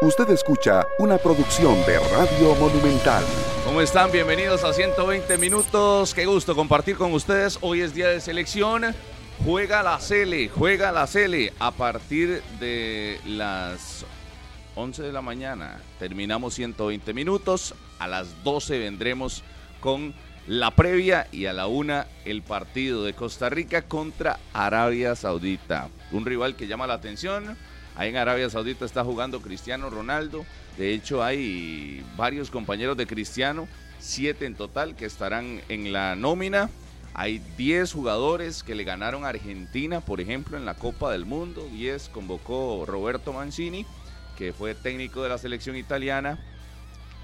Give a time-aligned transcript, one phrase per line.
[0.00, 3.24] Usted escucha una producción de Radio Monumental.
[3.64, 4.12] ¿Cómo están?
[4.12, 6.14] Bienvenidos a 120 minutos.
[6.14, 7.58] Qué gusto compartir con ustedes.
[7.62, 8.94] Hoy es día de selección.
[9.44, 14.06] Juega la Cele, juega la Cele a partir de las
[14.76, 15.80] 11 de la mañana.
[15.98, 17.74] Terminamos 120 minutos.
[17.98, 19.42] A las 12 vendremos
[19.80, 20.14] con
[20.46, 25.88] la previa y a la una el partido de Costa Rica contra Arabia Saudita.
[26.12, 27.58] Un rival que llama la atención
[27.98, 30.46] Ahí en Arabia Saudita está jugando Cristiano Ronaldo.
[30.76, 33.66] De hecho, hay varios compañeros de Cristiano,
[33.98, 36.70] siete en total, que estarán en la nómina.
[37.12, 41.68] Hay 10 jugadores que le ganaron a Argentina, por ejemplo, en la Copa del Mundo.
[41.72, 43.84] 10 convocó Roberto Mancini,
[44.36, 46.38] que fue técnico de la selección italiana,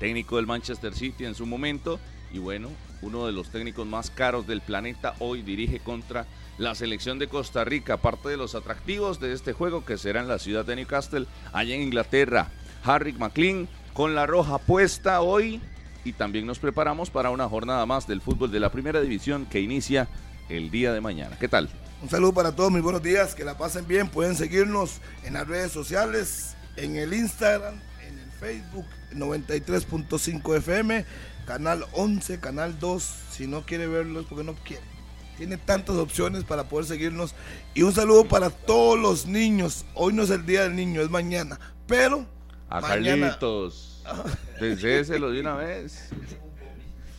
[0.01, 2.01] técnico del Manchester City en su momento.
[2.33, 2.71] Y bueno,
[3.01, 6.27] uno de los técnicos más caros del planeta hoy dirige contra
[6.59, 10.29] la selección de Costa Rica, parte de los atractivos de este juego que será en
[10.29, 12.49] la ciudad de Newcastle, allá en Inglaterra.
[12.85, 15.61] Harry McLean con la roja puesta hoy
[16.05, 19.61] y también nos preparamos para una jornada más del fútbol de la primera división que
[19.61, 20.09] inicia
[20.49, 21.37] el día de mañana.
[21.39, 21.71] ¿Qué tal?
[22.03, 25.49] Un saludo para todos, muy buenos días, que la pasen bien, pueden seguirnos en las
[25.49, 31.07] redes sociales, en el Instagram, en el Facebook 93.5 FM,
[31.47, 34.94] canal 11, canal 2, si no quiere verlos porque no quiere
[35.37, 37.35] tiene tantas opciones para poder seguirnos.
[37.75, 39.85] Y un saludo para todos los niños.
[39.95, 41.59] Hoy no es el día del niño, es mañana.
[41.87, 42.27] Pero.
[42.69, 44.03] A Carlitos.
[44.61, 46.11] Deséselo de una vez.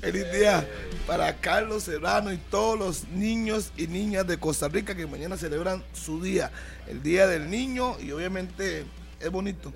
[0.02, 0.68] Feliz día
[1.08, 5.84] para Carlos Serrano y todos los niños y niñas de Costa Rica que mañana celebran
[5.94, 6.52] su día,
[6.88, 8.86] el Día del Niño, y obviamente
[9.20, 9.74] es bonito.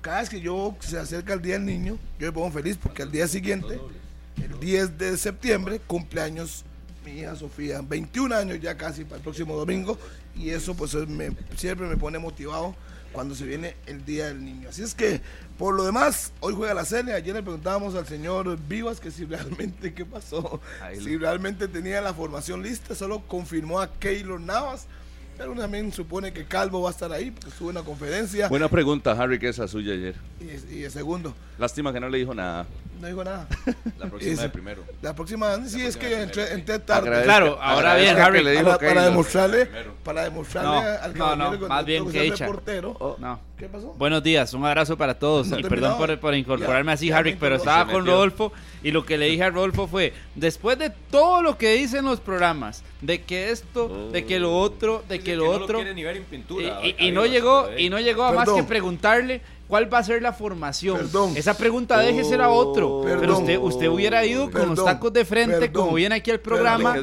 [0.00, 3.02] Cada vez que yo se acerca el Día del Niño, yo me pongo feliz porque
[3.02, 3.78] al día siguiente,
[4.42, 6.64] el 10 de septiembre, cumpleaños
[7.04, 9.98] mi hija Sofía, 21 años ya casi para el próximo domingo,
[10.34, 12.74] y eso pues me, siempre me pone motivado
[13.12, 14.68] cuando se viene el Día del Niño.
[14.68, 15.20] Así es que,
[15.58, 17.14] por lo demás, hoy juega la serie.
[17.14, 20.60] Ayer le preguntábamos al señor Vivas que si realmente, ¿qué pasó?
[20.98, 24.86] Si realmente tenía la formación lista, solo confirmó a Keylor Navas.
[25.36, 28.48] Pero también supone que Calvo va a estar ahí porque estuvo en una conferencia.
[28.48, 30.14] Buena pregunta, Harry, que esa suya ayer.
[30.70, 31.34] Y, el segundo.
[31.58, 32.66] Lástima que no le dijo nada
[33.00, 33.48] no digo nada.
[33.98, 34.84] La próxima de primero.
[35.00, 37.22] La próxima, sí, es que entré, tarde.
[37.22, 38.42] Claro, ahora bien, Harry.
[38.42, 39.68] Le dijo para, demostrarle,
[40.04, 42.48] para demostrarle al no, no, más bien que echa.
[42.98, 43.40] Oh, no.
[43.56, 43.94] ¿Qué pasó?
[43.98, 45.48] Buenos días, un abrazo para todos.
[45.48, 48.52] y perdón por, por incorporarme así, Harry, pero estaba con Rodolfo
[48.82, 52.20] y lo que le dije a Rodolfo fue, después de todo lo que dicen los
[52.20, 57.68] programas, de que esto, de que lo otro, de que lo otro, y, no llegó,
[57.76, 60.96] y no llegó a más que preguntarle ¿Cuál va a ser la formación?
[60.96, 61.32] Perdón.
[61.36, 63.02] Esa pregunta déjese a otro.
[63.04, 66.96] pero usted, usted hubiera ido con los tacos de frente, como viene aquí al programa,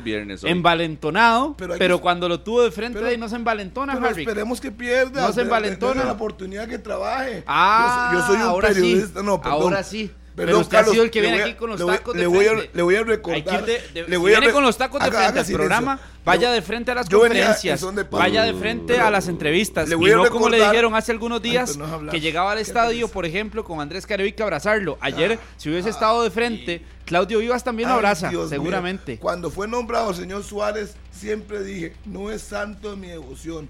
[0.43, 5.25] envalentonado, pero, cuando lo tuvo de frente ahí no se envalentona, pero esperemos que pierda.
[5.25, 6.03] No se envalentona.
[6.03, 7.43] la oportunidad que trabaje.
[7.47, 9.21] Ah, yo, soy un ahora periodista.
[9.21, 9.25] Sí.
[9.25, 9.61] No, perdón.
[9.61, 10.11] Ahora sí.
[10.37, 12.69] Pero usted ha sido el que viene aquí con los tacos de frente.
[12.71, 13.65] le voy a recordar.
[14.07, 17.09] le voy viene con los tacos de frente al programa, vaya de frente a las
[17.09, 19.89] conferencias, vaya de frente a las entrevistas.
[19.89, 21.77] y no como le dijeron hace algunos días,
[22.11, 24.97] que llegaba al estadio, por ejemplo, con Andrés Carevica a abrazarlo.
[25.01, 25.45] Ayer, ah.
[25.57, 29.17] si hubiese estado de frente, Claudio Vivas también lo abraza, seguramente.
[29.17, 33.67] Cuando fue nombrado el señor Suárez, siempre dije, no es santo de mi devoción.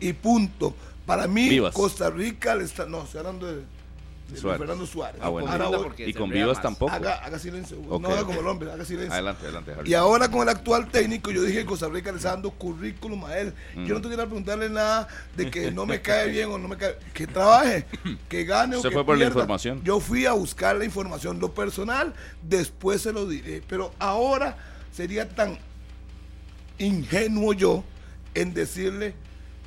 [0.00, 0.74] Y punto.
[1.06, 3.62] Para mí, Costa Rica, le está, no, estoy hablando de
[4.36, 5.20] Fernando Suárez.
[5.22, 5.30] Ah,
[5.98, 6.92] y con Vivas tampoco.
[6.92, 7.78] Haga, silencio.
[7.78, 9.12] No haga como el hombre, haga silencio.
[9.12, 12.30] Adelante, adelante, Y ahora con el actual técnico, yo dije que Costa Rica le está
[12.30, 13.54] dando currículum a él.
[13.86, 16.76] Yo no tuviera que preguntarle nada de que no me cae bien o no me
[16.76, 16.96] cae.
[17.12, 17.86] Que trabaje,
[18.28, 19.82] que gane o que fue por la información.
[19.84, 21.40] Yo fui a buscar la información.
[21.40, 23.62] Lo personal, después se lo diré.
[23.66, 24.56] Pero ahora
[24.92, 25.58] sería tan
[26.78, 27.84] ingenuo yo
[28.34, 29.14] en decirle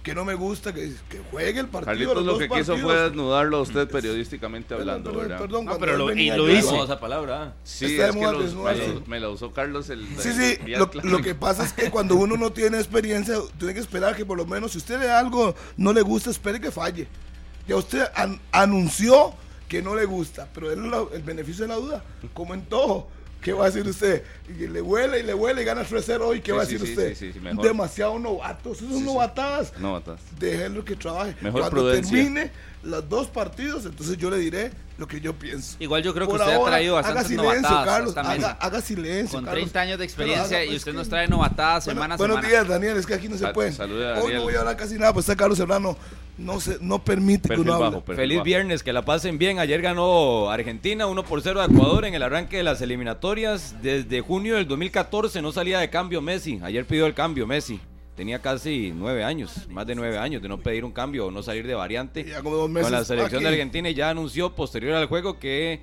[0.04, 2.14] que no me gusta que, que juegue el partido.
[2.14, 5.40] Carlitos lo que quiso fue desnudarlo a usted periodísticamente hablando, perdón, ¿verdad?
[5.40, 6.84] Perdón, no, pero lo, y lo hizo.
[6.84, 7.56] esa palabra.
[7.64, 10.06] Sí, es que los, me, lo, usó Carlos el.
[10.20, 13.80] Sí, sí, lo, lo, que pasa es que cuando uno no tiene experiencia, tiene que
[13.80, 17.08] esperar que por lo menos, si usted le algo no le gusta, espere que falle.
[17.66, 18.04] Ya usted
[18.52, 19.34] anunció
[19.70, 22.04] que no le gusta, pero es el beneficio de la duda,
[22.34, 23.08] como en todo
[23.44, 24.24] ¿Qué va a decir usted?
[24.48, 26.42] Y le huele y le huele y gana 3-0 hoy.
[26.42, 27.16] ¿Qué va a decir usted?
[27.62, 28.78] Demasiado novatos.
[28.78, 29.78] Esos son novatadas.
[29.78, 30.22] Novatas.
[30.40, 31.36] Déjenlo que trabaje.
[31.42, 32.52] Mejor Cuando termine
[32.84, 35.76] los dos partidos, entonces yo le diré lo que yo pienso.
[35.80, 37.86] Igual yo creo que usted ha traído bastantes haga silencio, novatadas.
[37.86, 39.42] Carlos, haga, haga, silencio.
[39.42, 42.34] Con 30 años de experiencia y usted nos trae novatadas semana a semana.
[42.36, 42.98] Buenos días, Daniel.
[42.98, 43.72] Es que aquí no se puede.
[44.22, 45.98] Hoy no voy a hablar casi nada, pues está Carlos Serrano
[46.38, 48.02] no se no permite que uno hable.
[48.16, 49.60] Feliz viernes, que la pasen bien.
[49.60, 53.76] Ayer ganó Argentina 1 por 0 a Ecuador en el arranque de las eliminatorias.
[53.82, 56.60] Desde junio del 2014 no salía de cambio Messi.
[56.64, 57.80] Ayer pidió el cambio Messi.
[58.16, 61.42] Tenía casi nueve años, más de nueve años de no pedir un cambio o no
[61.42, 63.44] salir de variante Ya como dos meses con la selección aquí.
[63.46, 65.82] de Argentina y ya anunció posterior al juego que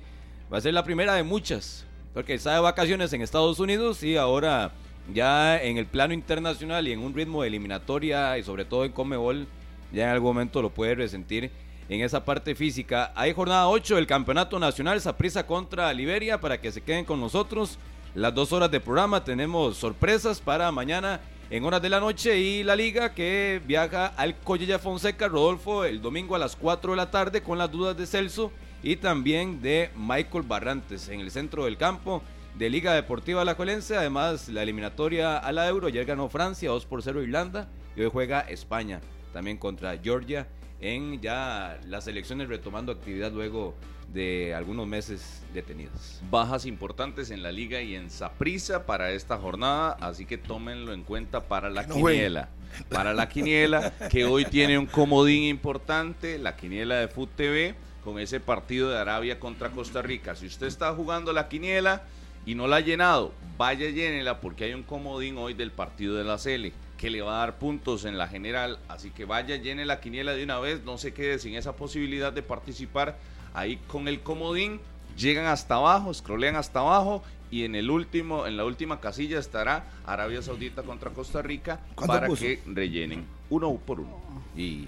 [0.51, 4.17] va a ser la primera de muchas, porque está de vacaciones en Estados Unidos y
[4.17, 4.71] ahora
[5.13, 8.91] ya en el plano internacional y en un ritmo de eliminatoria y sobre todo en
[8.91, 9.47] Comebol,
[9.91, 11.51] ya en algún momento lo puede resentir
[11.89, 13.11] en esa parte física.
[13.15, 17.77] Hay jornada 8 del Campeonato Nacional, Saprissa contra Liberia, para que se queden con nosotros.
[18.15, 21.19] Las dos horas de programa tenemos sorpresas para mañana
[21.51, 26.01] en horas de la noche y la liga que viaja al Collella Fonseca, Rodolfo, el
[26.01, 29.89] domingo a las 4 de la tarde con las dudas de Celso y también de
[29.97, 32.23] Michael Barrantes en el centro del campo
[32.57, 33.97] de Liga Deportiva La Colense.
[33.97, 37.67] Además, la eliminatoria a la Euro, ayer ganó Francia 2 por 0 Irlanda
[37.97, 39.01] y hoy juega España
[39.33, 40.47] también contra Georgia
[40.79, 43.75] en ya las elecciones retomando actividad luego
[44.13, 46.21] de algunos meses detenidas.
[46.29, 51.03] Bajas importantes en la liga y en Saprissa para esta jornada, así que tómenlo en
[51.03, 52.49] cuenta para la no quiniela.
[52.89, 58.19] Para la quiniela, que hoy tiene un comodín importante, la quiniela de Foot TV, con
[58.19, 60.35] ese partido de Arabia contra Costa Rica.
[60.35, 62.03] Si usted está jugando la quiniela
[62.45, 66.23] y no la ha llenado, vaya llénela porque hay un comodín hoy del partido de
[66.23, 69.85] la Cele que le va a dar puntos en la general, así que vaya, llene
[69.85, 73.17] la quiniela de una vez, no se quede sin esa posibilidad de participar
[73.53, 74.79] ahí con el comodín,
[75.17, 79.85] llegan hasta abajo, scrollean hasta abajo y en el último, en la última casilla estará
[80.05, 82.43] Arabia Saudita contra Costa Rica ¿Cuánto para puso?
[82.43, 84.21] que rellenen uno por uno.
[84.55, 84.87] Y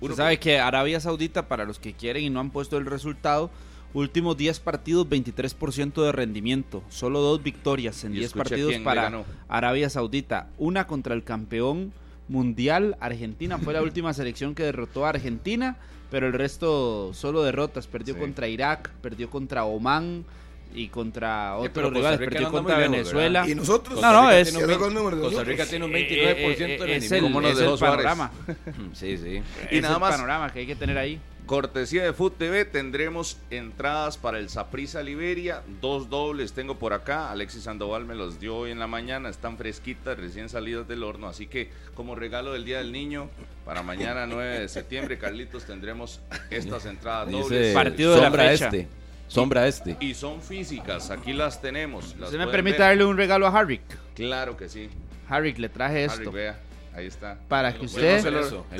[0.00, 3.50] Usted sabe que Arabia Saudita, para los que quieren y no han puesto el resultado,
[3.92, 6.82] últimos 10 partidos, 23% de rendimiento.
[6.88, 9.24] Solo dos victorias en Y 10 escuche partidos para.
[9.48, 10.48] Arabia Saudita.
[10.56, 11.92] Una contra el campeón
[12.30, 13.58] mundial, Argentina.
[13.58, 15.76] Fue la última selección que derrotó a Argentina,
[16.10, 17.86] pero el resto solo derrotas.
[17.86, 18.20] Perdió Sí.
[18.20, 20.24] contra Irak, perdió contra Oman
[20.72, 22.20] y contra pero otros rivales.
[22.20, 23.48] Rica Perdió contra lejos, Venezuela.
[23.48, 24.00] Y nosotros.
[24.00, 25.44] No, no, es- tiene un sacó el 20 número de Costa.
[25.44, 27.78] Rica tiene un Eh, 29% eh, de eh, es el, ¿Cómo nos es dejó el
[27.78, 27.96] Suárez?
[28.06, 28.30] panorama.
[28.94, 29.42] Sí, sí.
[29.70, 30.10] Y es nada el más.
[30.12, 31.20] panorama que hay que tener ahí.
[31.50, 37.32] Cortesía de Food TV tendremos entradas para el Saprissa Liberia, dos dobles tengo por acá,
[37.32, 41.26] Alexis Sandoval me los dio hoy en la mañana, están fresquitas, recién salidas del horno,
[41.26, 43.30] así que como regalo del Día del Niño,
[43.64, 46.20] para mañana 9 de septiembre, Carlitos, tendremos
[46.50, 47.74] estas entradas Dice, dobles.
[47.74, 48.64] Partido de la sombra fecha.
[48.66, 48.88] este.
[49.26, 49.96] Sombra este.
[49.98, 52.14] Y son físicas, aquí las tenemos.
[52.16, 52.90] las ¿Usted me permite ver.
[52.90, 53.82] darle un regalo a Harrick?
[54.14, 54.88] Claro que sí.
[55.28, 56.30] Harrick, le traje Harry, esto.
[56.30, 56.60] vea,
[56.94, 57.38] ahí está.
[57.48, 58.22] para que usted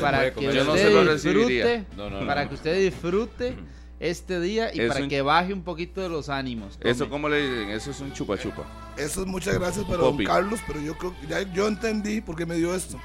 [0.01, 1.67] para que comer Yo no usted se lo recibiría.
[1.67, 3.57] disfrute para que usted disfrute
[4.01, 6.79] este día y Es para un- que baje un poquito de los ánimos.
[6.79, 6.91] Tome.
[6.91, 7.71] Eso, ¿cómo le dicen?
[7.71, 8.65] Eso es un chupa chupa.
[8.97, 10.25] Eso es muchas gracias para don Popi.
[10.25, 12.99] Carlos, pero yo creo que ya yo entendí por qué me dio esto.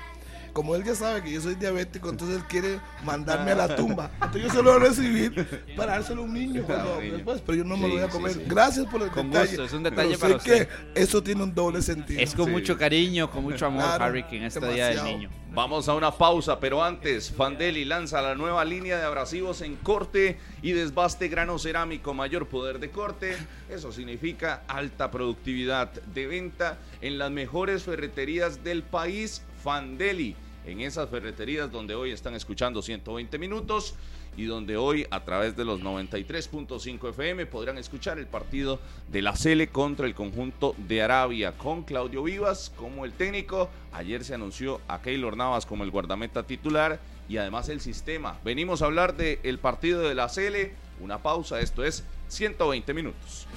[0.55, 4.09] Como él ya sabe que yo soy diabético, entonces él quiere mandarme a la tumba.
[4.13, 7.57] Entonces yo se lo voy a recibir para dárselo a un niño cuando- después, pero
[7.57, 8.31] yo no me Sí, lo voy a comer.
[8.31, 8.41] sí.
[8.47, 9.47] Gracias por el Con detalle.
[9.49, 10.67] gusto, es un pero detalle sé para usted.
[10.93, 12.21] que eso tiene un doble sentido.
[12.21, 12.51] Es con Sí.
[12.51, 15.29] mucho cariño, con mucho amor, Claro, Harrick, en este día del niño.
[15.53, 20.37] Vamos a una pausa, pero antes, Fandeli lanza la nueva línea de abrasivos en corte
[20.61, 23.35] y desbaste grano cerámico, mayor poder de corte.
[23.69, 30.37] Eso significa alta productividad de venta en las mejores ferreterías del país, Fandeli.
[30.65, 33.93] En esas ferreterías donde hoy están escuchando 120 minutos
[34.35, 39.35] y donde hoy a través de los 93.5 FM podrán escuchar el partido de la
[39.35, 43.69] Cele contra el conjunto de Arabia con Claudio Vivas como el técnico.
[43.93, 48.39] Ayer se anunció a Keylor Navas como el guardameta titular y además el sistema.
[48.43, 50.73] Venimos a hablar del partido de la Cele.
[50.99, 53.47] Una pausa, esto es 120 minutos.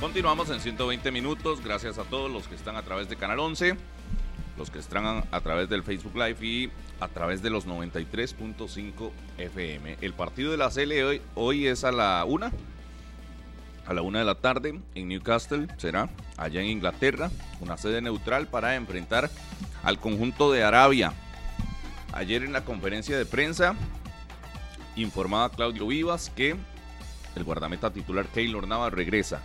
[0.00, 1.60] Continuamos en 120 minutos.
[1.64, 3.76] Gracias a todos los que están a través de Canal 11,
[4.56, 9.96] los que están a través del Facebook Live y a través de los 93.5 FM.
[10.00, 12.52] El partido de la CL hoy, hoy es a la una.
[13.86, 18.46] A la una de la tarde en Newcastle será allá en Inglaterra, una sede neutral
[18.46, 19.28] para enfrentar
[19.82, 21.12] al conjunto de Arabia.
[22.12, 23.74] Ayer en la conferencia de prensa
[24.94, 26.54] informaba Claudio Vivas que
[27.34, 29.42] el guardameta titular Keylor Navas regresa.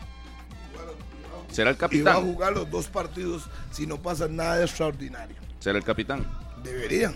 [1.53, 2.23] Será el Y va a capitán.
[2.23, 5.35] jugar los dos partidos si no pasa nada de extraordinario.
[5.59, 6.25] Será el capitán.
[6.63, 7.13] Deberían.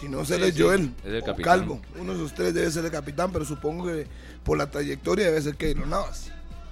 [0.00, 1.60] Si no, se Sí, Joel es el capitán.
[1.60, 1.80] Calvo.
[1.98, 4.06] Uno de ustedes debe ser el capitán, pero supongo que
[4.44, 6.30] por la trayectoria debe ser Keylor Navas.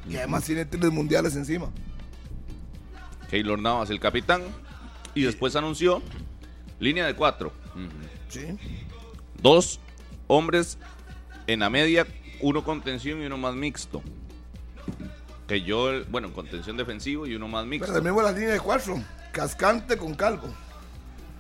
[0.09, 1.71] Y además tiene tres mundiales encima.
[3.31, 4.43] Keylor Navas, el capitán.
[5.15, 6.03] Y después anunció
[6.81, 7.53] línea de cuatro.
[8.29, 8.41] Sí.
[9.41, 9.81] Dos
[10.27, 10.79] hombres
[11.47, 12.07] en la media,
[12.41, 14.03] uno contención y uno más mixto.
[15.47, 17.93] Que yo, bueno, contención defensivo y uno más Pero mixto.
[17.93, 19.03] también la línea de cuatro.
[19.33, 20.49] Cascante con Calvo.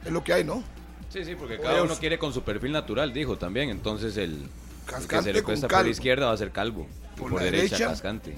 [0.04, 0.62] Es lo que hay, ¿no?
[1.08, 3.70] Sí, sí, porque cada Oye, uno quiere con su perfil natural, dijo también.
[3.70, 6.87] Entonces el, el que Cascante se le cuesta por la izquierda va a ser calvo.
[7.16, 7.87] Por por, la derecha, derecha.
[7.90, 8.37] cascante.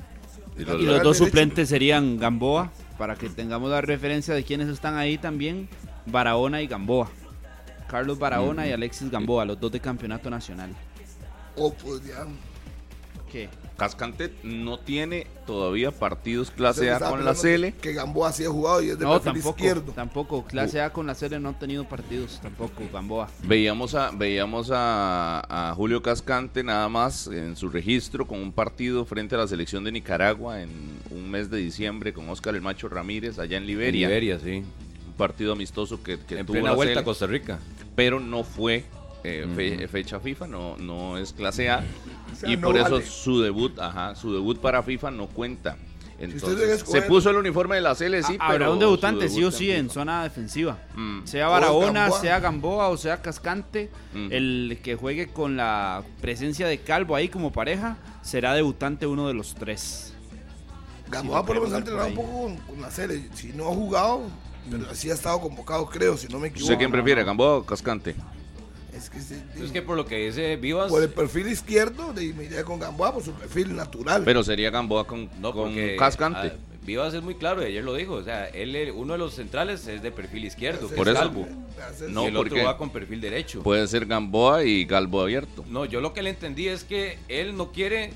[0.57, 4.45] Y los- Y los Lateral dos suplentes serían Gamboa para que tengamos la referencia de
[4.45, 5.69] quienes están ahí también,
[6.07, 7.11] Barahona y Gamboa.
[7.89, 10.71] Carlos Barahona y Alexis Gamboa, los dos de campeonato nacional.
[11.57, 12.27] Oh, pues ya.
[13.31, 13.49] ¿Qué?
[13.77, 17.73] Cascante no tiene todavía partidos clase A con la Cele.
[17.75, 19.93] Que Gamboa sí ha jugado y es de No, perfil tampoco, izquierdo.
[19.93, 20.45] tampoco.
[20.47, 23.29] Clase A con la serie no ha tenido partidos, tampoco, Gamboa.
[23.45, 29.05] Veíamos a, veíamos a, a Julio Cascante nada más en su registro con un partido
[29.05, 30.71] frente a la selección de Nicaragua en
[31.11, 34.09] un mes de diciembre con Oscar el Macho Ramírez allá en Liberia.
[34.09, 34.65] Liberia, sí.
[35.07, 37.59] Un partido amistoso que, que En tuvo plena la vuelta a Costa Rica.
[37.95, 38.85] pero no fue
[39.27, 41.83] eh, fe- fecha FIFA, no, no es clase A.
[42.39, 45.77] sea, y no por eso su debut, ajá, su debut para FIFA no cuenta.
[46.19, 49.45] Entonces, se puso el uniforme de la Cele, sí, Ah, Habrá pero un debutante, sí
[49.45, 50.79] o sí, en zona defensiva.
[50.95, 51.27] Mm.
[51.27, 52.21] Sea Barahona, Gamboa.
[52.21, 57.53] sea Gamboa o sea Cascante, el que juegue con la presencia de Calvo ahí como
[57.53, 60.15] pareja, será debutante uno de los tres.
[61.11, 63.29] Gamboa Sí, por lo menos ha entrenado un poco con, con la serie.
[63.35, 64.23] Si no ha jugado,
[64.71, 66.65] pero sí ha estado convocado, creo, si no me equivoco.
[66.65, 68.17] ¿Usted quién prefiere, Gamboa o Cascante?
[68.97, 72.33] Es que, sí, Es que por lo que dice Vivas, por el perfil izquierdo, de,
[72.33, 74.23] me iría con Gamboa por su perfil natural.
[74.25, 76.53] Pero sería Gamboa con, no, con porque Cascante.
[76.55, 78.15] ah, Vivas es muy claro, y ayer lo dijo.
[78.15, 81.33] O sea, él, uno de los centrales es de perfil izquierdo, Por eso.
[82.09, 83.63] No, y el ¿por otro va con perfil derecho.
[83.63, 85.65] Puede ser Gamboa y Galbo abierto.
[85.69, 88.13] No, yo lo que le entendí es que él no quiere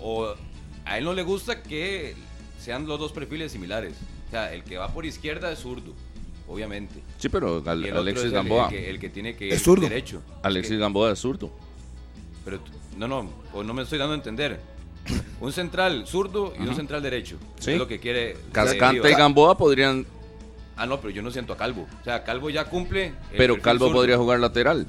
[0.00, 0.34] o
[0.86, 2.14] a él no le gusta que
[2.58, 3.94] sean los dos perfiles similares.
[4.28, 5.92] O sea, el que va por izquierda es zurdo,
[6.48, 7.02] obviamente.
[7.18, 8.64] Sí, pero el Alexis el- Gamboa.
[8.64, 9.82] El, que, el que tiene que Es zurdo.
[9.88, 10.22] derecho.
[10.42, 11.50] Alexis Que- Gamboa es zurdo.
[12.44, 12.60] pero
[12.96, 14.60] no, no, pues no me estoy dando a entender.
[15.40, 17.36] Un central zurdo y un central derecho.
[17.60, 17.72] Sí.
[17.72, 18.30] Es lo que quiere.
[18.32, 19.14] eh, Cascante y.
[19.14, 20.04] Gamboa podrían,
[20.78, 21.86] Ah, no, pero yo no siento a Calvo.
[22.00, 23.14] O sea, Calvo ya cumple.
[23.36, 23.98] pero Calvo zurdo.
[24.00, 24.86] podría jugar lateral.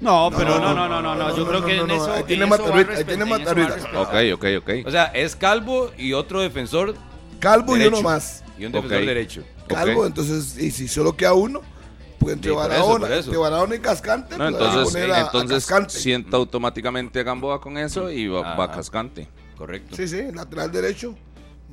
[0.00, 1.84] No, pero no, no, no, no, no, no, no, yo no, creo no, que no,
[1.84, 4.00] en eso, ahí en tiene Matarrita, ahí tiene Matarrita.
[4.00, 4.86] Ok, ok, ok.
[4.86, 6.94] O sea, es Calvo y otro defensor
[7.40, 8.44] Calvo y uno más.
[8.56, 9.42] y un defensor derecho.
[9.68, 11.60] Calvo, entonces, y si solo queda uno,
[12.18, 13.20] pues entre Sí, por eso, Barahona, por eso.
[13.26, 15.94] entre Barahona y Cascante, No, pues entonces, poner a- a entonces Cascante.
[15.94, 18.74] sienta automáticamente a Gamboa con eso y va, va Ajá.
[18.76, 19.28] Cascante.
[19.56, 19.96] Correcto.
[19.96, 21.14] Sí, sí, lateral derecho.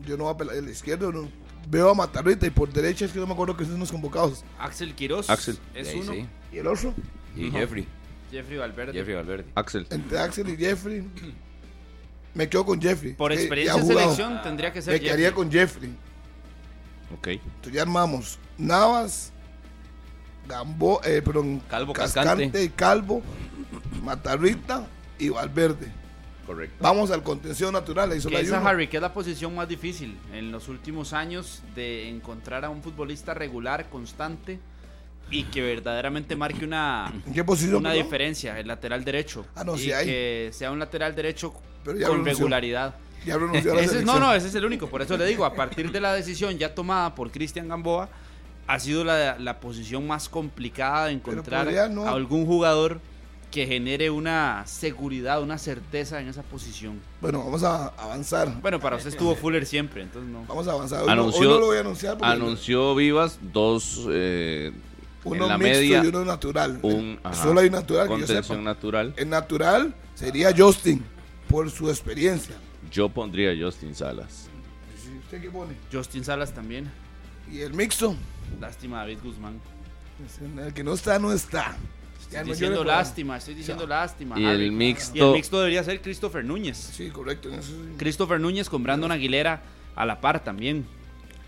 [0.06, 1.12] Yo no voy a pelar el izquierdo.
[1.12, 1.28] no.
[1.68, 4.44] Veo a Matarrita y por derecha es que no me acuerdo que son los convocados.
[4.60, 5.58] Axel Quiroz Axel.
[5.74, 6.14] es Ahí uno.
[6.14, 6.26] sí.
[6.52, 6.94] ¿Y el otro?
[7.36, 7.50] Y.
[7.50, 7.88] Jeffrey.
[8.32, 8.94] Jeffrey Valverde.
[8.94, 9.46] Jeffrey Valverde.
[9.56, 9.88] Axel.
[9.90, 11.04] Entre Axel y Jeffrey.
[12.36, 13.14] Me quedo con Jeffrey.
[13.14, 15.44] Por experiencia en selección tendría que ser Me quedaría Jeffrey.
[15.44, 15.90] con Jeffrey.
[17.14, 17.28] Ok.
[17.28, 19.32] Entonces ya armamos Navas,
[20.48, 22.64] Gambo, eh, perdón, Calvo, Cascante Cascante.
[22.64, 23.22] y Calvo,
[24.04, 24.86] Matarrita
[25.18, 25.92] y Valverde.
[26.46, 26.76] Correcto.
[26.80, 28.12] Vamos al contención natural.
[28.12, 28.60] Ahí solo esa.
[28.70, 32.84] Harry, que es la posición más difícil en los últimos años de encontrar a un
[32.84, 34.60] futbolista regular, constante
[35.32, 37.78] y que verdaderamente marque una, ¿En qué posición?
[37.78, 38.04] una perdón?
[38.06, 39.44] diferencia, el lateral derecho.
[39.56, 40.06] Ah, no, y sí hay.
[40.06, 41.52] que sea un lateral derecho
[41.84, 42.94] Pero ya con regularidad.
[43.26, 44.88] Ya renunció a la Ese es- no, no, ese es el único.
[44.88, 48.10] Por eso le digo, a partir de la decisión ya tomada por Cristian Gamboa,
[48.68, 53.00] ha sido la, la posición más complicada de encontrar no- a algún jugador
[53.52, 57.00] que genere una seguridad, una certeza en esa posición.
[57.22, 58.60] Bueno, vamos a avanzar.
[58.62, 60.44] Bueno, para usted estuvo Fuller siempre, entonces no.
[60.48, 61.02] Vamos a avanzar.
[61.02, 64.74] Hoy, no- Anunció- hoy no lo voy a anunciar porque Anunció Vivas dos eh,
[65.24, 66.04] uno en la mixto media.
[66.04, 66.80] y uno natural.
[66.82, 68.58] Un, ajá, Solo hay natural que yo sepa.
[68.58, 69.14] natural.
[69.16, 71.04] El natural sería Justin,
[71.48, 72.56] por su experiencia.
[72.92, 74.48] Yo pondría a Justin Salas.
[75.24, 75.74] ¿Usted qué pone?
[75.92, 76.90] Justin Salas también.
[77.52, 78.16] Y el mixto,
[78.60, 79.60] Lástima David Guzmán.
[80.66, 81.76] el que no está, no está.
[82.22, 84.40] Estoy no diciendo lástima, estoy diciendo lástima.
[84.40, 85.34] Y el Y el mixto.
[85.34, 86.78] mixto debería ser Christopher Núñez.
[86.78, 87.50] Sí, correcto.
[87.50, 87.94] en eso sí.
[87.98, 89.62] Christopher Núñez con Brandon Aguilera
[89.96, 90.86] a la par también.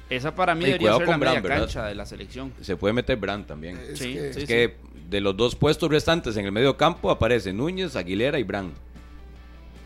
[0.10, 2.54] Esa para mí Y debería ser la cancha de la selección.
[2.62, 3.78] Se puede meter Brand también.
[3.78, 4.46] Es Sí, que- sí.
[4.46, 4.76] que
[5.10, 8.74] de los dos puestos restantes en el medio campo aparecen Núñez, Aguilera y Brand.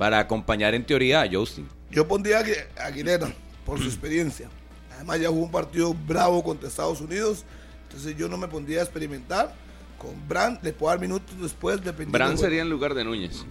[0.01, 1.67] Para acompañar en teoría a Justin.
[1.91, 3.31] Yo pondría a Agu- a Aguilera
[3.63, 4.50] por su experiencia.
[4.96, 7.46] Además ya jugó un partido bravo contra Estados Unidos.
[7.84, 9.53] Entonces yo no me pondría a experimentar.
[10.00, 12.13] Con Brand le puedo dar minutos después dependiendo.
[12.13, 13.46] Bran del sería en lugar de Núñez.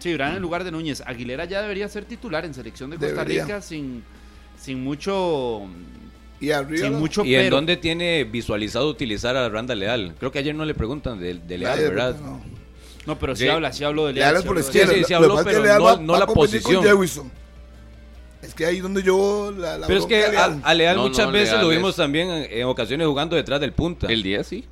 [0.00, 1.04] Sí, Brand en lugar de Núñez.
[1.06, 3.44] Aguilera ya debería ser titular en selección de Costa Debería.
[3.44, 4.02] Rica sin,
[4.60, 5.68] sin mucho.
[6.40, 6.88] Y arriba.
[6.88, 10.16] sin mucho ¿Y en dónde tiene visualizado utilizar a Randa Leal?
[10.18, 12.16] Creo que ayer no le preguntan de, de Leal, Nadie- ¿verdad?
[12.20, 12.55] no.
[13.06, 13.48] No, pero sí, Sí.
[13.48, 14.92] habla, sí hablo de Leal es sí por la izquierda.
[14.92, 16.20] Sí, sí, sí Lo- lo habló, que pasa es pero no- va- no va a
[16.20, 16.84] la con posición.
[18.42, 20.60] Es que ahí donde yo la, la Pero es que a, Leal.
[20.62, 23.34] a Leal No, muchas no, veces Leal lo es- vimos también en, en ocasiones jugando
[23.36, 24.06] detrás del punta.
[24.08, 24.64] El 10, sí.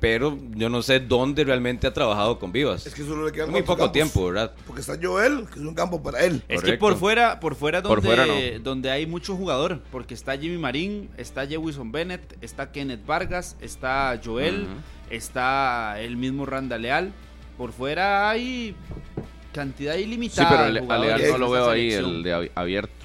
[0.00, 2.86] Pero yo no sé dónde realmente ha trabajado con Vivas.
[2.86, 3.92] Es que solo le quedan Muy poco campos.
[3.92, 4.52] tiempo, ¿verdad?
[4.66, 6.42] Porque está Joel, que es un campo para él.
[6.48, 8.60] Es que por fuera, por fuera Por donde, fuera no.
[8.60, 14.18] donde hay mucho jugador, porque está Jimmy Marín, está Jewison Bennett, está Kenneth Vargas, está
[14.24, 14.66] Joel,
[15.10, 17.12] está el mismo Randa Leal.
[17.60, 18.74] Por fuera hay
[19.52, 20.48] cantidad Sí, ilimitada.
[20.48, 23.04] pero de Ale- a jugadores Leal en no lo veo ahí, el de abi- abierto.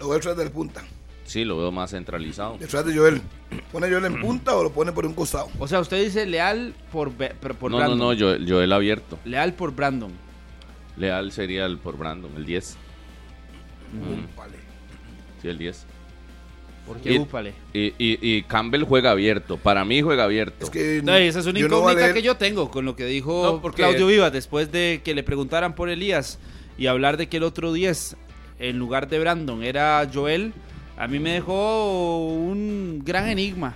[0.00, 0.82] Lo a traer del punta.
[1.24, 2.58] Sí, lo veo más centralizado.
[2.58, 3.22] Detrás de Joel.
[3.70, 5.46] ¿Pone Joel en punta o lo pone por un costado?
[5.60, 7.96] O sea, usted dice Leal por, por no, Brandon.
[8.00, 9.16] no, no, Joel, Joel abierto.
[9.24, 10.10] Leal por Brandon.
[10.96, 12.76] Leal sería el por Brandon, el 10.
[14.36, 14.56] Vale.
[15.40, 15.86] Sí, el 10.
[16.86, 17.52] ¿Por qué Y- úpale?
[17.74, 19.56] Y, y, y Campbell juega abierto.
[19.56, 20.64] Para mí juega abierto.
[20.66, 22.94] Es que No, esa es una yo no incógnita leer- que yo tengo con lo
[22.94, 26.38] que dijo No, porque- Claudio Vivas después de que le preguntaran por Elías
[26.78, 28.16] y hablar de que el otro 10
[28.58, 30.52] en lugar de Brandon era Joel.
[30.96, 33.74] A mí me dejó un gran enigma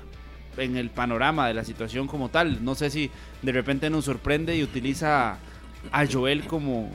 [0.57, 2.65] en el panorama de la situación como tal.
[2.65, 3.11] No sé si
[3.43, 5.39] de repente nos sorprende y utiliza
[5.93, 6.91] a Joel como,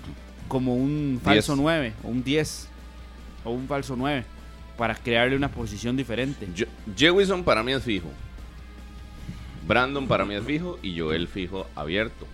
[0.48, 1.62] como un falso Diez.
[1.64, 2.70] 9 o un 10
[3.44, 4.26] o un falso 9
[4.78, 6.48] para crearle una posición diferente.
[6.96, 8.10] Jewison para mí es fijo.
[9.68, 12.28] Brandon para mí es fijo y Joel fijo abierto.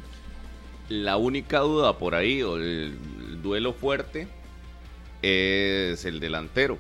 [0.90, 2.98] La única duda por ahí, o el,
[3.30, 4.28] el duelo fuerte,
[5.22, 6.78] es el delantero.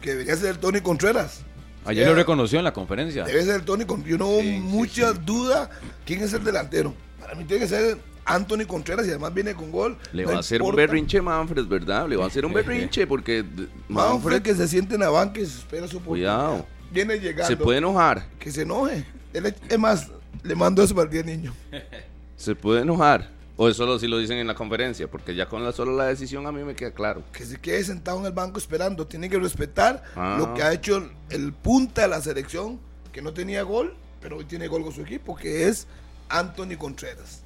[0.00, 1.42] Que debería ser el Tony Contreras.
[1.84, 3.24] Ayer lo reconoció en la conferencia.
[3.24, 4.10] Debe ser el Tony Contreras.
[4.10, 5.18] Yo no hubo Sí, sí, mucha sí.
[5.24, 5.70] duda
[6.04, 6.94] quién es el delantero.
[7.20, 9.96] Para mí tiene que ser Anthony Contreras y además viene con gol.
[10.12, 12.08] Le No va a hacer un berrinche Manfred, ¿verdad?
[12.08, 15.40] Le va a hacer un berrinche porque Manfred Manfred que se siente en la banca
[15.40, 16.36] y se espera su oportunidad.
[16.48, 16.66] Cuidado.
[16.90, 17.46] Viene llegando.
[17.46, 18.26] se puede enojar.
[18.38, 19.04] Que se enoje.
[19.32, 20.08] Él, es más,
[20.42, 21.54] le mando eso para el día niño.
[22.36, 23.30] Se puede enojar.
[23.56, 26.04] O eso solo si lo dicen en la conferencia, porque ya con la solo la
[26.04, 27.22] decisión a mí me queda claro.
[27.32, 29.06] Que se quede sentado en el banco esperando.
[29.06, 30.36] Tiene que respetar Ah.
[30.38, 32.78] lo que ha hecho el, el punta de la selección,
[33.12, 35.86] que no tenía gol, pero hoy tiene gol con su equipo, que es
[36.28, 37.42] Anthony Contreras.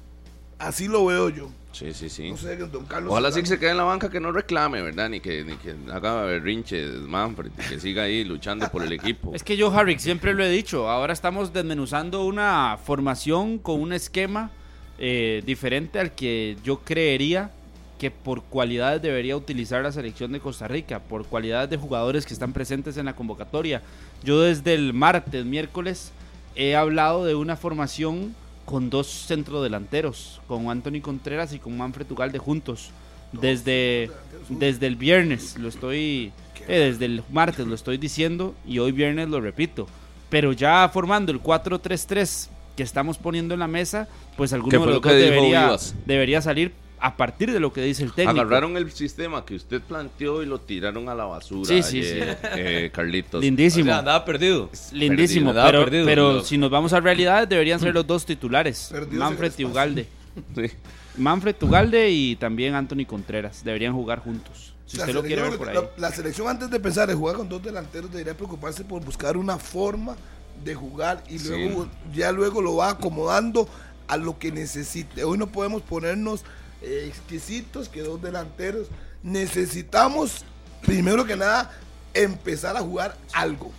[0.61, 1.49] Así lo veo yo.
[1.71, 2.29] Sí, sí, sí.
[2.29, 3.11] No sé, don Carlos.
[3.11, 5.09] Ojalá sí que se quede en la banca que no reclame, ¿verdad?
[5.09, 9.31] Ni que, ni que haga berrinche Manfred, que siga ahí luchando por el equipo.
[9.35, 13.93] Es que yo, Harry, siempre lo he dicho, ahora estamos desmenuzando una formación con un
[13.93, 14.51] esquema
[14.99, 17.49] eh, diferente al que yo creería
[17.97, 22.33] que por cualidades debería utilizar la selección de Costa Rica, por cualidades de jugadores que
[22.33, 23.81] están presentes en la convocatoria.
[24.23, 26.11] Yo desde el martes, miércoles,
[26.55, 28.35] he hablado de una formación
[28.71, 32.91] con dos centrodelanteros, con Anthony Contreras y con Manfred Ugalde juntos.
[33.33, 34.09] Desde,
[34.47, 36.31] desde el viernes lo estoy,
[36.67, 39.87] eh, desde el martes lo estoy diciendo y hoy viernes lo repito.
[40.29, 44.07] Pero ya formando el 4-3-3 que estamos poniendo en la mesa,
[44.37, 47.73] pues alguno ¿Qué de los lo que dos debería, debería salir a partir de lo
[47.73, 48.39] que dice el técnico.
[48.41, 51.67] Agarraron el sistema que usted planteó y lo tiraron a la basura.
[51.67, 53.41] Sí, sí, ayer, eh, Carlitos.
[53.41, 53.85] Lindísimo.
[53.85, 54.69] O sea, andaba perdido.
[54.91, 56.05] Lindísimo, Perdido, andaba pero, perdido.
[56.05, 59.65] pero si nos vamos a realidades deberían ser los dos titulares, Manfred y.
[59.65, 60.07] Ugalde.
[60.55, 60.71] Sí.
[61.17, 64.73] Manfred Ugalde y también Anthony Contreras deberían jugar juntos.
[64.85, 65.75] Si La usted lo quiere ver por ahí.
[65.75, 69.37] La, la selección antes de pensar en jugar con dos delanteros debería preocuparse por buscar
[69.37, 70.15] una forma
[70.63, 71.49] de jugar y Sí.
[71.49, 73.67] luego ya luego lo va acomodando
[74.07, 75.23] a lo que necesite.
[75.23, 76.43] Hoy no podemos ponernos
[76.81, 78.87] exquisitos que dos delanteros.
[79.23, 80.43] Necesitamos
[80.85, 81.71] primero que nada
[82.13, 83.71] empezar a jugar algo.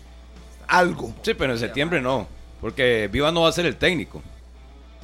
[0.67, 1.15] Algo.
[1.23, 2.27] Sí, pero en septiembre no.
[2.61, 4.23] Porque Viva no va a ser el técnico.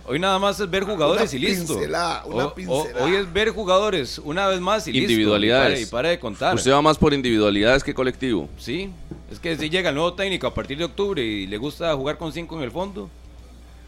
[0.06, 1.74] Hoy nada más es ver jugadores Una y listo.
[1.74, 3.04] pincelada, una O- o- pincelada.
[3.04, 5.10] hoy es ver jugadores una vez más y listo.
[5.10, 5.82] Individualidades.
[5.82, 6.54] Y para, y para de contar.
[6.54, 8.48] Usted va más por individualidades que colectivo.
[8.56, 8.90] Sí,
[9.30, 12.16] es que si llega el nuevo técnico a partir de octubre y le gusta jugar
[12.16, 13.10] con cinco en el fondo,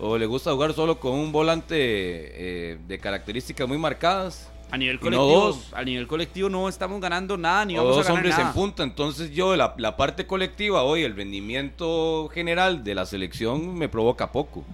[0.01, 4.97] o le gusta jugar solo con un volante eh, de características muy marcadas, A nivel
[4.97, 5.69] y no colectivo, dos.
[5.75, 8.49] a nivel colectivo no estamos ganando nada ni o vamos a dos ganar hombres nada.
[8.49, 13.75] en punta, entonces yo la, la parte colectiva hoy, el rendimiento general de la selección
[13.75, 14.65] me provoca poco,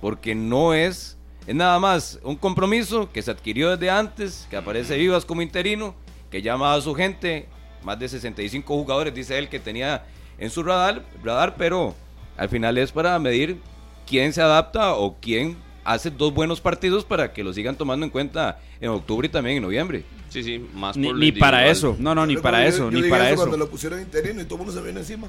[0.00, 4.96] porque no es, es nada más un compromiso que se adquirió desde antes, que aparece
[4.96, 5.94] Vivas como interino,
[6.30, 7.46] que llama a su gente,
[7.84, 10.04] más de 65 jugadores, dice él que tenía
[10.38, 11.94] en su radar, radar pero
[12.36, 13.58] al final es para medir
[14.06, 18.10] quién se adapta o quién hace dos buenos partidos para que lo sigan tomando en
[18.10, 20.04] cuenta en octubre y también en noviembre.
[20.28, 22.96] Sí, sí, más Ni, por ni para eso, no, no, ni para eso, yo ni
[22.96, 23.36] dije para eso.
[23.36, 25.28] Cuando lo pusieron interino y todo el mundo se vino encima.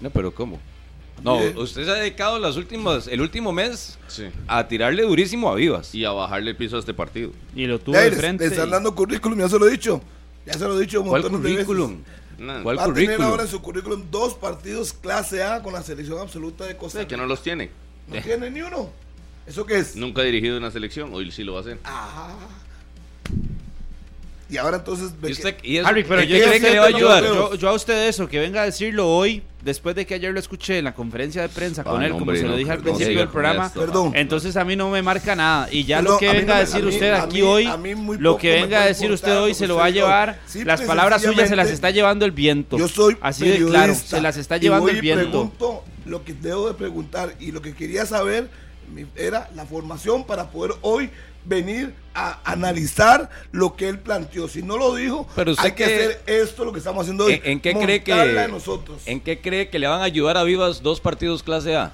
[0.00, 0.58] No, pero ¿cómo?
[1.22, 4.24] No, usted se ha dedicado las últimas, el último mes Sí.
[4.48, 5.94] a tirarle durísimo a Vivas.
[5.94, 7.32] Y a bajarle el piso a este partido.
[7.54, 8.44] Y lo tuvo de frente.
[8.44, 10.00] les están y- dando currículum, ya se lo he dicho.
[10.46, 11.52] Ya se lo he dicho un ¿Cuál de veces.
[11.66, 11.98] currículum?
[12.38, 13.30] Nah, ¿Cuál Va a tener currículum?
[13.30, 17.04] ahora en su currículum dos partidos clase A con la selección absoluta de Costa que
[17.04, 17.16] Rica.
[17.18, 17.68] no los tiene.
[18.10, 18.90] No tiene ni uno.
[19.46, 19.96] ¿Eso qué es?
[19.96, 21.78] Nunca ha dirigido una selección, hoy sí lo va a hacer.
[21.84, 22.34] Ah.
[24.50, 25.12] Y ahora entonces...
[25.22, 27.22] ¿Y, que- usted, y eso, Harry, pero ¿en yo, cree que le va a ayudar?
[27.24, 30.40] yo, yo a usted eso, que venga a decirlo hoy, después de que ayer lo
[30.40, 32.80] escuché en la conferencia de prensa con él, hombre, como se no, lo dije al
[32.80, 33.78] principio del programa, esto.
[33.80, 34.12] Perdón.
[34.16, 35.68] entonces a mí no me marca nada.
[35.70, 37.42] Y ya Perdón, lo que venga no a decir a mí- usted a aquí mí-
[37.42, 39.90] hoy, a mí muy lo que venga a decir usted hoy se lo va a
[39.90, 42.76] llevar, las palabras suyas se las está llevando el viento.
[42.76, 45.28] Yo soy Así de claro, se las está llevando el viento.
[45.30, 48.48] pregunto lo que debo de preguntar y lo que quería saber
[49.14, 51.10] era la formación para poder hoy
[51.44, 54.48] venir a analizar lo que él planteó.
[54.48, 57.40] Si no lo dijo, Pero hay que, hacer esto lo que estamos haciendo hoy.
[57.44, 59.02] ¿En, qué cree que nosotros.
[59.06, 61.92] ¿En qué cree que le van a ayudar a Vivas dos partidos clase A?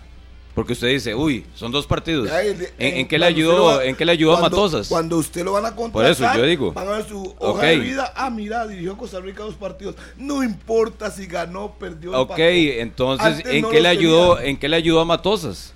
[0.56, 2.30] Porque usted dice, uy, son dos partidos.
[2.78, 4.88] ¿En, qué le ayudó, ¿En qué le ayudó a Matosas?
[4.88, 6.72] Cuando usted lo van a contratar, Por eso yo digo.
[6.72, 8.10] van a ver su hoja de vida.
[8.16, 9.96] Ah, mira, dirigió Costa Rica dos partidos.
[10.16, 12.18] No importa si ganó, perdió.
[12.18, 15.74] Ok, entonces, ¿en qué le ayudó, ¿en qué le ayudó a Matosas?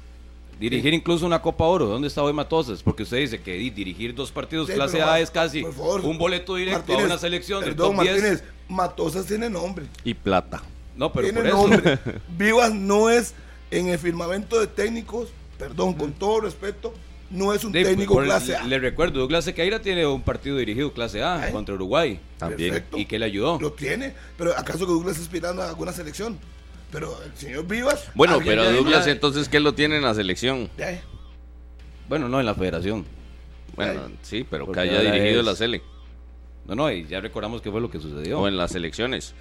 [0.61, 1.87] Dirigir incluso una Copa Oro.
[1.87, 2.83] ¿Dónde está hoy Matosas?
[2.83, 6.99] Porque usted dice que dirigir dos partidos clase A es casi un boleto directo a
[6.99, 9.87] una selección del top Martínez, Matosas tiene nombre.
[10.05, 10.63] Y plata.
[10.97, 11.99] No, pero tiene por nombre.
[12.37, 13.33] Vivas no es
[13.71, 16.93] en el firmamento de técnicos, perdón, con todo respeto,
[17.31, 18.65] no es un técnico clase A.
[18.65, 22.21] Le recuerdo, Douglas Sequeira tiene un partido dirigido clase A contra Uruguay.
[22.37, 22.85] También.
[22.95, 23.59] ¿Y qué le ayudó?
[23.59, 26.39] Lo tiene, pero ¿acaso que Douglas está aspirando a alguna selección?
[26.91, 28.09] Pero el señor Vivas.
[28.15, 30.69] Bueno, pero Douglas, entonces, ¿qué lo tiene en la selección?
[32.09, 33.07] Bueno, no en la federación.
[33.77, 35.83] Bueno, sí, pero que haya dirigido la Sele.
[36.67, 38.41] No, no, y ya recordamos qué fue lo que sucedió.
[38.41, 39.35] O en las elecciones.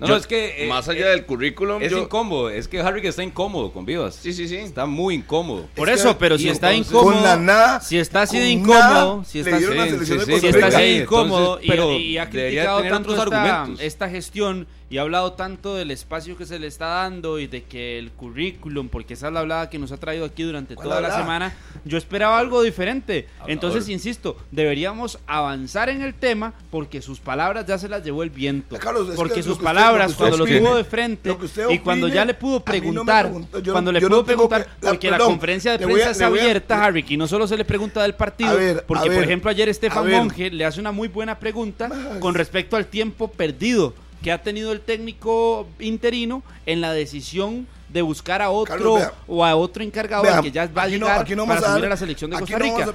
[0.00, 0.64] No, es que.
[0.64, 1.82] Eh, más allá del currículum.
[1.82, 2.50] Es incómodo.
[2.50, 4.14] Es que Harry está incómodo con Vivas.
[4.14, 4.56] Sí, sí, sí.
[4.56, 5.68] Está muy incómodo.
[5.74, 7.14] Por eso, pero si está incómodo.
[7.14, 7.80] Con la nada.
[7.80, 9.24] Si está así de incómodo.
[9.24, 11.60] Si está, si está así de incómodo.
[11.62, 16.58] y, ha criticado tanto esta, esta gestión y ha hablado tanto del espacio que se
[16.58, 19.90] le está dando y de que el currículum, porque esa es la hablada que nos
[19.90, 23.26] ha traído aquí durante toda la semana, yo esperaba algo diferente.
[23.48, 28.30] Entonces, insisto, deberíamos avanzar en el tema porque sus palabras ya se las llevó el
[28.30, 28.78] viento.
[29.16, 31.36] porque sus palabras, cuando lo tuvo de frente
[31.70, 33.32] y cuando ya le pudo preguntar,
[33.70, 37.48] cuando le pudo preguntar, porque la conferencia de prensa es abierta, Harry, y no solo
[37.48, 41.08] se le pregunta del partido, porque por ejemplo ayer Estefan Monge le hace una muy
[41.08, 43.94] buena pregunta con respecto al tiempo perdido
[44.26, 49.54] que ha tenido el técnico interino en la decisión de buscar a otro o a
[49.54, 52.92] otro encargado que ya va a llegar para asumir a, la selección de Costa Rica.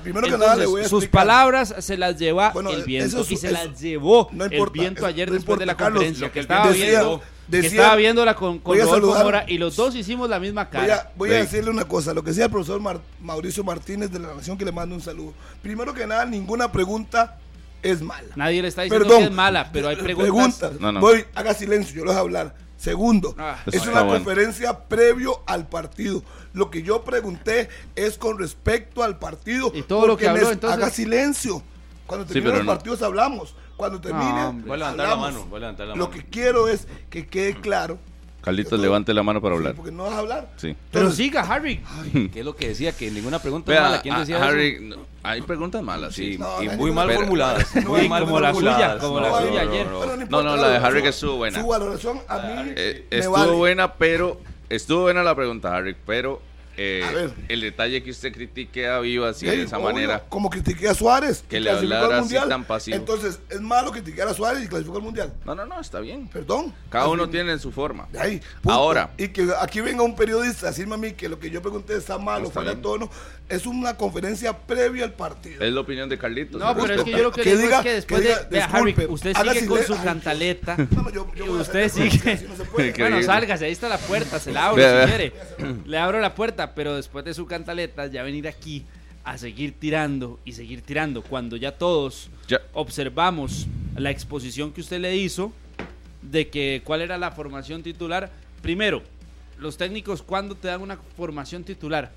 [0.89, 5.57] sus palabras se las lleva el viento y se las llevó el viento ayer después
[5.57, 9.95] de la conferencia que estaba viendo estaba viéndola con, con Rodolfo Mora y los dos
[9.95, 11.13] hicimos la misma cara.
[11.15, 12.81] Voy a, decirle una cosa, lo que decía el profesor
[13.21, 15.33] Mauricio Martínez de la Nación que le mando un saludo.
[15.61, 17.37] Primero que nada, ninguna pregunta
[17.81, 18.29] es mala.
[18.35, 20.73] Nadie le está diciendo que es mala, pero hay preguntas.
[20.99, 22.55] Voy, haga silencio, yo les voy a hablar.
[22.77, 26.23] Segundo, ah, es una conferencia previo al partido.
[26.53, 29.71] Lo que yo pregunté es con respecto al partido.
[29.75, 30.79] Y todo lo que habló, entonces...
[30.79, 31.61] Haga silencio.
[32.07, 33.55] Cuando terminen los partidos hablamos.
[33.77, 35.47] Cuando termine, voy a levantar la mano.
[35.95, 37.99] Lo que quiero es que quede claro
[38.41, 39.75] Carlitos, levante la mano para hablar.
[39.75, 40.49] porque no vas a hablar.
[40.57, 40.75] Sí.
[40.91, 41.81] Pero siga, Harry.
[42.33, 42.91] ¿Qué es lo que decía?
[42.91, 44.01] Que ninguna pregunta es mala.
[44.01, 46.39] ¿Quién decía Harry, hay preguntas malas, sí.
[46.61, 47.75] y muy mal formuladas.
[47.85, 49.87] muy mal como la suya, como la suya ayer.
[50.29, 51.61] No, no, la de Harry que estuvo buena.
[51.61, 54.39] Su valoración a mí eh, Estuvo buena, pero...
[54.69, 56.41] Estuvo buena la pregunta, Harry, pero
[56.83, 60.23] eh, el detalle que usted critique a Vivas así de esa manera.
[60.29, 61.43] Como critiqué a Suárez.
[61.47, 62.97] Que le hablara así tan pasivo.
[62.97, 65.33] Entonces, ¿es malo criticar a Suárez y clasificó al mundial?
[65.45, 66.27] No, no, no, está bien.
[66.27, 66.73] Perdón.
[66.89, 68.07] Cada uno tiene su forma.
[68.19, 69.11] ahí, Ahora.
[69.17, 71.95] Y que aquí venga un periodista a decirme a mí que lo que yo pregunté
[71.95, 73.09] está malo, no, fuera tono.
[73.49, 75.63] Es una conferencia previa al partido.
[75.63, 76.59] Es la opinión de Carlitos.
[76.59, 78.35] No, pero es que yo lo que, digo es que después de.
[78.49, 80.77] Vea, Harry, usted sigue con su cantaleta.
[80.91, 81.27] No, yo,
[81.59, 82.47] usted sigue.
[82.97, 85.33] bueno, sálgase, ahí está la puerta, se la abro si quiere.
[85.85, 88.85] Le abro la puerta, pero después de su cantaleta, ya venir aquí
[89.23, 91.21] a seguir tirando y seguir tirando.
[91.21, 92.29] Cuando ya todos
[92.73, 95.53] observamos la exposición que usted le hizo
[96.21, 98.31] de que cuál era la formación titular.
[98.61, 99.01] Primero,
[99.59, 102.11] los técnicos, ¿cuándo te dan una formación titular?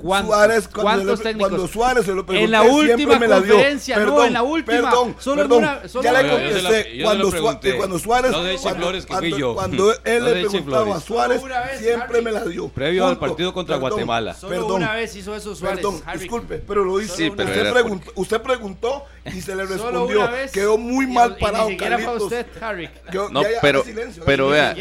[0.00, 4.42] Suárez, cuando, cuando, Suárez se lo pregunté, en la última conferencia, perdón, no, en la
[4.42, 7.30] última, perdón, solo perdón, en una, solo ya le contesté, cuando,
[7.76, 9.54] cuando, Suárez, no cuando, Flores, que cuando, yo.
[9.54, 12.68] cuando él no le preguntaba a Suárez, vez, siempre me la dio.
[12.68, 14.34] Previo al partido contra Guatemala.
[14.34, 15.78] Solo perdón, una vez hizo eso Suárez.
[15.78, 16.20] Perdón, Harry.
[16.20, 17.16] disculpe, pero lo hizo.
[17.16, 20.30] Sí, pero usted, preguntó, usted preguntó y se le respondió.
[20.52, 22.22] Quedó muy mal parado, Carlitos.
[22.22, 22.88] usted, Harry.
[23.30, 23.82] No, pero,
[24.24, 24.76] pero vea,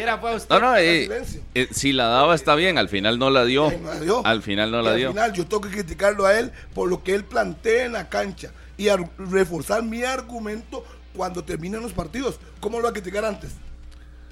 [0.50, 0.76] no, no,
[1.72, 3.72] si la daba está bien, al final no la dio.
[4.24, 5.07] Al final no la dio.
[5.08, 8.10] Al final yo tengo que criticarlo a él por lo que él plantea en la
[8.10, 12.40] cancha y a reforzar mi argumento cuando terminen los partidos.
[12.60, 13.52] ¿Cómo lo va a criticar antes?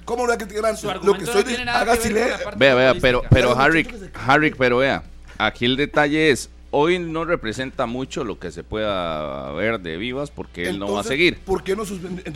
[0.04, 0.84] ¿Cómo lo va a criticar antes?
[1.02, 2.50] Lo que estoy diciendo, haga silencio.
[2.56, 3.88] Vea, vea, pero, pero Harry,
[4.26, 5.02] Harry, pero vea,
[5.36, 10.30] aquí el detalle es, hoy no representa mucho lo que se pueda ver de Vivas
[10.30, 11.38] porque él no va a seguir.
[11.38, 11.84] ¿Por qué no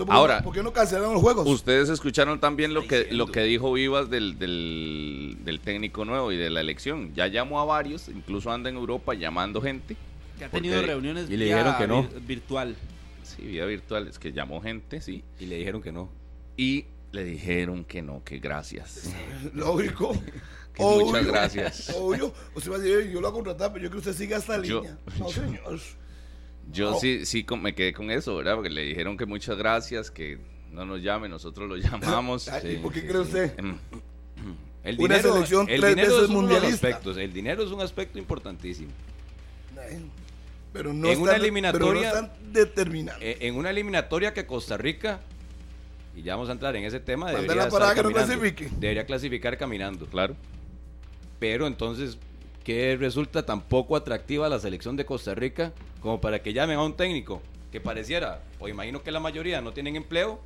[0.08, 1.46] Ahora, ¿por qué no cancelaron los juegos?
[1.46, 6.48] Ustedes escucharon también lo que lo que dijo Vivas del, del, técnico nuevo y de
[6.48, 7.12] la elección.
[7.14, 9.96] Ya llamó a varios, incluso anda en Europa llamando gente.
[10.38, 12.08] Que ha tenido reuniones y le dijeron que no.
[12.26, 12.76] virtual.
[13.22, 15.22] Sí, vía virtual, es que llamó gente, sí.
[15.38, 16.08] Y le dijeron que no.
[16.56, 19.12] Y le dijeron que no, que gracias.
[19.54, 20.12] Lógico.
[20.80, 21.90] Muchas gracias.
[21.96, 24.24] Obvio, usted va a decir, yo lo voy a contratar, pero yo creo que usted
[24.24, 24.98] siga esta línea.
[25.18, 25.80] No, señor.
[26.72, 28.54] Yo sí, sí me quedé con eso, ¿verdad?
[28.54, 30.38] Porque le dijeron que muchas gracias, que
[30.70, 32.48] no nos llame, nosotros lo llamamos.
[32.64, 33.58] ¿Y por qué cree usted?
[33.58, 33.76] Em,
[34.82, 37.16] el dinero, selección el dinero es uno aspectos.
[37.16, 38.90] El dinero es un aspecto importantísimo.
[40.72, 43.30] Pero no, en una eliminatoria, determinante.
[43.30, 45.20] Eh, en una eliminatoria que Costa Rica,
[46.14, 47.68] y ya vamos a entrar en ese tema, debería,
[48.78, 50.06] debería clasificar caminando.
[50.06, 50.36] Claro.
[51.40, 52.18] Pero entonces,
[52.62, 56.84] ¿qué resulta tan poco atractiva la selección de Costa Rica como para que llamen a
[56.84, 60.40] un técnico que pareciera, o imagino que la mayoría no tienen empleo,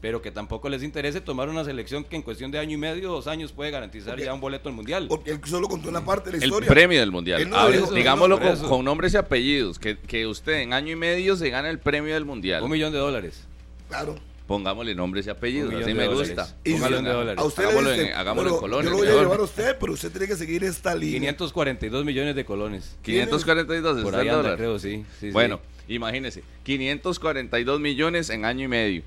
[0.00, 3.10] pero que tampoco les interese tomar una selección que en cuestión de año y medio,
[3.10, 5.06] dos años puede garantizar ya un boleto al mundial.
[5.08, 6.68] Porque él solo contó una parte de la historia.
[6.68, 7.50] El premio del mundial.
[7.94, 8.38] digámoslo
[8.68, 12.14] con, nombres y apellidos, que, que, usted en año y medio se gana el premio
[12.14, 12.62] del mundial.
[12.62, 13.44] Un millón de dólares.
[13.88, 14.16] Claro.
[14.48, 16.56] Pongámosle nombres y apellidos, así me gusta.
[16.64, 17.38] Póngalo dólares.
[17.38, 18.84] A usted hagámoslo, en, hagámoslo en colones.
[18.86, 21.20] Yo lo voy a llevar a usted, pero usted tiene que seguir esta línea.
[21.20, 22.96] 542 millones de colones.
[23.02, 25.04] 542, Por ahí anda, creo, sí.
[25.20, 29.02] sí bueno, imagínese, 542 millones en año y medio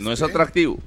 [0.00, 0.78] no es atractivo.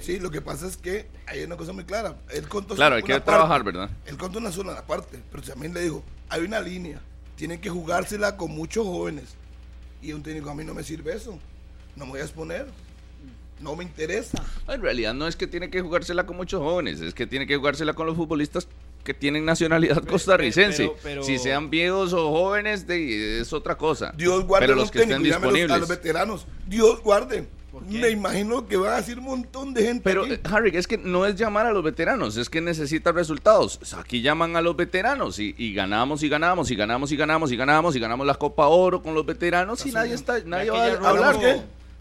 [0.00, 2.16] Sí, lo que pasa es que hay una cosa muy clara.
[2.30, 3.90] El conto claro, hay que trabajar, ¿verdad?
[4.06, 7.00] El conto es una sola parte, pero también le digo, hay una línea.
[7.36, 9.34] Tienen que jugársela con muchos jóvenes.
[10.00, 11.38] Y un técnico a mí no me sirve eso.
[11.98, 12.66] No me voy a exponer.
[13.60, 14.42] No me interesa.
[14.68, 17.56] En realidad no es que tiene que jugársela con muchos jóvenes, es que tiene que
[17.56, 18.68] jugársela con los futbolistas
[19.02, 20.92] que tienen nacionalidad costarricense.
[21.22, 24.12] si sean viejos o jóvenes, de, es otra cosa.
[24.16, 25.72] Dios guarde pero los, que estén disponibles.
[25.72, 26.46] a los veteranos.
[26.68, 27.48] Dios guarde.
[27.88, 30.02] Me imagino que va a decir un montón de gente.
[30.02, 33.78] Pero, Harry, es que no es llamar a los veteranos, es que necesita resultados.
[33.94, 37.96] Aquí llaman a los veteranos y, ganamos y ganamos y ganamos y ganamos y ganamos
[37.96, 41.36] y ganamos la Copa Oro con los veteranos y nadie está nadie va a hablar.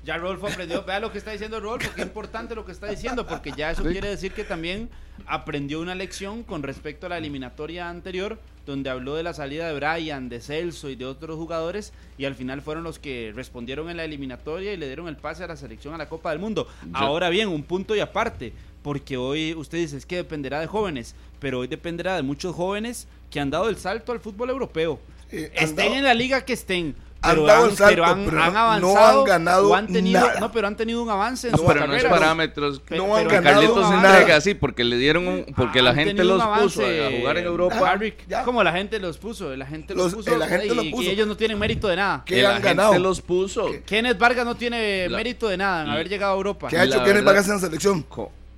[0.07, 3.27] Ya Rolfo aprendió, vea lo que está diciendo Rolfo, qué importante lo que está diciendo,
[3.27, 4.89] porque ya eso quiere decir que también
[5.25, 9.75] aprendió una lección con respecto a la eliminatoria anterior, donde habló de la salida de
[9.75, 13.97] Brian, de Celso y de otros jugadores, y al final fueron los que respondieron en
[13.97, 16.69] la eliminatoria y le dieron el pase a la selección a la Copa del Mundo.
[16.93, 21.15] Ahora bien, un punto y aparte, porque hoy usted dice es que dependerá de jóvenes,
[21.41, 25.01] pero hoy dependerá de muchos jóvenes que han dado el salto al fútbol europeo.
[25.29, 29.75] Eh, estén en la liga que estén, pero han, pero han, avanzado, no han ganado
[29.75, 30.39] han tenido, nada.
[30.39, 32.81] No, pero han tenido un avance en no, pero no es parámetros.
[32.89, 36.83] no han ganado Carlitos entrega así porque le dieron un, porque la gente los puso
[36.83, 37.99] a jugar en Europa.
[38.45, 41.09] como la gente los puso, la gente los, puso, la gente y, puso.
[41.09, 42.23] ellos no tienen mérito de nada.
[42.25, 42.97] Que han ganado?
[42.97, 43.69] los puso.
[43.85, 46.67] Kenneth Vargas no tiene mérito de nada en haber llegado a Europa.
[46.69, 48.05] ¿Qué ha hecho Kenneth Vargas en la selección?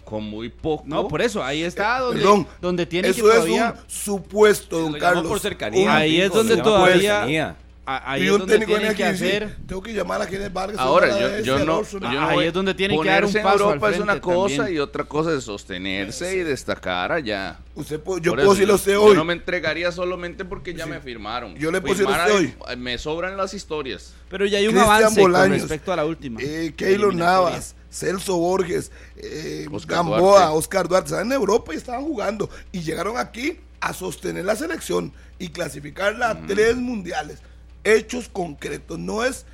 [0.10, 0.84] con muy poco.
[0.88, 3.76] No, por eso, ahí está donde, Perdón, donde tiene eso que todavía...
[3.78, 5.28] es un supuesto, don Carlos.
[5.28, 5.95] Por cercanía.
[5.95, 7.56] Ahí es donde todavía
[7.97, 9.58] ahí es donde tienen que hacer.
[9.67, 10.80] Tengo que llamar a Kenneth Vargas.
[10.80, 11.82] Ahora, yo, yo no.
[12.02, 13.56] ahí es donde tienen que dar un paso.
[13.56, 17.60] En Europa es una cosa y otra cosa es sostenerse y destacar allá.
[17.75, 19.10] Usted, yo puedo decirlo usted hoy.
[19.10, 21.56] Yo no me entregaría solamente porque ya me firmaron.
[21.56, 22.78] Yo le puedo decir usted hoy.
[22.78, 24.13] Me sobran las historias.
[24.30, 26.41] Pero ya hay un avance con respecto a la última.
[26.41, 27.75] Eh, Keylor Navas.
[27.91, 30.58] Celso Borges, eh, Oscar Gamboa, Duarte.
[30.58, 35.12] Oscar Duarte, estaban en Europa y estaban jugando y llegaron aquí a sostener la selección
[35.39, 37.39] y clasificarla a tres mundiales
[37.84, 39.00] hechos concretos.
[39.00, 39.46] No es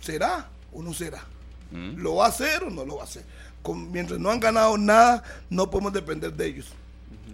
[0.00, 1.24] será o no será.
[1.70, 1.96] Mm.
[1.96, 3.24] ¿Lo va a hacer o no lo va a hacer?
[3.74, 6.72] mientras no han ganado nada, no podemos depender de ellos.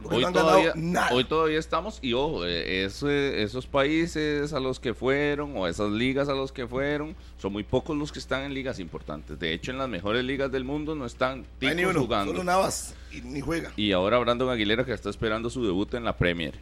[0.05, 0.73] Hoy, todavía,
[1.13, 6.29] hoy todavía estamos, y ojo, eh, esos países a los que fueron, o esas ligas
[6.29, 9.39] a los que fueron, son muy pocos los que están en ligas importantes.
[9.39, 12.33] De hecho, en las mejores ligas del mundo no están ni jugando.
[12.33, 13.71] Solo Navas y ni juega.
[13.77, 16.55] Y ahora Brandon Aguilera que está esperando su debut en la Premier.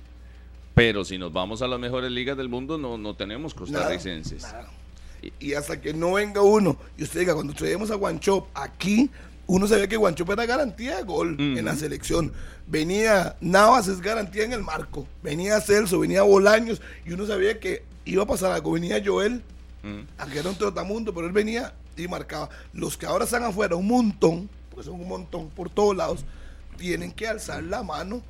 [0.74, 4.46] Pero si nos vamos a las mejores ligas del mundo, no, no tenemos costarricenses.
[5.38, 9.10] Y, hasta que no venga uno y usted diga, cuando traemos a Guanchop aquí,
[9.46, 12.32] uno sabía que Guanchop era garantía de gol en la selección.
[12.66, 15.06] Venía Navas, es garantía en el marco.
[15.22, 18.72] Venía Celso, venía Bolaños, y uno sabía que iba a pasar algo.
[18.72, 19.42] Venía Joel,
[20.18, 22.48] aunque era un trotamundo, pero él venía y marcaba.
[22.72, 26.24] Los que ahora están afuera, un montón, pues son un montón por todos lados,
[26.76, 28.22] tienen que alzar la mano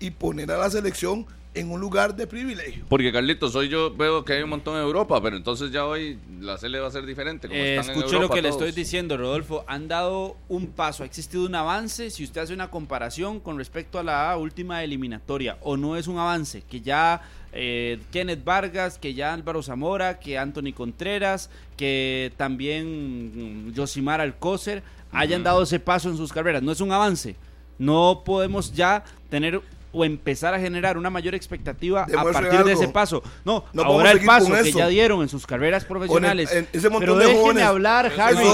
[0.00, 1.26] y poner a la selección
[1.58, 2.84] en un lugar de privilegio.
[2.88, 6.18] Porque Carlitos, hoy yo veo que hay un montón en Europa, pero entonces ya hoy
[6.40, 7.48] la CL va a ser diferente.
[7.48, 9.64] Como eh, escucho lo que le estoy diciendo, Rodolfo.
[9.66, 12.10] Han dado un paso, ha existido un avance.
[12.10, 16.18] Si usted hace una comparación con respecto a la última eliminatoria, o no es un
[16.18, 23.72] avance, que ya eh, Kenneth Vargas, que ya Álvaro Zamora, que Anthony Contreras, que también
[23.74, 26.62] Josimar Alcócer hayan dado ese paso en sus carreras.
[26.62, 27.36] No es un avance.
[27.78, 32.88] No podemos ya tener o empezar a generar una mayor expectativa a partir de ese
[32.88, 33.22] paso.
[33.44, 36.50] No, ahora el paso que ya dieron en sus carreras profesionales.
[36.98, 38.46] pero déjeme hablar, Harry.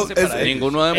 [0.45, 0.97] ninguno el,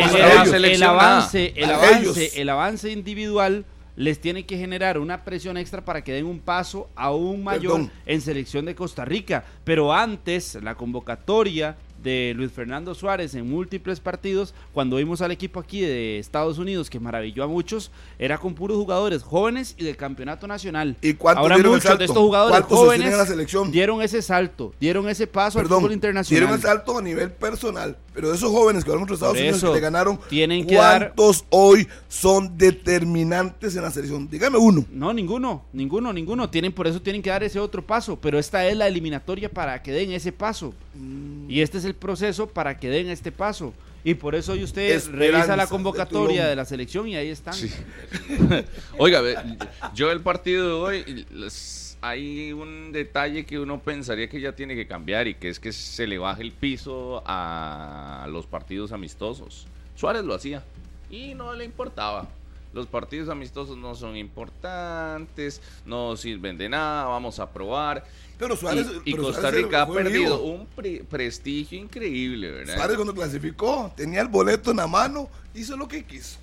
[0.66, 6.04] el, avance, el avance, el avance individual les tiene que generar una presión extra para
[6.04, 9.46] que den un paso aún mayor en selección de Costa Rica.
[9.64, 15.60] Pero antes, la convocatoria de Luis Fernando Suárez en múltiples partidos, cuando vimos al equipo
[15.60, 19.96] aquí de Estados Unidos, que maravilló a muchos, era con puros jugadores jóvenes y de
[19.96, 20.96] campeonato nacional.
[21.02, 25.66] ¿Y Ahora muchos de estos jugadores jóvenes la dieron ese salto, dieron ese paso al
[25.66, 26.40] fútbol internacional.
[26.40, 29.70] Dieron el salto a nivel personal, pero esos jóvenes que van a Estados Unidos que
[29.70, 34.30] le ganaron, tienen que ¿cuántos hoy son determinantes en la selección?
[34.30, 34.86] Dígame uno.
[34.90, 36.50] No, ninguno, ninguno, ninguno.
[36.50, 39.84] Tienen, por eso tienen que dar ese otro paso, pero esta es la eliminatoria para
[39.84, 40.74] que den ese paso.
[40.94, 41.52] Mm.
[41.52, 43.74] Y este es el proceso para que den este paso.
[44.06, 47.56] Y por eso hoy usted revisa la convocatoria de, la selección y ahí están.
[48.98, 49.22] Oiga,
[49.94, 51.26] yo el partido de hoy
[52.08, 55.72] hay un detalle que uno pensaría que ya tiene que cambiar y que es que
[55.72, 59.66] se le baje el piso a los partidos amistosos.
[59.96, 60.64] Suárez lo hacía
[61.10, 62.28] y no le importaba.
[62.74, 68.06] Los partidos amistosos no son importantes, no sirven de nada, vamos a probar.
[68.38, 68.86] Pero Suárez.
[69.06, 70.68] Y, Costa Rica ha perdido un
[71.10, 72.76] prestigio increíble, ¿verdad?
[72.76, 76.38] Suárez cuando clasificó, tenía el boleto en la mano, hizo lo que quiso.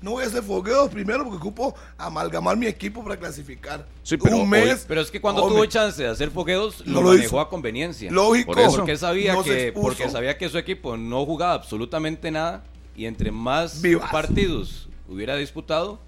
[0.00, 3.86] No voy a hacer fogueos primero porque ocupo amalgamar mi equipo para clasificar.
[4.02, 4.84] Sí, pero, un mes.
[4.86, 8.10] pero es que cuando tuvo chance de hacer fogueos, lo, manejó a conveniencia.
[8.10, 8.52] Lógico.
[8.52, 12.62] Porque sabía, que, porque sabía que su equipo no jugaba absolutamente nada
[12.96, 13.82] y entre más
[14.12, 15.98] partidos hubiera disputado,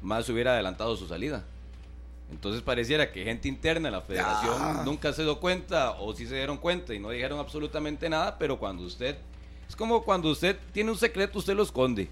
[0.00, 1.44] más hubiera adelantado su salida.
[2.30, 6.34] Entonces pareciera que gente interna de la federación nunca se dio cuenta o sí se
[6.34, 9.16] dieron cuenta y no dijeron absolutamente nada, pero cuando usted,
[9.68, 12.08] es como cuando usted tiene un secreto, usted lo esconde.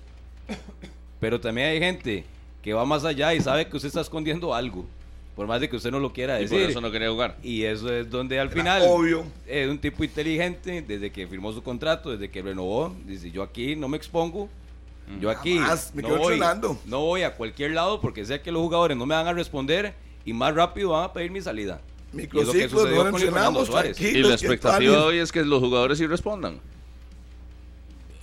[1.23, 2.25] Pero también hay gente
[2.61, 4.85] que va más allá y sabe que usted está escondiendo algo.
[5.37, 6.59] Por más de que usted no lo quiera decir.
[6.59, 7.37] Y por eso no quería jugar.
[7.45, 8.83] Y eso es donde al final.
[8.85, 9.25] Obvio.
[9.47, 12.93] Es un tipo inteligente, desde que firmó su contrato, desde que renovó.
[13.07, 14.49] Dice: Yo aquí no me expongo.
[15.21, 15.61] Yo aquí
[15.95, 16.41] me no, voy,
[16.87, 19.95] no voy a cualquier lado porque sé que los jugadores no me van a responder
[20.25, 21.81] y más rápido van a pedir mi salida.
[22.13, 26.59] Microciclos, no mencionamos, Y la expectativa de hoy es que los jugadores sí respondan.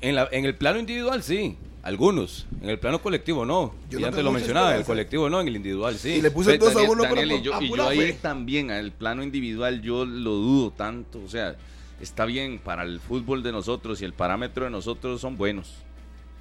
[0.02, 2.48] En, la, en el plano individual sí, algunos.
[2.62, 3.74] En el plano colectivo no.
[3.90, 6.16] Yo antes lo mencionaba, en el colectivo no, en el individual sí.
[6.16, 9.82] Y le puse dos a uno y yo, y yo ahí también, el plano individual,
[9.82, 11.22] yo lo dudo tanto.
[11.26, 11.56] O sea,
[12.02, 15.84] está bien para el fútbol de nosotros y el parámetro de nosotros son buenos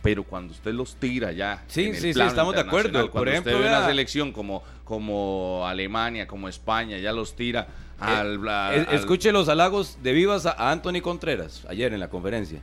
[0.02, 1.64] pero cuando usted los tira ya.
[1.66, 3.10] Sí, sí, sí, estamos de acuerdo.
[3.10, 7.66] Por ejemplo, usted ve una selección como, como Alemania, como España, ya los tira
[8.00, 12.60] eh, al, Escuche los halagos de vivas a, Anthony Contreras ayer en la conferencia.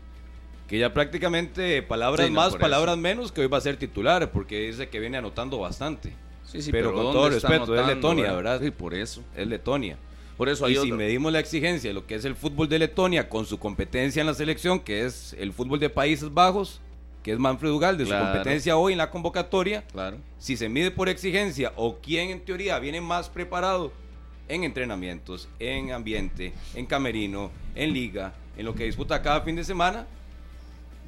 [0.67, 4.89] Que ya prácticamente palabras más, palabras menos, que hoy va a ser titular, porque dice
[4.89, 6.13] que viene anotando bastante.
[6.43, 8.61] Sí, sí, pero, con todo respeto, es Letonia, ¿verdad?
[8.61, 9.23] Sí, por eso.
[9.35, 9.97] Es Letonia.
[10.37, 13.29] Por eso y si medimos la exigencia de lo que es el fútbol de Letonia
[13.29, 16.81] con su competencia en la selección, que es el fútbol de Países Bajos,
[17.23, 20.17] que es Manfred Ugal, de su competencia hoy en la convocatoria, claro.
[20.37, 23.93] si se mide por exigencia o quién en teoría viene más preparado
[24.47, 29.63] en entrenamientos, en ambiente, en camerino, en liga, en lo que disputa cada fin de
[29.63, 30.05] semana,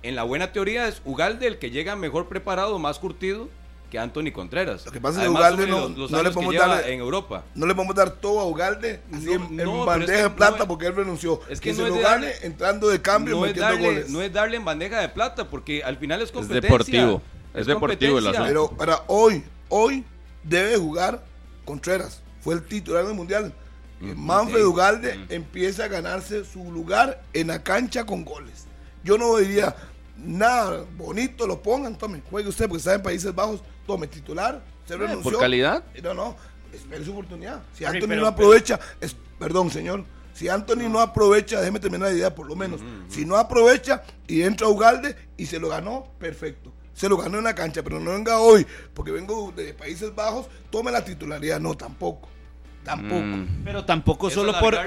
[0.03, 3.49] en la buena teoría es Ugalde el que llega mejor preparado, más curtido
[3.89, 4.85] que Anthony Contreras.
[4.85, 7.43] Lo que pasa es que Ugalde no, no le podemos dar en Europa.
[7.55, 11.39] No le podemos dar todo a Ugalde así en, bandeja de plata porque él renunció.
[11.49, 14.65] Es que, no es darle, entrando de cambio no es darle, No es darle en
[14.65, 16.67] bandeja de plata porque al final es competencia.
[16.67, 17.21] Es deportivo.
[17.53, 18.47] Es, deportivo el asunto.
[18.47, 20.03] Pero para hoy, hoy
[20.43, 21.23] debe jugar
[21.65, 22.21] Contreras.
[22.41, 23.53] Fue el titular del mundial.
[23.99, 25.25] Mm, Manfred Ugalde mm.
[25.29, 28.66] empieza a ganarse su lugar en la cancha con goles.
[29.07, 29.73] Yo no diría
[30.17, 34.95] nada bonito, lo pongan, tome, juegue usted porque está en Países Bajos tome titular, se
[34.95, 35.31] eh, renunció.
[35.31, 35.81] ¿Por calidad?
[36.03, 36.35] No, no,
[36.73, 37.63] espere su oportunidad.
[37.71, 42.35] Si Anthony no aprovecha, es, perdón, señor, si Anthony no aprovecha, déjeme terminar la idea
[42.35, 42.81] por lo menos.
[43.07, 46.73] Si no aprovecha y entra a Ugalde y se lo ganó, perfecto.
[46.93, 50.47] Se lo ganó en la cancha, pero no venga hoy, porque vengo de Países Bajos,
[50.69, 51.61] tome la titularidad.
[51.61, 52.27] No, tampoco.
[52.87, 53.21] Tampoco.
[53.21, 53.47] Mm.
[53.65, 54.77] Pero tampoco solo por.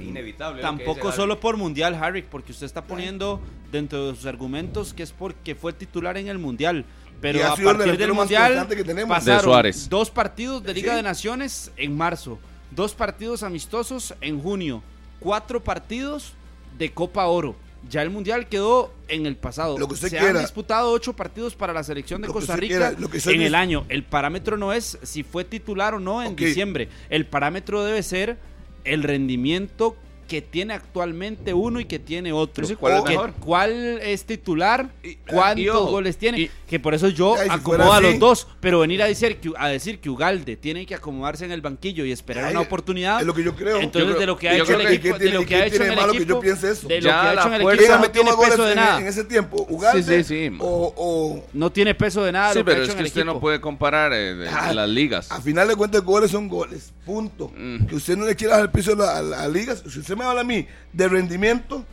[0.00, 5.04] Inevitable, tampoco solo por Mundial, Harry, porque usted está poniendo dentro de sus argumentos que
[5.04, 6.84] es porque fue titular en el Mundial.
[7.20, 8.66] Pero a partir del Mundial
[9.06, 12.40] pasaron dos partidos de Liga de Naciones en marzo,
[12.72, 14.82] dos partidos amistosos en junio,
[15.20, 16.34] cuatro partidos
[16.76, 17.54] de Copa Oro.
[17.88, 19.78] Ya el Mundial quedó en el pasado.
[19.78, 22.94] Lo que usted Se han disputado ocho partidos para la selección de Costa Rica
[23.26, 23.84] en el año.
[23.88, 26.88] El parámetro no es si fue titular o no en diciembre.
[27.10, 28.38] El parámetro debe ser
[28.84, 29.96] el rendimiento
[30.26, 32.66] que tiene actualmente uno y que tiene otro.
[32.78, 33.32] ¿cuál es Que- mejor?
[33.34, 33.72] ¿Cuál
[34.02, 34.88] es titular?
[35.02, 36.40] Y- ¿Cuántos y ojo, goles tiene?
[36.40, 38.48] y- que por eso yo Ay, si acomodo a los dos.
[38.60, 42.04] Pero venir a decir, que, a decir que Ugalde tiene que acomodarse en el banquillo
[42.04, 43.20] y esperar Ay, una oportunidad.
[43.20, 43.76] es lo que yo creo.
[43.80, 45.54] Entonces, Yo creo- de lo que ha hecho el equipo, ¿qué de lo tiene- que
[45.56, 46.88] ha hecho en el malo que yo equipo, piense eso?
[46.88, 49.00] de lo que ha hecho en el equipo ¿Quién no tiene peso de nada.
[49.00, 49.66] en ese tiempo?
[49.68, 50.02] ¿Ugalde?
[50.02, 50.56] Sí, sí, sí.
[50.60, 54.12] O, o- No tiene peso de nada Sí, pero es que usted no puede comparar
[54.14, 55.30] eh, Ah, las ligas.
[55.30, 56.92] A final de cuentas, goles son goles.
[57.04, 57.52] Punto.
[57.56, 57.86] Mm.
[57.86, 59.82] Que usted no le quiera dar el piso a la, a la- a ligas.
[59.88, 61.84] Si usted me habla a mí de rendimiento,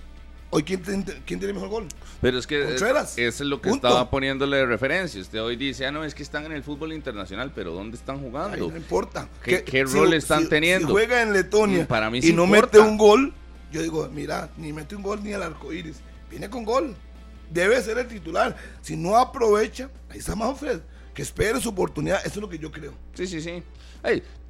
[0.49, 1.87] hoy ¿quién, tiene- quién tiene mejor gol?
[2.21, 3.17] Pero es que Contreras.
[3.17, 3.87] eso es lo que Punto.
[3.87, 5.19] estaba poniéndole de referencia.
[5.21, 8.15] Usted hoy dice, ah, no, es que están en el fútbol internacional, pero ¿dónde están
[8.17, 8.69] Ay, jugando?
[8.69, 9.27] no importa.
[9.43, 10.87] ¿Qué- qué rol están teniendo?
[10.87, 12.77] Si juega en Letonia Mm, para mí y sí no importa.
[12.77, 13.33] mete un gol,
[13.71, 15.97] yo digo, mira, ni mete un gol ni al arco iris.
[16.29, 16.95] Viene con gol.
[17.49, 18.55] Debe ser el titular.
[18.81, 20.79] Si no aprovecha, ahí está Manfred.
[21.13, 22.19] Que espere su oportunidad.
[22.25, 22.93] Eso es lo que yo creo.
[23.13, 23.61] Sí, sí, sí.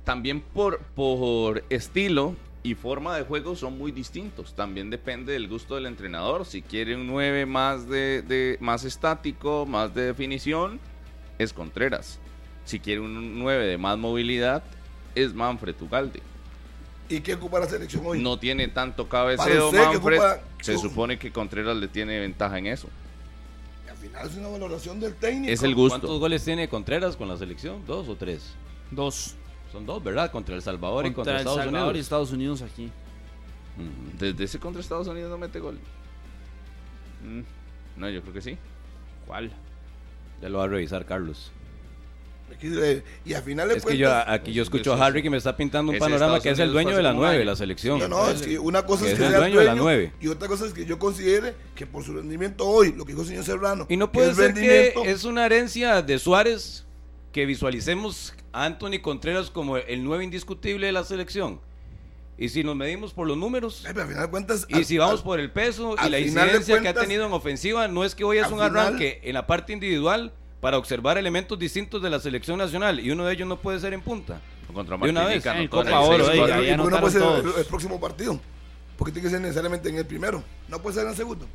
[0.06, 4.54] También por, por estilo y forma de juego son muy distintos.
[4.56, 6.46] También depende del gusto del entrenador.
[6.46, 10.80] Si quiere un 9 más, de, de- más estático, más de definición,
[11.38, 12.20] es Contreras.
[12.66, 14.64] Si quiere un 9 de más movilidad,
[15.16, 16.22] es Manfred Ugalde.
[17.10, 18.22] ¿Y qué ocupa la selección hoy?
[18.24, 19.98] No tiene tanto cabeceo Manfred.
[20.20, 22.88] ocupa- Se supone que Contreras le tiene ventaja en eso.
[23.90, 25.52] Al final es una valoración del técnico.
[25.52, 26.20] Es el ¿Cuántos gusto.
[26.20, 27.86] goles tiene Contreras con la selección?
[27.86, 28.54] ¿Dos o tres?
[28.90, 29.36] Dos.
[29.74, 30.32] Son dos, ¿verdad?
[30.32, 32.06] Contra El Salvador y Contra El Estados Salvador y Unidos.
[32.06, 32.86] Estados Unidos aquí.
[33.76, 34.18] Ujú.
[34.20, 35.78] Desde ese contra Estados Unidos no mete gol.
[37.24, 37.42] Mm,
[38.00, 38.58] No, yo creo que sí.
[39.28, 39.52] ¿Cuál?
[40.42, 41.52] Ya lo va a revisar Carlos.
[42.56, 45.30] Aquí, eh, Y al final de Es que yo aquí yo escucho a Harry que
[45.30, 47.26] me está pintando un panorama Estados que es el dueño de la hace como un
[47.28, 47.46] 9, año.
[47.50, 48.00] la selección.
[48.00, 50.12] No, no, es que una cosa es Es que el dueño de la dueño, nueve.
[50.22, 53.22] y otra cosa es que yo considere que por su rendimiento hoy, lo que dijo
[53.24, 56.86] el señor Serrano, Y no puede ser que rendimiento- es una herencia de Suárez
[57.34, 61.60] que visualicemos a Anthony Contreras como el 9 indiscutible de la selección.
[62.38, 64.86] Y si nos medimos por los números, Ay, pero al final de cuentas, y al-
[64.86, 68.04] si vamos al- por el peso y la incidencia que ha tenido en ofensiva, no
[68.06, 70.32] es que hoy es un final- arranque en la parte individual
[70.62, 73.94] para observar elementos distintos de la selección nacional y uno de ellos no puede ser
[73.94, 74.40] en punta.
[74.74, 75.46] Contra De una vez.
[75.46, 76.32] anotó En en Copa el Oro, 6-4.
[76.32, 78.40] oiga, ¿Y ya por qué no puede ser el próximo partido?
[78.98, 80.44] Porque tiene que ser necesariamente en el primero.
[80.68, 81.46] No puede ser en el segundo.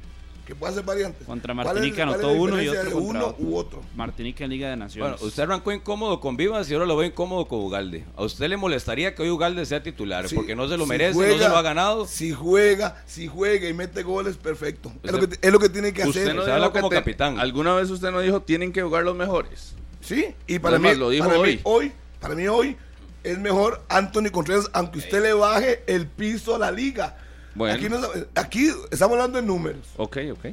[0.48, 1.26] Que pueda ser variantes.
[1.26, 3.44] Contra ¿Cuál es- Martinica anotó uno y otro contra uno otro.
[3.44, 3.82] u otro.
[3.94, 5.12] Martinica en Liga de Naciones.
[5.20, 8.06] Bueno, usted arrancó incómodo con Vivas y ahora lo veo incómodo con Ugalde.
[8.16, 10.26] ¿A usted le molestaría que hoy Ugalde sea titular?
[10.26, 12.06] Sí, porque no se lo si merece, no se lo ha ganado.
[12.06, 14.90] Si juega, si juega y mete goles, perfecto.
[15.02, 16.34] Es, lo, que, es lo que tiene que Usted hacer.
[16.34, 17.38] no Se habla como te- capitán.
[17.38, 19.74] ¿Alguna vez usted no dijo tienen que jugar los mejores?
[20.00, 21.56] Sí, y para Además, mí, lo dijo para hoy.
[21.56, 22.74] mí hoy, para mí hoy
[23.22, 27.18] es mejor Anthony Contreras, aunque usted le baje el piso a la liga.
[27.58, 27.74] Bueno.
[27.74, 27.98] Aquí, no-
[28.36, 29.84] aquí estamos hablando de números.
[29.96, 30.46] Ok, ok.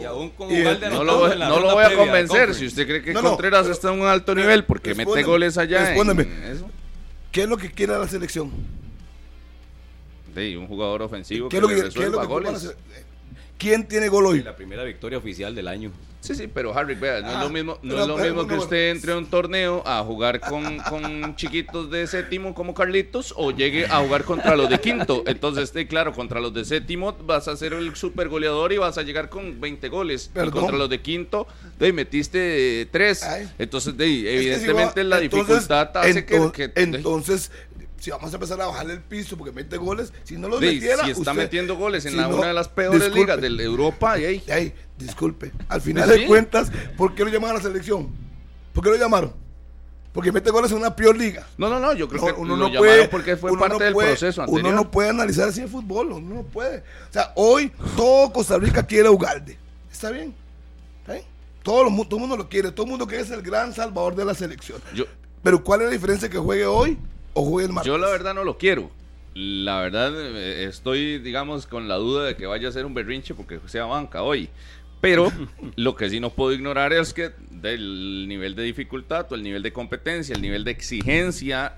[0.00, 2.54] Y aún con Y- No lo, voy- en la no lo ronda voy a convencer.
[2.54, 5.22] Si usted cree que No, no, Contreras pero- está en un alto nivel porque mete
[5.22, 5.80] goles allá.
[5.80, 6.50] en respóndeme.
[6.50, 6.68] eso.
[7.30, 8.50] ¿Qué es lo que quiere la selección?
[10.34, 12.74] Sí, un jugador ofensivo ¿Qué que, es lo que, le qué es lo que goles.
[13.58, 14.42] ¿Quién tiene gol hoy?
[14.42, 15.92] La primera victoria oficial del año.
[16.22, 18.90] Sí, sí, pero Harry, vea, no es lo mismo, no es lo mismo que usted
[18.92, 23.86] entre a un torneo a jugar con, con chiquitos de séptimo como Carlitos o llegue
[23.86, 25.24] a jugar contra los de quinto.
[25.26, 28.98] Entonces, sí, claro, contra los de séptimo vas a ser el super goleador y vas
[28.98, 30.30] a llegar con 20 goles.
[30.32, 31.48] Y contra los de quinto,
[31.80, 33.22] de ahí metiste 3.
[33.24, 33.50] Ay.
[33.58, 36.68] Entonces, de ahí, Es que si evidentemente va- la entonces- dificultad hace que- ento- que...
[36.68, 37.50] de- entonces,
[38.02, 40.74] si vamos a empezar a bajarle el piso porque mete goles, si no los ahí,
[40.74, 43.20] metiera, si está usted- metiendo goles en si la, no- una de las peores disculpe.
[43.20, 45.52] ligas de Europa, y ahí, disculpe.
[45.68, 46.20] Al final Sí.
[46.22, 48.08] de cuentas, ¿por qué lo llamaron a la selección?
[48.72, 49.32] ¿Por qué lo llamaron?
[50.12, 51.46] Porque mete goles en una peor liga.
[51.56, 53.84] No, no, no, yo creo No, que lo llamaron puede- porque fue uno parte no
[53.84, 54.66] del puede- proceso anterior.
[54.72, 56.78] Uno no puede analizar así el fútbol, uno no puede.
[57.08, 59.56] O sea, hoy todo Costa Rica quiere a Ugalde.
[59.92, 60.34] ¿Está bien?
[61.02, 61.24] ¿Está bien?
[61.62, 63.72] Todo, lo mu- todo el mundo lo quiere, todo el mundo quiere ser el gran
[63.72, 64.80] salvador de la selección.
[64.92, 65.04] Yo,
[65.42, 66.98] Pero ¿cuál es la diferencia que juegue hoy
[67.34, 67.88] o juegue el martes?
[67.88, 68.90] Yo la verdad no lo quiero.
[69.34, 73.34] La verdad eh, estoy, digamos, con la duda de que vaya a ser un berrinche
[73.34, 74.50] porque sea banca hoy.
[75.00, 75.32] Pero
[75.76, 79.62] lo que sí no puedo ignorar es que del nivel de dificultad o el nivel
[79.62, 81.76] de competencia, el nivel de exigencia,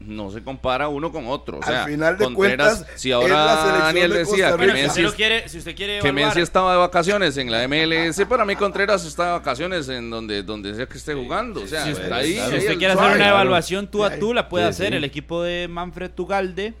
[0.00, 1.58] no se compara uno con otro.
[1.58, 3.36] O Al sea, final de Contreras, cuentas, si ahora
[3.84, 6.72] Daniel de decía que si, Messi, lo quiere, si usted quiere que evaluar- Messi estaba
[6.72, 10.86] de vacaciones en la MLS, para mí Contreras está de vacaciones en donde, donde sea
[10.86, 11.62] que esté jugando.
[11.62, 12.34] O sea, Si está usted, ahí.
[12.60, 14.88] si quiere hacer una evaluación tú a tú, la puede Sí, hacer.
[14.90, 14.94] sí.
[14.96, 16.74] El equipo de Manfred Tugalde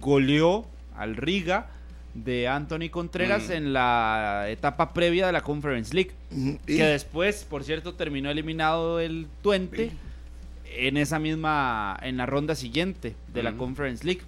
[0.00, 0.66] goleó
[0.96, 1.66] al Riga
[2.14, 3.52] de Anthony Contreras Mm.
[3.52, 6.10] en la etapa previa de la Conference League.
[6.66, 9.92] Y- Que después, por cierto, terminó eliminado el Twente
[10.76, 13.52] en esa misma, en la ronda siguiente de la.
[13.56, 14.22] Conference League.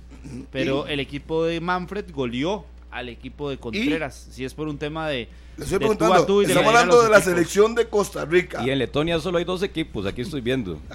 [0.51, 4.29] Pero el equipo de Manfred goleó al equipo de Contreras.
[4.31, 5.29] Si es por un tema de.
[5.57, 7.35] Le estoy de tú a preguntando, tú y de estamos hablando de la equipos.
[7.35, 8.65] selección de Costa Rica.
[8.65, 10.79] Y en Letonia solo hay dos equipos, aquí estoy viendo.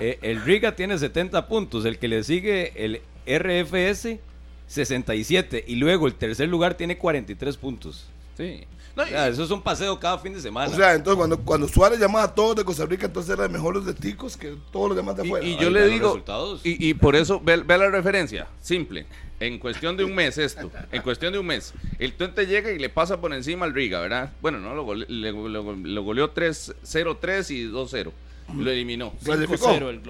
[0.00, 4.20] Eh, el Riga tiene 70 puntos, el que le sigue, el RFS,
[4.68, 8.06] 67 y luego el tercer lugar tiene 43 puntos.
[8.36, 8.60] Sí.
[8.98, 10.72] No, eso es un paseo cada fin de semana.
[10.72, 13.74] O sea, entonces cuando, cuando Suárez llamaba a todos de Costa Rica, entonces era mejor
[13.74, 15.46] los de Ticos que todos los demás de afuera.
[15.46, 16.20] Y, yo le digo,
[16.64, 19.06] y, y, por eso, ve, ve, la referencia, simple.
[19.38, 22.78] En cuestión de un mes esto, en cuestión de un mes, el Twente llega y
[22.80, 24.32] le pasa por encima al Riga, ¿verdad?
[24.42, 28.10] Bueno, no, lo, gole, le, lo, lo goleó 3-0-3 y 2-0.
[28.56, 29.12] Lo eliminó.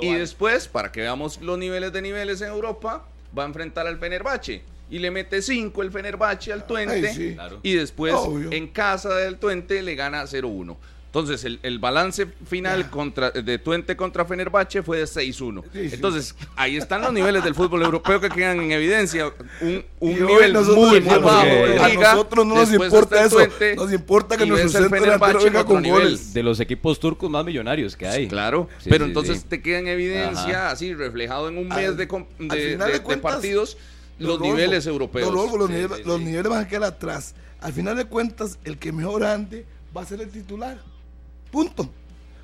[0.01, 3.05] Y después, para que veamos los niveles de niveles en Europa,
[3.37, 7.37] va a enfrentar al Fenerbahce y le mete 5 el Fenerbahce al Twente sí.
[7.63, 8.53] y después Obvio.
[8.53, 10.77] en casa del Twente le gana 0-1.
[11.09, 15.65] Entonces, el, el, balance final contra, de Twente contra Fenerbahce fue de 6-1.
[15.73, 15.95] Sí, sí.
[15.95, 19.33] Entonces, ahí están los niveles del fútbol europeo que quedan en evidencia.
[19.63, 21.83] Un, un nivel muy, muy bajo.
[21.83, 23.37] A nosotros no nos importa eso.
[23.37, 26.35] Twente, nos importa que nuestro centro delantero venga con goles.
[26.35, 28.29] De los equipos turcos más millonarios que hay.
[28.29, 30.71] Claro, pero entonces te queda en evidencia, Ajá.
[30.73, 33.79] así reflejado en un mes al, de, de, de, de partidos
[34.19, 35.33] los niveles europeos.
[35.33, 37.35] Los, sí, niveles, sí, los niveles van a quedar atrás.
[37.61, 39.67] Al final de cuentas, el que mejor ande
[39.97, 40.81] va a ser el titular.
[41.51, 41.89] Punto.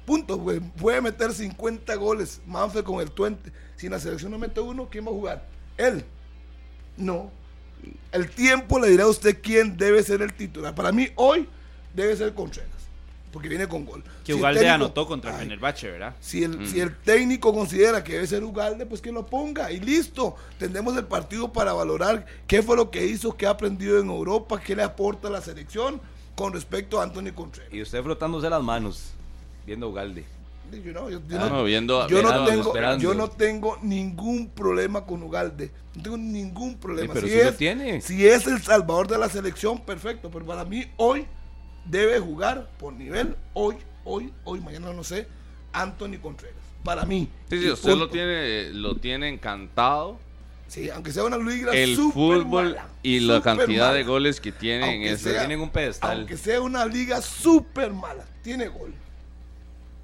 [0.05, 0.61] Punto, güey.
[0.61, 3.53] Puede meter 50 goles Manfred con el Twente.
[3.77, 5.49] Si en la selección no mete uno, ¿quién va a jugar?
[5.77, 6.05] Él.
[6.97, 7.31] No.
[8.13, 10.75] El tiempo le dirá a usted quién debe ser el titular.
[10.75, 11.49] Para mí, hoy
[11.95, 12.71] debe ser Contreras.
[13.35, 14.05] Porque viene con gol.
[14.25, 16.15] Que si Ugalde técnico, anotó contra el Fenerbahce, ¿verdad?
[16.21, 16.67] Si el, mm.
[16.69, 20.37] si el técnico considera que debe ser Ugalde, pues que lo ponga y listo.
[20.57, 24.61] Tendremos el partido para valorar qué fue lo que hizo, qué ha aprendido en Europa,
[24.61, 26.01] qué le aporta a la selección
[26.37, 27.75] con respecto a Anthony Contreras.
[27.75, 29.11] Y usted frotándose las manos,
[29.67, 30.25] viendo a Ugalde.
[30.71, 35.05] Yo no, yo, yo ah, no, viendo, yo, no tengo, yo no tengo ningún problema
[35.05, 35.73] con Ugalde.
[35.97, 37.13] No tengo ningún problema.
[37.13, 38.01] Sí, pero si, si, es, lo tiene.
[38.01, 40.31] si es el salvador de la selección, perfecto.
[40.31, 41.27] Pero para mí, hoy
[41.85, 45.27] debe jugar por nivel, hoy, hoy, hoy, mañana no sé,
[45.73, 46.57] Anthony Contreras.
[46.83, 47.29] Para mí.
[47.49, 50.19] Sí, sí, usted lo tiene, lo tiene encantado.
[50.69, 53.95] Sí, aunque sea una liga el fútbol mala, y la cantidad mala.
[53.95, 56.19] de goles que tiene aunque en ese sea, tienen un pedestal.
[56.19, 58.93] Aunque sea una liga súper mala, tiene gol.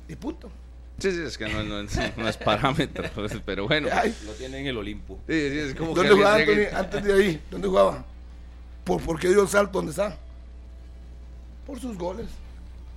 [0.08, 0.50] Y punto.
[0.98, 1.82] Sí, sí, es que no, no,
[2.16, 3.04] no es parámetro,
[3.44, 3.88] pero bueno.
[3.92, 4.14] Ay.
[4.26, 5.18] Lo tiene en el Olimpo.
[5.26, 7.42] Sí, sí, es como ¿Dónde jugaba Anthony antes de ahí?
[7.50, 8.04] ¿Dónde jugaba?
[8.84, 9.78] ¿Por, ¿Por qué dio el salto?
[9.78, 10.18] ¿Dónde está?
[11.70, 12.26] Por sus goles.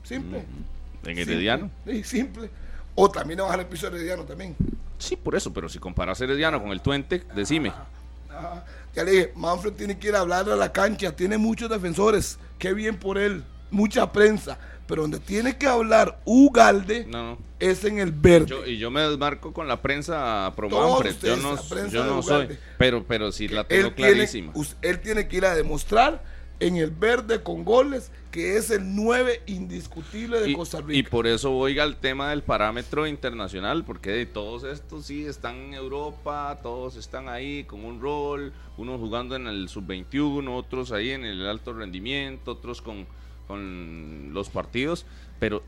[0.01, 0.39] Simple.
[0.39, 1.69] Mm, ¿En Herediano?
[1.85, 2.49] Sí, simple.
[2.95, 4.55] O también a bajar el piso Herediano también.
[4.97, 7.69] Sí, por eso, pero si comparas Herediano con el Twente, decime.
[7.69, 7.85] Ajá,
[8.31, 8.65] ajá.
[8.95, 12.39] Ya le dije, Manfred tiene que ir a hablar a la cancha, tiene muchos defensores,
[12.57, 14.57] qué bien por él, mucha prensa,
[14.87, 17.37] pero donde tiene que hablar Ugalde no, no.
[17.59, 18.47] es en el verde.
[18.47, 22.57] Yo, y yo me desmarco con la prensa pro Manfred, yo no, yo no soy,
[22.79, 24.51] pero, pero sí la tengo él clarísima.
[24.51, 28.95] Tiene, él tiene que ir a demostrar en el verde con goles, que es el
[28.95, 30.93] 9 indiscutible de y, Costa Rica.
[30.93, 35.55] Y por eso voy al tema del parámetro internacional, porque de todos estos sí están
[35.55, 41.11] en Europa, todos están ahí con un rol, unos jugando en el sub-21, otros ahí
[41.11, 43.05] en el alto rendimiento, otros con,
[43.47, 45.05] con los partidos,
[45.39, 45.63] pero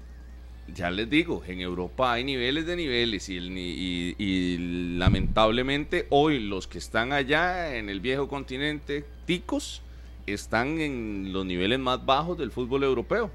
[0.74, 6.40] ya les digo, en Europa hay niveles de niveles y, el, y, y, lamentablemente hoy
[6.40, 9.82] los que están allá en el viejo continente, ticos,
[10.28, 13.32] están en los niveles más bajos del fútbol europeo.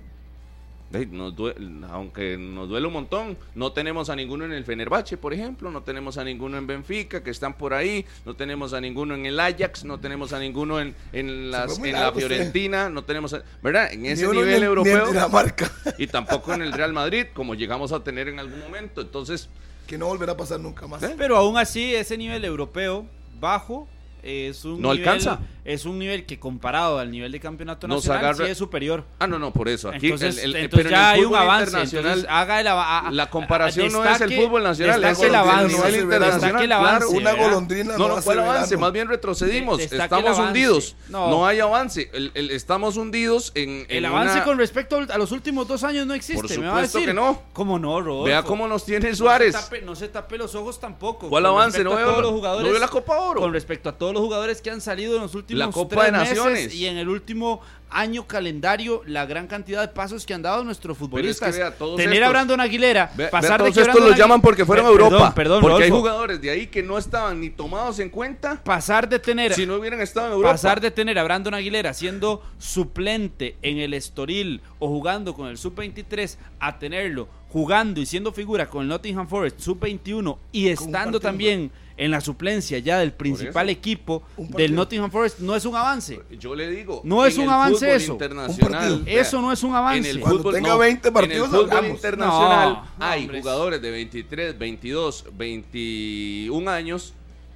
[0.90, 5.32] Nos duele, aunque nos duele un montón, no tenemos a ninguno en el Fenerbahce, por
[5.32, 9.14] ejemplo, no tenemos a ninguno en Benfica, que están por ahí, no tenemos a ninguno
[9.14, 12.94] en el Ajax, no tenemos a ninguno en, en, las, en la Fiorentina, usted.
[12.94, 13.92] no tenemos, a, ¿verdad?
[13.92, 15.12] En ese nivel ni, europeo.
[15.12, 15.52] Ni
[16.04, 19.00] y tampoco en el Real Madrid, como llegamos a tener en algún momento.
[19.00, 19.48] Entonces.
[19.86, 21.02] Que no volverá a pasar nunca más.
[21.02, 21.14] ¿Eh?
[21.16, 23.06] Pero aún así, ese nivel europeo
[23.40, 23.88] bajo
[24.22, 25.40] es un no nivel, alcanza.
[25.64, 28.46] Es un nivel que comparado al nivel de campeonato nacional agarra...
[28.46, 29.04] sí es superior.
[29.18, 29.90] Ah, no, no, por eso.
[29.90, 31.80] Aquí entonces, el, el, entonces ya hay un avance.
[31.80, 35.76] Entonces haga el a, la comparación no es el fútbol nacional, es el avance.
[35.76, 36.64] No es el internacional.
[36.64, 39.80] El avance, claro, una golondrina no, no, no fue el avance, más bien retrocedimos.
[39.80, 40.96] Estamos hundidos.
[41.08, 41.30] No.
[41.30, 42.10] no hay avance.
[42.34, 44.44] estamos hundidos en, en El avance una...
[44.44, 46.40] con respecto a los últimos dos años no existe.
[46.40, 47.06] Por supuesto me va a decir.
[47.06, 47.42] que no.
[47.52, 48.24] ¿Cómo no, Rodolfo?
[48.24, 49.54] Vea cómo nos tiene Suárez.
[49.54, 51.28] No se tape, no se tape los ojos tampoco.
[51.28, 51.84] ¿Cuál avance?
[51.84, 53.40] No veo la Copa Oro.
[53.40, 56.12] Con respecto a todos los jugadores que han salido en los últimos la Copa de
[56.12, 60.64] Naciones y en el último año calendario la gran cantidad de pasos que han dado
[60.64, 61.50] nuestros futbolistas.
[61.50, 64.16] Es que vea, Tener estos, a Brandon Aguilera, vea, pasar vea, de que estos los
[64.16, 65.10] llaman porque fueron a Europa.
[65.10, 65.94] Perdón, perdón, porque Rodolfo.
[65.94, 68.62] hay jugadores de ahí que no estaban ni tomados en cuenta.
[68.62, 70.52] Pasar de tener si no hubieran estado en Europa.
[70.52, 75.58] Pasar de tener a Brandon Aguilera siendo suplente en el Estoril o jugando con el
[75.58, 81.70] sub-23 a tenerlo jugando y siendo figura con el Nottingham Forest sub-21 y estando también
[82.00, 86.18] en la suplencia ya del principal equipo del Nottingham Forest no es un avance.
[86.38, 88.12] Yo le digo, no es un avance eso.
[88.12, 90.08] Internacional, eso no es un avance.
[90.10, 93.42] En el Cuando fútbol, tenga no, 20 partidos en el fútbol internacional No, hay hombres.
[93.42, 97.12] jugadores de 23, 22, 21 años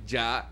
[0.06, 0.50] ya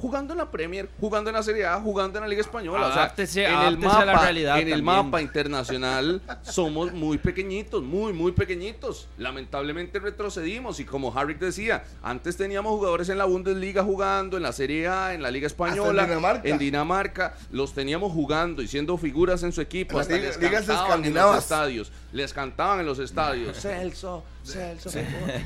[0.00, 2.86] jugando en la Premier, jugando en la Serie A, jugando en la Liga Española.
[2.92, 7.82] Adáptese, en el adáptese a la mapa, realidad en el mapa internacional somos muy pequeñitos,
[7.82, 9.08] muy, muy pequeñitos.
[9.18, 14.52] Lamentablemente retrocedimos y como Harrick decía, antes teníamos jugadores en la Bundesliga jugando, en la
[14.52, 16.48] Serie A, en la Liga Española, en Dinamarca.
[16.48, 20.52] en Dinamarca, los teníamos jugando y siendo figuras en su equipo, En hasta les ligas-
[20.64, 21.42] cantaban en los escandinavas.
[21.44, 24.90] estadios, les cantaban en los estadios, Celso, Celso,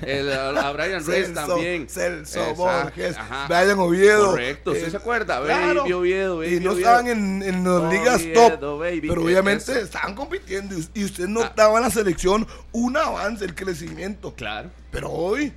[0.03, 3.47] el, a Brian Reyes también, Celso Exacto, Borges, ajá.
[3.49, 4.31] Brian Oviedo.
[4.31, 5.43] Correcto, ¿usted eh, se acuerda?
[5.43, 5.81] claro.
[5.83, 6.79] Baby Oviedo, Baby y no Oviedo.
[6.91, 8.79] estaban en, en las ligas top.
[8.79, 10.77] baby, pero obviamente estaban compitiendo.
[10.95, 11.29] Y, usted Ah.
[11.29, 14.33] notaba en la selección un avance, el crecimiento.
[14.35, 14.71] Claro.
[14.93, 15.53] Pero hoy,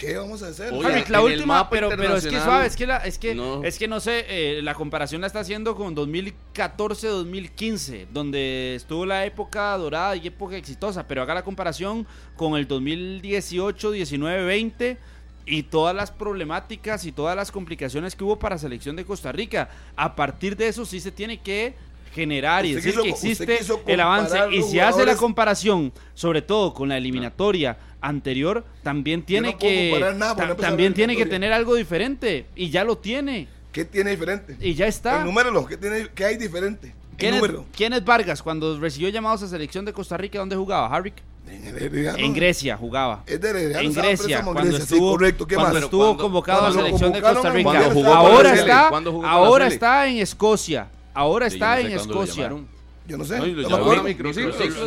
[0.00, 0.72] ¿qué vamos a hacer?
[1.08, 3.62] La última, pero, pero es que suave, es que, la, es que, no.
[3.62, 9.24] es que no sé, eh, la comparación la está haciendo con 2014-2015, donde estuvo la
[9.26, 14.96] época dorada y época exitosa, pero haga la comparación con el 2018, 19, 20
[15.46, 19.68] y todas las problemáticas y todas las complicaciones que hubo para selección de Costa Rica.
[19.96, 21.74] A partir de eso sí se tiene que
[22.14, 26.42] generar y Usted decir quiso- que existe el avance y si hace la comparación sobre
[26.42, 31.52] todo con la eliminatoria anterior también tiene no que nada, ta- también tiene que tener
[31.52, 34.56] algo diferente y ya lo tiene ¿Qué tiene diferente?
[34.60, 35.22] y ya está.
[35.22, 36.94] Enuméralo, ¿qué, tiene, ¿qué hay diferente?
[37.16, 37.60] ¿Quién Enuméralo.
[37.70, 40.38] es, quién es Vargas cuando recibió llamados a selección de Costa Rica?
[40.38, 40.88] ¿Dónde jugaba?
[40.94, 41.14] Harrick.
[41.48, 42.18] En.
[42.18, 43.24] En Grecia jugaba.
[43.26, 45.46] Es de Herediano, En Grecia, cuando Grecia, sí, estuvo, correcto.
[45.46, 45.82] ¿Qué cuando más?
[45.84, 47.20] estuvo ¿Cuándo- convocado a la selección de?
[47.20, 47.70] Costa Rica.
[47.70, 50.88] ¿Cuándo jugó ahora está, ¿Cuándo jugó con la ahora está en Escocia.
[51.12, 52.52] Ahora está en Escocia.
[53.10, 53.38] Yo no sé.
[53.38, 53.68] No, lo no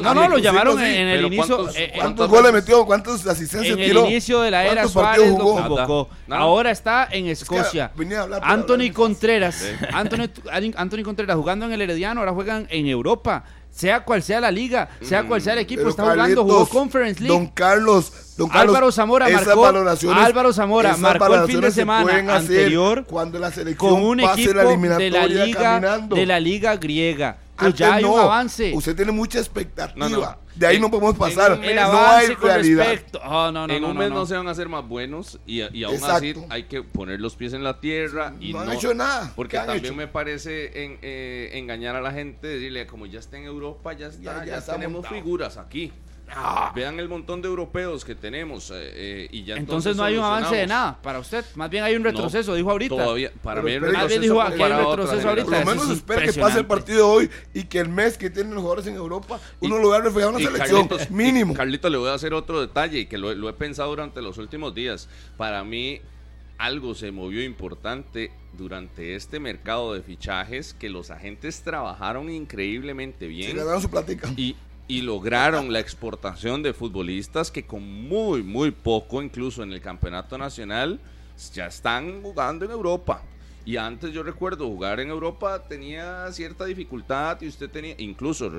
[0.02, 0.84] llamaron lo llamaron sí.
[0.86, 1.56] en, el Pero inicio.
[1.58, 2.86] ¿cuántos- eh, eh, ¿Cuántos ¿Cuántas goles metió?
[2.86, 4.06] ¿Cuántas asistencias en el tiró?
[4.06, 5.62] inicio de la era ¿Cuántos Suárez partidos lo jugó?
[5.62, 6.10] convocó.
[6.28, 6.42] Nada.
[6.42, 7.92] Ahora está en Escocia.
[7.96, 8.94] venía a hablar Anthony hablar.
[8.94, 10.30] Contreras, Anthony,
[10.76, 13.44] Anthony Contreras jugando en el Herediano, ahora juegan en Europa.
[13.76, 17.20] Sea cual sea la liga, sea cual sea el equipo, Pero está jugando, jugó Conference
[17.24, 17.36] League.
[17.36, 19.66] Don Carlos, don Carlos, Álvaro Zamora marcó-
[20.14, 24.54] Álvaro Zamora marcó el fin de semana anterior cuando la selección con un pase equipo
[24.58, 26.16] la de eliminatoria la liga caminando.
[26.16, 27.38] de la liga griega.
[27.58, 28.18] Antes ya hay un no.
[28.20, 28.72] avance.
[28.74, 30.10] Usted tiene mucha expectativa.
[30.10, 30.38] No, no.
[30.56, 31.60] De ahí En- no podemos pasar.
[31.64, 33.00] el no hay realidad.
[33.26, 34.16] Oh, no, en no, un no, mes no.
[34.18, 36.16] no se van a hacer más buenos y, y aún Exacto.
[36.16, 39.32] así hay que poner los pies en la tierra y No no, han hecho nada.
[39.36, 39.96] Porque ¿Qué han también hecho?
[39.96, 44.08] me parece en- eh, engañar a la gente, decirle como ya está en Europa, ya
[44.08, 45.16] está, Ya- ya, ya está tenemos montado.
[45.16, 45.92] figuras aquí.
[46.74, 50.24] Vean el montón de europeos que tenemos eh, eh, y ya Entonces no hay un
[50.24, 51.46] avance de nada para usted.
[51.56, 52.96] Más bien hay un No, retroceso, dijo ahorita.
[52.96, 55.46] Todavía, para mí retroceso dijo fue aquí hay un retroceso ahorita.
[55.46, 58.30] Por lo menos es espere que pase el partido hoy y que el mes que
[58.32, 60.88] tienen los jugadores en Europa, uno Y- lo vea reflejado en la selección.
[60.90, 61.54] Carlitos- mínimo.
[61.54, 64.38] Carlito, le voy a hacer otro detalle y que lo, lo he pensado durante los
[64.40, 65.10] últimos días.
[65.38, 66.02] Para mí,
[66.58, 73.28] algo se movió importante durante este mercado de fichajes que los agentes trabajaron increíblemente Se
[73.28, 74.30] bien ganaron su platica.
[74.38, 74.56] y,
[74.88, 80.38] y lograron la exportación de futbolistas que con muy, muy poco, incluso en el campeonato
[80.38, 81.00] nacional,
[81.54, 83.22] ya están jugando en Europa.
[83.66, 88.52] Y antes yo recuerdo jugar en Europa tenía cierta dificultad y usted tenía, incluso,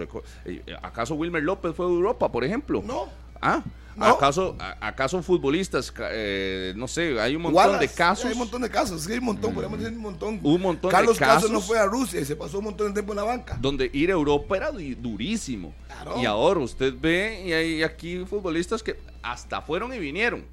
[0.46, 2.82] eh, ¿acaso Wilmer López fue a Europa, por ejemplo?
[2.84, 3.08] No.
[3.40, 3.62] ¿Ah?
[3.96, 4.06] No.
[4.06, 8.24] ¿Acaso, a- ¿Acaso futbolistas, eh, no sé, hay un montón Wallace, de casos?
[8.26, 9.00] Hay un montón de casos.
[9.02, 10.40] Es que hay un montón, podemos decir un montón.
[10.42, 11.50] Un montón de Carlos Caso casos.
[11.50, 13.56] no fue a Rusia y se pasó un montón de tiempo en la banca.
[13.60, 15.72] donde ir a Europa era du- durísimo.
[15.86, 16.18] Claro.
[16.20, 20.44] Y ahora usted ve y hay aquí futbolistas que hasta fueron y vinieron.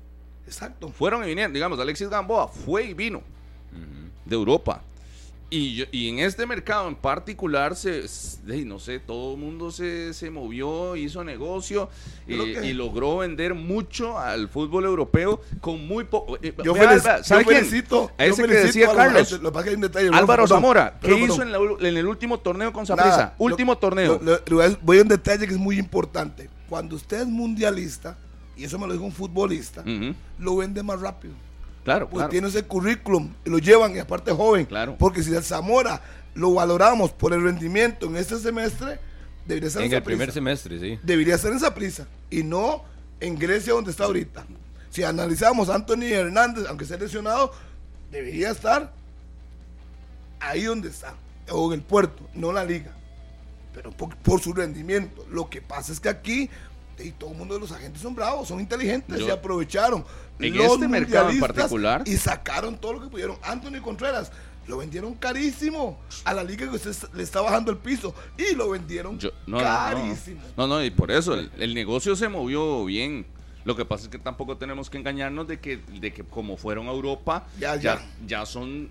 [0.46, 0.90] Exacto.
[0.90, 1.54] Fueron y vinieron.
[1.54, 3.22] Digamos, Alexis Gamboa fue y vino
[4.26, 4.82] de Europa.
[5.54, 8.06] Y, yo- y en este mercado en particular, se,
[8.66, 11.90] no sé, todo el mundo se, se movió, hizo negocio
[12.26, 16.38] eh, que- y logró vender mucho al fútbol europeo con muy poco.
[16.42, 18.10] eh, Yo, vea, yo felicito.
[18.18, 19.42] A yo ese que decía a Carlos.
[19.42, 20.10] Lo un detalle.
[20.14, 21.42] Álvaro Zamora, ¿qué hizo perdón.
[21.48, 22.86] en, la u- en el último torneo con.
[22.86, 23.36] Saprissa?
[23.38, 24.22] Último torneo.
[24.82, 26.50] voy a un detalle que es muy importante.
[26.70, 28.18] Cuando usted es mundialista,
[28.56, 30.16] y eso me lo dijo un futbolista, Ujú.
[30.40, 31.34] lo vende más rápido.
[31.84, 32.30] Claro, claro.
[32.30, 34.66] tiene ese currículum lo llevan, y aparte joven.
[34.66, 34.96] Claro.
[35.00, 36.02] Porque si el Zamora
[36.36, 39.00] lo valoramos por el rendimiento en este semestre,
[39.46, 41.00] debería ser En esa el primer semestre, sí.
[41.04, 42.84] Debería ser en esa prisa y no
[43.20, 44.46] en Grecia donde está ahorita.
[44.90, 47.52] Si analizamos a Anthony Hernández, aunque sea lesionado,
[48.12, 48.94] debería estar
[50.40, 51.16] ahí donde está,
[51.50, 52.92] o en el puerto, no en la liga.
[53.74, 55.26] Pero por, por su rendimiento.
[55.30, 56.50] Lo que pasa es que aquí
[57.00, 60.06] y todo el mundo de los agentes son bravos, son inteligentes, Yo- se aprovecharon.
[60.48, 63.38] En los este mercado en particular- Y sacaron todo lo que pudieron.
[63.44, 64.32] Anthony Contreras
[64.68, 68.70] lo vendieron carísimo a la liga que usted le está bajando el piso y lo
[68.70, 69.64] vendieron Yo- no, no, no.
[69.64, 70.42] carísimo.
[70.56, 73.26] No, no, y por eso el, el negocio se movió bien.
[73.64, 76.88] Lo que pasa es que tampoco tenemos que engañarnos de que, de que como fueron
[76.88, 78.02] a Europa, Ya, ya, ya.
[78.40, 78.90] ya son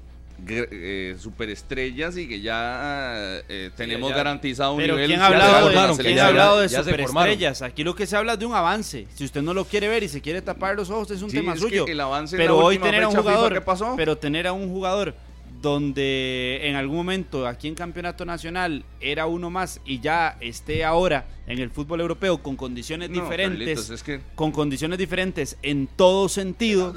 [0.49, 4.17] eh, superestrellas y que ya eh, tenemos ya.
[4.17, 5.09] garantizado un Pero nivel.
[5.09, 7.63] ¿quién ha hablado, de, formaron, ¿quién que ha hablado de superestrellas?
[7.63, 9.07] Aquí lo que se habla es de un avance.
[9.15, 11.37] Si usted no lo quiere ver y se quiere tapar los ojos, es un Sí,
[11.37, 11.87] tema es que suyo.
[11.87, 13.95] el avance pero hoy tener a un FIFA, jugador, ¿qué pasó?
[13.97, 15.15] pero tener a un jugador
[15.63, 21.27] donde en algún momento aquí en Campeonato Nacional era uno más y ya esté ahora
[21.47, 24.03] en el fútbol europeo con condiciones diferentes,
[24.35, 26.95] con condiciones diferentes en todo sentido,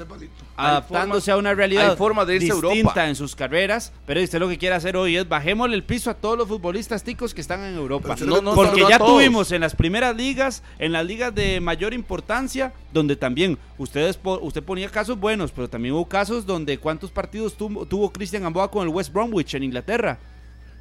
[0.56, 1.96] adaptándose a una realidad
[2.26, 6.10] distinta en sus carreras, pero usted lo que quiere hacer hoy es bajémosle el piso
[6.10, 8.16] a todos los futbolistas ticos que están en Europa,
[8.54, 13.58] porque ya tuvimos en las primeras ligas, en las ligas de mayor importancia, donde también
[13.78, 18.42] ustedes usted ponía casos buenos, pero también hubo casos donde cuántos partidos tuvo, tuvo Cristian
[18.42, 20.18] Gamboa con el West Bromwich en Inglaterra.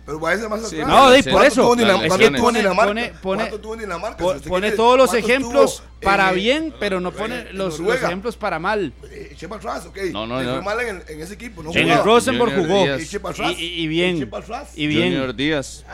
[0.05, 0.87] Pero vaya más atrás.
[0.87, 1.67] no, por eso.
[3.21, 3.51] pone,
[4.49, 8.93] pone, todos los ejemplos para bien, pero no pone los, ejemplos para mal.
[9.09, 9.97] Eh, ok.
[10.11, 10.61] No, no, no.
[10.61, 11.63] mal en, en, ese equipo.
[11.63, 12.85] No en el Rosenborg jugó.
[13.57, 14.29] Y, y, bien.
[14.75, 15.13] Y bien.
[15.13, 15.85] Junior Díaz.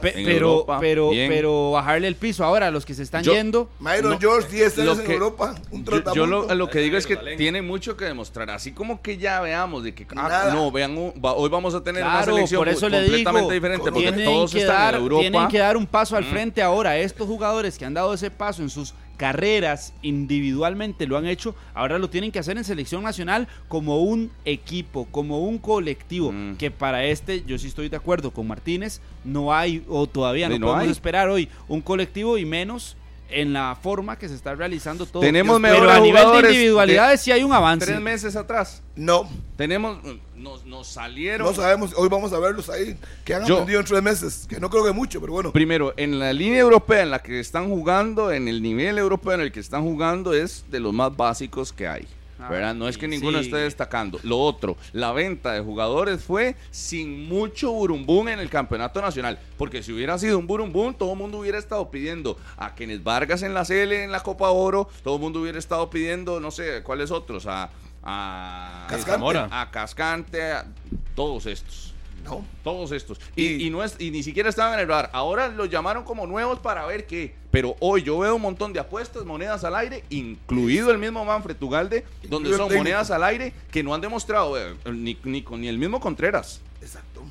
[0.00, 3.68] Pero, pero, pero bajarle el piso ahora a los que se están yendo.
[3.78, 5.54] Myron George, 10 años en Europa.
[5.70, 8.50] Un yo, yo lo, que digo es que tiene mucho que demostrar.
[8.50, 12.22] Así como que ya veamos de que ah, no, vean, hoy vamos a tener una
[12.24, 13.90] selección por eso completamente diferente.
[13.90, 15.20] Porque todos están en Europa.
[15.20, 16.96] Tienen que dar un paso al frente ahora.
[16.96, 21.98] Estos jugadores que han dado ese paso en sus carreras individualmente lo han hecho, ahora
[21.98, 26.56] lo tienen que hacer en selección nacional como un equipo, como un colectivo, mm.
[26.56, 30.66] que para este yo sí estoy de acuerdo con Martínez, no hay o todavía no,
[30.66, 32.96] podemos esperar hoy un colectivo y menos
[33.30, 35.22] en la forma que se está realizando todo.
[35.22, 37.86] Tenemos Pero a nivel de individualidades sí hay un avance.
[37.86, 38.82] Tres meses atrás.
[38.94, 39.28] No.
[39.56, 39.98] Tenemos,
[40.34, 41.46] nos, nos salieron.
[41.46, 44.68] No sabemos, hoy vamos a verlos ahí, que han aprendido en tres meses, que no
[44.68, 45.52] creo que mucho, pero bueno.
[45.52, 49.40] Primero, en la línea europea en la que están jugando, en el nivel europeo en
[49.40, 52.06] el que están jugando, es de los más básicos que hay.
[52.38, 52.74] ¿Verdad?
[52.74, 54.18] No es que ninguno esté destacando.
[54.22, 59.38] Lo otro, la venta de jugadores fue sin mucho burumbum en el campeonato nacional.
[59.56, 63.42] Porque si hubiera sido un burumbum, todo el mundo hubiera estado pidiendo a Kenneth Vargas
[63.42, 66.82] en la CL, en la Copa Oro, todo el mundo hubiera estado pidiendo, no sé,
[66.82, 67.46] ¿cuáles otros?
[67.46, 67.70] A,
[68.02, 70.66] a Cascante, a, Cascante, a
[71.14, 71.95] todos estos.
[72.26, 72.44] No.
[72.62, 73.20] Todos estos.
[73.36, 75.10] Y, no es, y ni siquiera estaban en el bar.
[75.12, 77.34] Ahora los llamaron como nuevos para ver qué.
[77.50, 81.56] Pero hoy yo veo un montón de apuestas, monedas al aire, incluido el mismo Manfred
[81.56, 85.78] Tugalde, donde son monedas al aire que no han demostrado eh, ni, ni, ni, el
[85.78, 86.60] mismo Contreras.
[86.82, 87.22] Exacto.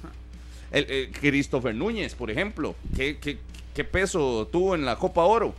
[0.71, 2.75] El, Christopher Núñez, por ejemplo.
[2.95, 3.37] ¿Qué, qué,
[3.73, 5.53] qué peso tuvo en la Copa Oro?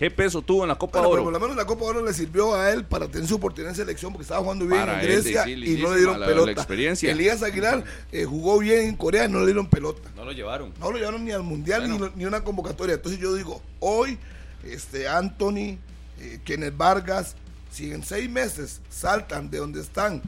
[0.00, 1.24] ¿Qué peso tuvo en la Copa Oro?
[1.24, 3.76] por lo menos la Copa Oro le sirvió a él para tener su oportunidad en
[3.76, 6.66] selección porque estaba jugando bien en Grecia y no le dieron pelota.
[7.02, 10.08] Elías Aguilar eh, jugó bien en Corea y no le dieron pelota.
[10.16, 10.72] No lo llevaron.
[10.80, 12.94] No lo llevaron ni al Mundial ni, ni, una convocatoria.
[12.94, 14.18] Entonces yo digo, hoy
[14.64, 15.76] este Anthony,
[16.18, 17.36] eh, Kenneth Vargas,
[17.70, 20.22] si en seis meses saltan de donde están,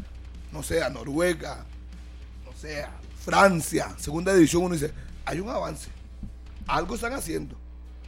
[0.53, 1.64] no sé, a Noruega,
[2.45, 2.93] no sé, a
[3.25, 4.93] Francia, segunda división, uno dice,
[5.25, 5.89] hay un avance.
[6.66, 7.61] Algo están haciendo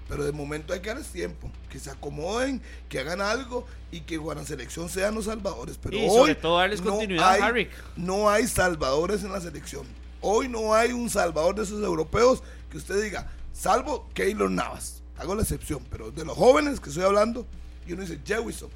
[0.09, 4.17] pero de momento hay que darles tiempo, que se acomoden, que hagan algo y que
[4.17, 5.79] Guarán Selección sean los salvadores.
[5.81, 9.87] Pero y sobre todo darles no continuidad hay, No hay salvadores en la selección.
[10.21, 15.03] Hoy no hay un salvador de esos europeos que usted diga, salvo Keylor Navas.
[15.17, 17.47] Hago la excepción, pero de los jóvenes que estoy hablando,
[17.87, 18.71] y uno dice, Jewison.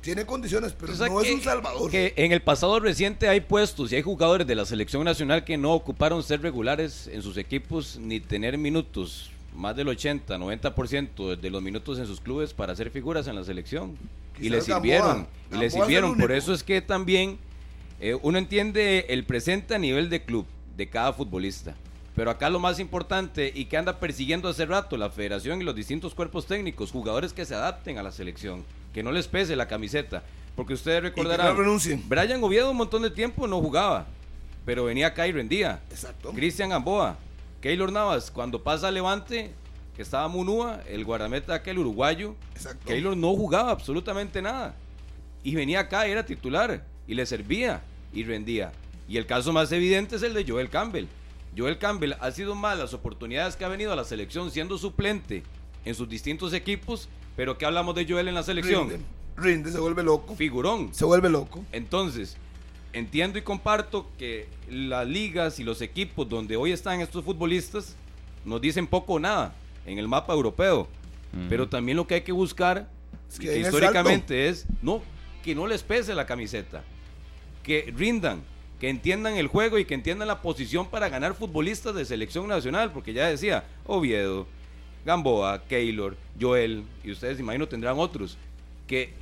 [0.00, 1.90] Tiene condiciones, pero no es un salvador.
[1.90, 5.58] Que en el pasado reciente hay puestos y hay jugadores de la selección nacional que
[5.58, 11.50] no ocuparon ser regulares en sus equipos ni tener minutos más del 80, 90% de
[11.50, 13.98] los minutos en sus clubes para hacer figuras en la selección.
[14.40, 16.16] y le sirvieron, y le sirvieron.
[16.16, 17.38] Por eso es que también
[18.00, 20.46] eh, uno entiende el presente a nivel de club
[20.76, 21.74] de cada futbolista.
[22.14, 25.74] Pero acá lo más importante y que anda persiguiendo hace rato la federación y los
[25.74, 29.66] distintos cuerpos técnicos, jugadores que se adapten a la selección, que no les pese la
[29.66, 30.22] camiseta.
[30.54, 31.56] Porque ustedes recordarán,
[32.08, 34.06] Brian Oviedo un montón de tiempo no jugaba,
[34.64, 35.80] pero venía acá y rendía.
[35.90, 36.32] Exacto.
[36.32, 37.16] Cristian Gamboa,
[37.60, 39.52] Keylor Navas, cuando pasa Levante,
[39.96, 42.36] que estaba Munúa, el guardameta aquel uruguayo,
[42.86, 44.76] Keylor no jugaba absolutamente nada.
[45.42, 47.82] Y venía acá y era titular, y le servía,
[48.12, 48.72] y rendía.
[49.08, 51.06] Y el caso más evidente es el de Joel Campbell.
[51.56, 55.42] Joel Campbell ha sido más las oportunidades que ha venido a la selección siendo suplente
[55.84, 58.88] en sus distintos equipos, pero ¿qué hablamos de Joel en la selección?
[58.88, 59.04] Rinde,
[59.36, 60.36] rinde se vuelve loco.
[60.36, 60.94] Figurón.
[60.94, 61.64] Se vuelve loco.
[61.72, 62.36] Entonces,
[62.92, 67.96] entiendo y comparto que las ligas y los equipos donde hoy están estos futbolistas
[68.44, 69.54] nos dicen poco o nada
[69.86, 70.88] en el mapa europeo.
[71.48, 72.88] Pero también lo que hay que buscar
[73.38, 75.02] históricamente es no
[75.44, 76.82] que no les pese la camiseta,
[77.62, 78.42] que rindan,
[78.80, 82.92] que entiendan el juego y que entiendan la posición para ganar futbolistas de selección nacional,
[82.92, 84.46] porque ya decía Oviedo,
[85.04, 88.36] Gamboa, Keylor, Joel, y ustedes imagino tendrán otros,
[88.86, 89.12] que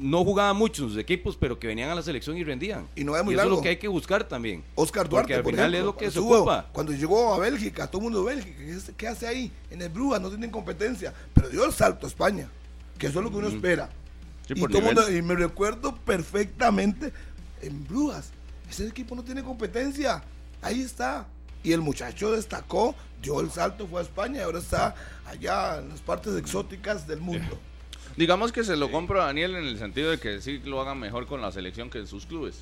[0.00, 2.88] no jugaban mucho en sus equipos, pero que venían a la selección y rendían.
[2.96, 4.64] Y no es muy Eso es lo que hay que buscar también.
[4.74, 6.68] Oscar Duarte, Porque al final es lo que se ocupa.
[6.72, 9.52] Cuando llegó a Bélgica, todo el mundo de Bélgica, ¿qué, hace ahí?
[9.70, 12.48] En el Brujas no tienen competencia, pero dio el salto a España,
[12.98, 13.90] que eso es lo que uno espera.
[14.48, 17.12] y, me recuerdo perfectamente
[17.60, 18.30] en Brujas.
[18.70, 20.24] ese equipo no tiene competencia.
[20.62, 21.26] Ahí está.
[21.62, 24.94] Y el muchacho destacó, dio el salto, fue a España y ahora está
[25.26, 27.58] allá en las partes exóticas del mundo.
[28.16, 30.98] Digamos que se lo compro a Daniel en el sentido de que sí lo hagan
[30.98, 32.58] mejor con la selección que en sus clubes.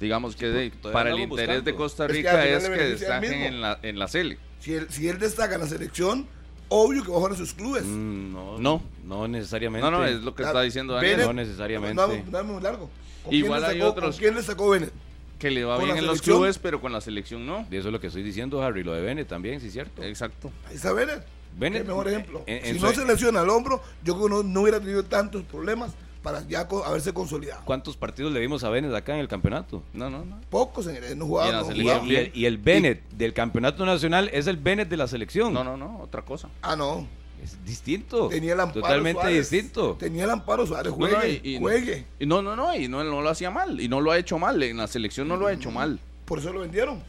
[0.00, 3.32] Digamos que de- para el interés de Costa Es que Rica es que al destaquen
[3.32, 4.38] en la, en la Cele.
[4.60, 6.26] Si él, si él destaca en la selección,
[6.68, 7.84] obvio que va a jugar en sus clubes.
[7.84, 8.82] Mm, no, No.
[9.04, 9.82] no necesariamente.
[9.84, 11.26] No, no, es lo que Ah, está diciendo Bennett- Daniel.
[11.26, 12.00] No necesariamente.
[12.00, 12.90] Dame, dame un largo.
[13.24, 14.92] ¿Con Igual hay sacó- otros- ¿Con quién le sacó Bennett?
[15.38, 17.66] Que le va bien la en los clubes, pero con la selección no.
[17.70, 18.82] Y eso es lo que estoy diciendo, Harry.
[18.82, 20.02] Lo de Bennett también, sí, cierto.
[20.02, 20.50] Exacto.
[20.68, 21.24] Ahí está Bennett.
[21.58, 22.42] Bennett, Qué mejor ejemplo.
[22.46, 25.02] en- en si no se lesiona el hombro, yo creo que no, no hubiera tenido
[25.04, 25.92] tantos problemas
[26.22, 27.62] para ya co- haberse consolidado.
[27.64, 29.82] ¿Cuántos partidos le vimos a Bennett acá en el campeonato?
[29.92, 30.40] No, no, no.
[30.50, 31.52] Pocos en el no Y en jugaban.
[31.52, 34.88] la no Y el, y el- y el Bennett del campeonato nacional es el Bennett
[34.88, 35.52] de la selección.
[35.52, 36.48] No, no, no, otra cosa.
[36.62, 37.06] Ah, no.
[37.42, 38.28] Es distinto.
[38.28, 39.48] Tenía el amparo Totalmente Suárez.
[39.50, 39.94] distinto.
[39.98, 40.92] Tenía el amparo Suárez.
[40.92, 42.04] No, no, Juegue, y- y- juegue.
[42.18, 43.80] Y no, no, no, y no, no lo hacía mal.
[43.80, 44.60] Y no lo ha hecho mal.
[44.62, 46.00] En la selección no lo ha hecho mal.
[46.24, 47.00] Por eso lo vendieron.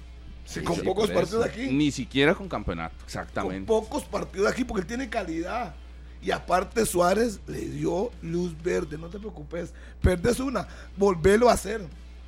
[0.50, 1.68] Sí, con pocos partidos aquí.
[1.68, 2.96] Ni siquiera con campeonato.
[2.98, 3.68] Con Exactamente.
[3.68, 5.76] pocos partidos aquí porque él tiene calidad.
[6.22, 9.74] Y aparte Suárez le dio luz verde, no te preocupes.
[10.02, 11.82] Perdes una, volvelo a hacer.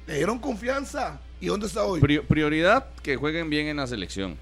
[0.08, 1.20] Le dieron confianza.
[1.40, 2.00] ¿Y dónde está hoy?
[2.00, 4.38] Pri- prioridad que jueguen bien en la selección.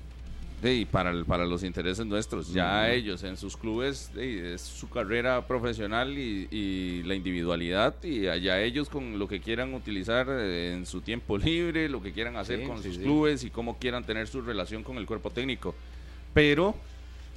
[0.62, 2.52] Sí, para, el- para los intereses nuestros.
[2.52, 8.62] Ya ellos en sus clubes es su carrera profesional y, y la individualidad y allá
[8.62, 12.60] ellos con lo que quieran utilizar eh, en su tiempo libre, lo que quieran hacer
[12.60, 13.04] Sí, con sí, sus sí.
[13.04, 15.74] clubes y cómo quieran tener su relación con el cuerpo técnico.
[16.34, 16.76] Pero,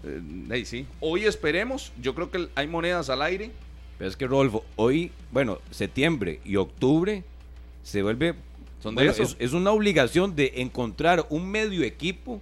[0.04, 0.20] eh,
[0.50, 3.52] ahí sí, hoy esperemos, yo creo que hay monedas al aire.
[3.98, 7.22] Pero es que, Rodolfo, hoy, bueno, septiembre y octubre
[7.84, 8.34] se vuelve.
[8.82, 9.22] Son de bueno, eso.
[9.22, 12.40] es, es una obligación de encontrar un medio equipo.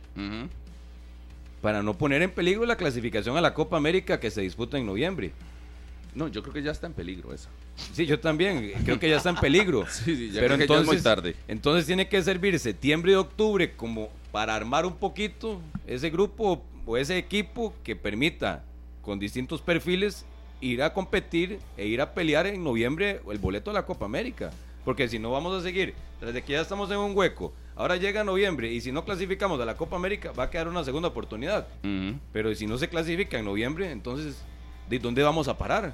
[1.61, 4.87] Para no poner en peligro la clasificación a la Copa América que se disputa en
[4.87, 5.33] noviembre.
[6.15, 7.49] No, yo creo que ya está en peligro esa.
[7.93, 9.85] Sí, yo también creo que ya está en peligro.
[9.91, 11.37] Sí, sí, ya Pero creo que ya es entonces, muy tarde.
[11.47, 16.97] entonces tiene que servir septiembre y octubre como para armar un poquito ese grupo o
[16.97, 18.65] ese equipo que permita
[19.03, 20.25] con distintos perfiles
[20.61, 24.51] ir a competir e ir a pelear en noviembre el boleto a la Copa América.
[24.85, 28.25] Porque si no vamos a seguir, desde que ya estamos en un hueco, ahora llega
[28.25, 31.67] noviembre y si no clasificamos a la Copa América va a quedar una segunda oportunidad.
[32.33, 34.43] Pero si no se clasifica en noviembre, entonces,
[34.89, 35.93] ¿de dónde vamos a parar?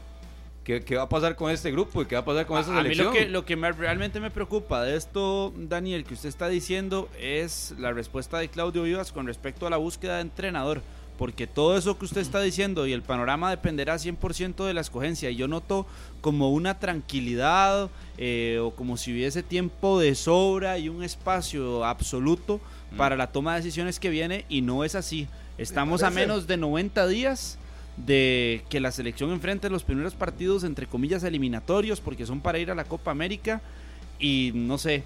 [0.63, 2.73] ¿Qué, qué va a pasar con este grupo y qué va a pasar con esta
[2.73, 3.07] a mí selección?
[3.07, 7.09] lo que, lo que me- realmente me preocupa de esto, Daniel, que usted está diciendo,
[7.21, 10.83] es la respuesta de Claudio Vivas con respecto a la búsqueda de entrenador.
[11.19, 15.31] Porque todo eso que usted está diciendo y el panorama dependerá 100% de la escogencia.
[15.31, 15.87] Y yo noto
[16.21, 17.89] como una tranquilidad
[18.19, 22.61] eh, o como si hubiese tiempo de sobra y un espacio absoluto
[22.97, 25.27] para la toma de decisiones que viene y no es así.
[25.59, 27.59] Estamos a menos de 90 días
[27.97, 32.71] de que la selección enfrente los primeros partidos entre comillas eliminatorios porque son para ir
[32.71, 33.63] a la Copa América
[34.19, 35.03] y no sé,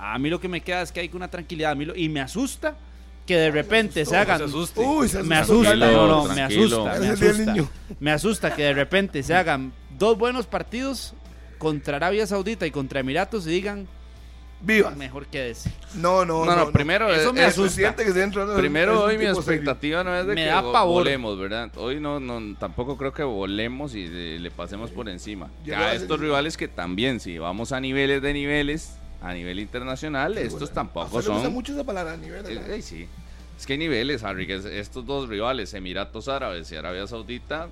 [0.00, 2.08] a mí lo que me queda es que hay una tranquilidad a mí lo- y
[2.08, 2.76] me asusta
[3.28, 4.80] que de repente se hagan se asuste.
[4.80, 5.92] Uy, se me asusta, Carlos.
[5.92, 7.68] no, no, me asusta, me asusta, niño.
[8.00, 11.12] me asusta que de repente se hagan dos buenos partidos
[11.58, 13.86] contra Arabia Saudita y contra Emiratos y digan
[14.60, 14.90] Viva.
[14.92, 15.70] mejor quédese.
[15.94, 17.94] No, no, No, no, primero Eso es- me es- asusta.
[17.94, 21.04] Que se Primero hoy mi expectativa no es de Me que da vo- pavor.
[21.04, 21.70] volemos, ¿verdad?
[21.76, 25.48] Hoy no, no tampoco creo que volemos y le, le pasemos por encima.
[25.76, 30.40] A estos rivales que también, si vamos a niveles de niveles, a nivel internacional, Sí,
[30.42, 31.52] estos tampoco a usted le gusta son...
[31.52, 32.46] mucho esa palabra, nivel.
[32.46, 33.06] Eh, eh, sí.
[33.58, 37.68] Es que hay niveles, Harry, que es- estos dos rivales, Emiratos Árabes y Arabia Saudita,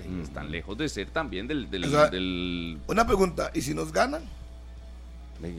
[0.00, 1.70] eh, están lejos de ser también del...
[1.70, 4.22] del, O sea, del- Una pregunta, ¿y si nos ganan?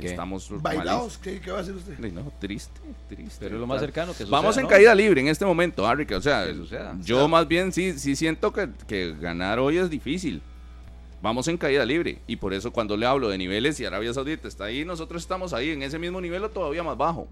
[0.02, 0.08] ¿Qué?
[0.08, 2.00] estamos Bailados, ¿qué, qué va a hacer usted?
[2.00, 3.38] No, triste, triste.
[3.40, 4.70] Pero es lo más cercano que Vamos suceda, en ¿no?
[4.70, 6.96] caída libre en este momento, Harry, que o sea, Que suceda.
[7.02, 10.42] yo más bien sí, sí siento que, que ganar hoy es difícil.
[11.22, 14.48] Vamos en caída libre y por eso cuando le hablo de niveles y Arabia Saudita
[14.48, 17.28] está ahí, nosotros estamos ahí en ese mismo nivel o todavía más bajo.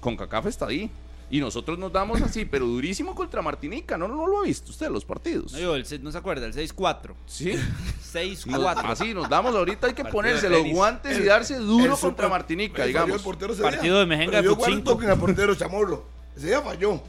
[0.00, 0.90] Con CACAF está ahí
[1.30, 4.90] y nosotros nos damos así, pero durísimo contra Martinica, ¿no, no lo ha visto usted
[4.90, 5.52] los partidos?
[5.52, 7.12] No, el se- no se acuerda, el 6-4.
[7.26, 7.52] Sí,
[8.12, 8.82] 6-4.
[8.84, 12.08] así nos damos ahorita, hay que Partido ponerse los guantes y darse duro El contra
[12.10, 13.26] super- Martinica, Falló digamos.
[13.26, 14.92] el Partido de Mejenga Futcinco.
[14.92, 16.04] toques al portero Chamorro.
[16.36, 17.00] Ese día falló.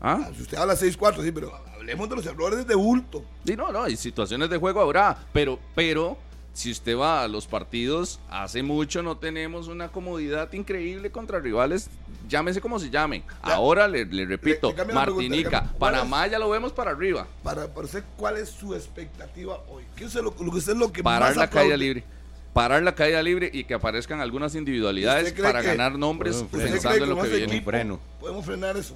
[0.00, 0.20] ¿Ah?
[0.26, 3.24] Ah, Si usted habla 6-4, sí, pero hablemos de los errores de bulto.
[3.44, 6.16] Sí, no, no, hay situaciones de juego habrá, pero, pero
[6.54, 11.90] si usted va a los partidos, hace mucho no tenemos una comodidad increíble contra rivales,
[12.28, 13.24] llámese como se llame.
[13.44, 13.54] Ya.
[13.54, 15.78] Ahora le, le repito, Le- le cambio la pregunta, le Martinica, cambio.
[15.78, 19.82] ¿Cuál Panamá ya lo vemos para arriba, Para, para usted, ¿cuál es su expectativa hoy?
[19.96, 21.68] ¿Qué es lo, lo que usted es lo que parar más la aplaude?
[21.70, 22.04] caída libre.
[22.52, 26.34] Parar la caída libre y que aparezcan algunas individualidades ¿Usted cree para que- ganar nombres
[26.34, 27.44] Bueno, ¿Usted pensando en lo que viene.
[27.46, 27.98] equipo Freno.
[28.20, 28.94] Podemos frenar eso.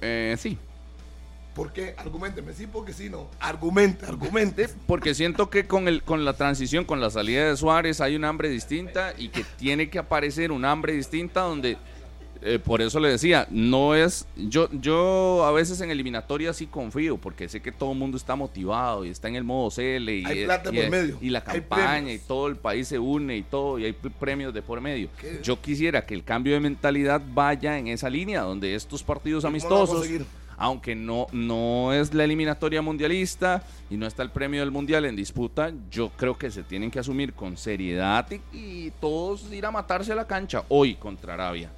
[0.00, 0.56] Eh, sí,
[1.54, 1.94] ¿Por qué?
[1.98, 3.28] Argumenteme, sí, porque sí, no.
[3.40, 4.68] Argumente, argumente.
[4.86, 8.24] Porque siento que con, el, con la transición, con la salida de Suárez, hay un
[8.24, 11.76] hambre distinta y que tiene que aparecer un hambre distinta donde
[12.44, 17.16] eh, por eso le decía, no es, yo, yo a veces en eliminatoria sí confío,
[17.16, 20.24] porque sé que todo el mundo está motivado y está en el modo CL y,
[20.24, 21.18] Hay plata por medio.
[21.20, 24.60] y la campaña y todo el país se une y todo, y hay premios de
[24.60, 25.08] por medio.
[25.44, 30.08] Yo quisiera que el cambio de mentalidad vaya en esa línea, donde estos partidos amistosos
[30.56, 35.16] aunque no, no es la eliminatoria mundialista y no está el premio del mundial en
[35.16, 40.12] disputa, yo creo que se tienen que asumir con seriedad y, todos ir a matarse
[40.12, 41.70] a la cancha hoy contra Arabia.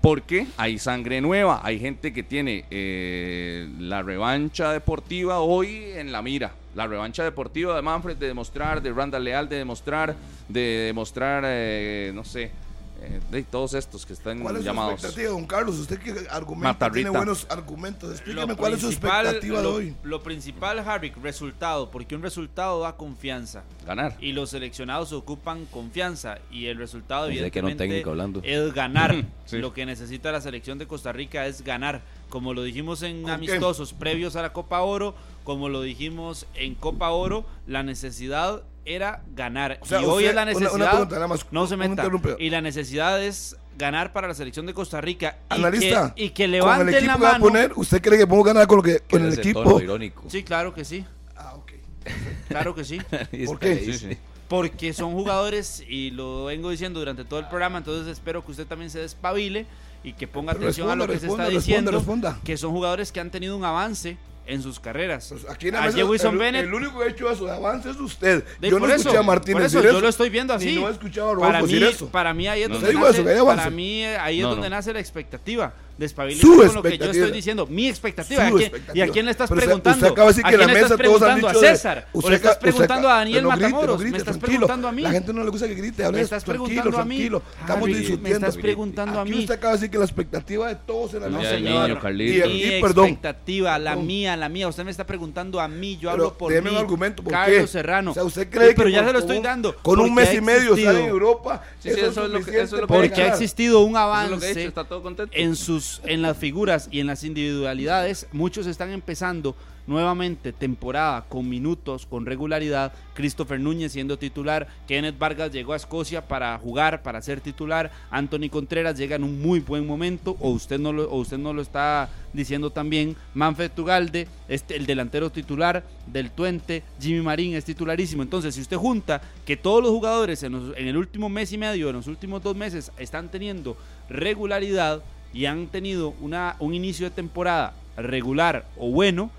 [0.00, 6.22] Porque hay sangre nueva, hay gente que tiene eh, la revancha deportiva hoy en la
[6.22, 6.52] mira.
[6.74, 10.14] La revancha deportiva de Manfred de demostrar, de Randall Leal de demostrar,
[10.48, 12.52] de demostrar, eh, no sé,
[13.00, 15.00] eh, de todos estos que están ¿Cuál es llamados.
[15.00, 15.78] Su expectativa, don Carlos?
[15.78, 18.10] Usted que argumenta, tiene buenos argumentos.
[18.12, 19.96] Explíqueme cuál es su expectativa lo, de hoy.
[20.02, 23.62] Lo principal, Harry, resultado, porque un resultado da confianza.
[23.86, 24.16] Ganar.
[24.20, 28.40] Y los seleccionados ocupan confianza y el resultado, evidentemente, que no técnico hablando.
[28.42, 29.24] es ganar.
[29.52, 32.02] Lo que necesita la selección de Costa Rica es ganar.
[32.28, 37.08] Como lo dijimos en amistosos previos a la Copa Oro, como lo dijimos en Copa
[37.08, 39.80] Oro, la necesidad era ganar.
[39.88, 41.08] y hoy es la necesidad.
[41.50, 42.08] no se meta.
[42.38, 45.38] Y la necesidad es ganar para la selección de Costa Rica.
[45.48, 46.12] Analista.
[46.16, 47.44] Y que, y levanten la mano.
[47.44, 49.80] Poner, ¿Usted cree que podemos ganar con, lo que, con el equipo?
[49.80, 50.24] Irónico.
[50.28, 51.04] Sí, claro que sí.
[51.36, 51.72] Ah, ok.
[52.48, 52.98] Claro que sí.
[53.46, 54.18] ¿Por qué?
[54.48, 58.66] Porque son jugadores, y lo vengo diciendo durante todo el programa, entonces espero que usted
[58.66, 59.66] también se despabile
[60.02, 62.02] y que ponga atención a lo que se está diciendo.
[62.44, 64.16] Que son jugadores que han tenido un avance
[64.48, 65.28] en sus carreras.
[65.28, 66.64] Pues aquí en la mesa, el, Bennett.
[66.64, 68.44] El único que ha hecho esos avances es usted.
[68.60, 70.66] yo no escuché a Martínez por eso, Yo lo estoy viendo así.
[70.66, 72.08] Ni no he escuchado a Rodolfo decir eso.
[72.08, 74.92] Para mí ahí es no, donde, nace, eso, para mí, ahí es no, donde nace
[74.92, 75.72] la expectativa.
[75.98, 77.66] Despabilín Su con lo que yo estoy diciendo.
[77.66, 78.48] Mi expectativa.
[78.48, 79.04] Su ¿A quién, expectativa.
[79.06, 79.98] ¿Y a quién le estás Pero preguntando?
[79.98, 81.48] Usted acaba de decir ¿A que quién la le mesa estás todos han preguntando?
[81.48, 81.96] dicho ¿A César?
[81.98, 83.88] De, ¿O le estás preguntando a Daniel no grite, Matamoros?
[83.88, 84.48] no grite, ¿Me estás tranquilo.
[84.60, 85.02] preguntando a mí?
[85.02, 86.04] La gente no le gusta que grite.
[86.04, 87.16] Hable ¿Me estás preguntando a mí?
[87.16, 87.42] Tranquilo.
[87.60, 88.22] Estamos discutiendo.
[88.22, 89.38] ¿Me estás preguntando a mí?
[89.40, 91.88] usted acaba de decir que la expectativa de todos era No, la señor.
[91.88, 92.46] niño, Carlito.
[92.48, 94.68] Y Mi expectativa, la mía, la mía.
[94.68, 96.70] Usted me está preguntando a mí, yo hablo Pero por mí.
[96.70, 97.70] un argumento, ¿por Carlos?
[97.70, 98.12] Serrano.
[98.12, 99.74] O sea, usted cree pero que ya por- se lo estoy con- dando.
[99.82, 101.62] Con un mes y medio sale en Europa.
[101.82, 104.48] Eso es lo que- suficiente eso es lo que para Porque ha existido un avance
[104.48, 105.32] dicho, está todo contento.
[105.34, 108.26] en sus en las figuras y en las individualidades.
[108.32, 109.54] Muchos están empezando
[109.88, 112.92] nuevamente temporada con minutos, con regularidad.
[113.14, 117.90] Christopher Núñez siendo titular, Kenneth Vargas llegó a Escocia para jugar, para ser titular.
[118.10, 121.52] Anthony Contreras llega en un muy buen momento, o usted no lo, o usted no
[121.52, 123.16] lo está diciendo también.
[123.34, 128.22] Manfred Tugalde, este, el delantero titular del Tuente, Jimmy Marín es titularísimo.
[128.22, 131.88] Entonces, si usted junta que todos los jugadores en, en el último mes y medio,
[131.88, 133.76] en los últimos dos meses, están teniendo
[134.10, 135.02] regularidad
[135.32, 139.30] y han tenido una, un inicio de temporada regular o bueno,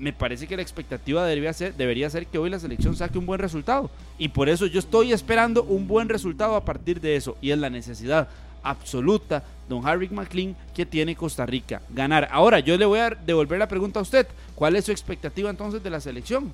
[0.00, 3.26] me parece que la expectativa debería ser, debería ser que hoy la selección saque un
[3.26, 3.90] buen resultado.
[4.18, 7.36] Y por eso yo estoy esperando un buen resultado a partir de eso.
[7.42, 8.28] Y es la necesidad
[8.62, 11.82] absoluta, don Harry McLean, que tiene Costa Rica.
[11.90, 12.28] Ganar.
[12.32, 14.26] Ahora, yo le voy a devolver la pregunta a usted.
[14.54, 16.52] ¿Cuál es su expectativa entonces de la selección?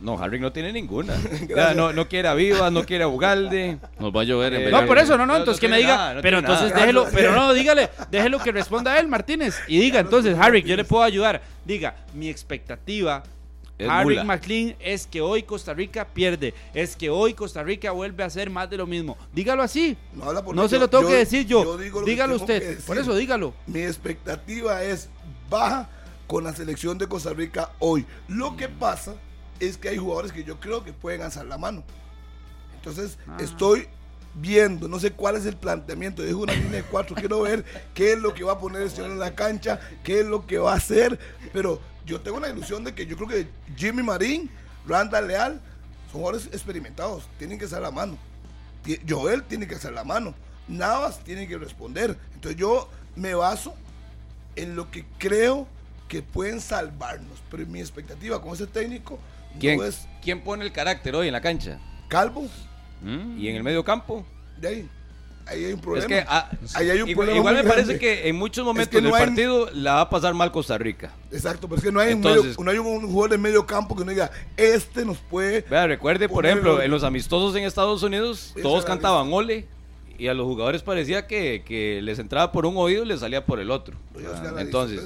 [0.00, 1.14] No, Harry no tiene ninguna.
[1.76, 3.78] No, no quiere a Vivas, no quiere a Ugalde.
[3.98, 4.70] Nos va a llover en Eh.
[4.70, 6.80] No, por eso, no, no, entonces no que me diga, nada, no pero entonces nada.
[6.80, 10.84] déjelo, pero no, dígale, déjelo que responda él, Martínez, y diga, entonces, Harry, yo le
[10.84, 13.22] puedo ayudar, diga, mi expectativa,
[13.88, 14.22] Harry.
[14.24, 18.50] McLean, es que hoy Costa Rica pierde, es que hoy Costa Rica vuelve a hacer
[18.50, 21.08] más de lo mismo, dígalo así, No habla por no se yo- lo tengo yo-
[21.10, 22.84] que decir yo, yo digo lo que dígalo usted, decir.
[22.86, 23.54] por eso dígalo.
[23.66, 25.08] Mi expectativa es
[25.48, 25.88] baja
[26.26, 28.04] con la selección de Costa Rica hoy.
[28.28, 29.14] Lo que pasa
[29.60, 31.84] es que hay jugadores que yo creo que pueden alzar la mano.
[32.74, 33.36] Entonces, Ah.
[33.40, 33.88] estoy
[34.34, 36.22] viendo, no sé cuál es el planteamiento.
[36.22, 38.90] Dijo una línea de cuatro, quiero ver qué es lo que va a poner el
[38.90, 41.18] señor en la cancha, qué es lo que va a hacer.
[41.52, 44.50] Pero yo tengo la ilusión de que yo creo que Jimmy Marín,
[44.86, 45.60] Randall Leal,
[46.10, 48.16] son jugadores experimentados, tienen que hacer la mano.
[49.08, 50.34] Joel tiene que hacer la mano.
[50.66, 52.16] Navas tiene que responder.
[52.34, 53.74] Entonces yo me baso
[54.56, 55.66] en lo que creo
[56.08, 57.42] que pueden salvarnos.
[57.50, 59.18] Pero mi expectativa con ese técnico
[59.58, 61.78] ¿Quién, no es ¿Quién pone el carácter hoy en la cancha?
[62.08, 62.46] calvo.
[63.02, 63.38] Mm.
[63.38, 64.26] ¿Y en el medio campo?
[64.58, 64.88] De ahí,
[65.46, 66.04] ahí hay un problema.
[66.04, 68.90] Es que ah, Ahí hay un igual, problema igual me parece que en muchos momentos
[68.90, 71.10] que no del hay- partido la va a pasar mal Costa Rica.
[71.32, 73.64] Exacto, pero es que no hay, un Entonces- medio- no hay un jugador de medio
[73.66, 75.62] campo que no diga, este nos puede...
[75.62, 79.66] Vea, recuerde, por ejemplo, en los amistosos en Estados Unidos, Esa todos es cantaban ole
[80.18, 83.46] y a los jugadores parecía que, que les entraba por un oído y les salía
[83.46, 83.96] por el otro.
[84.12, 85.00] Lo llevas a la Entonces,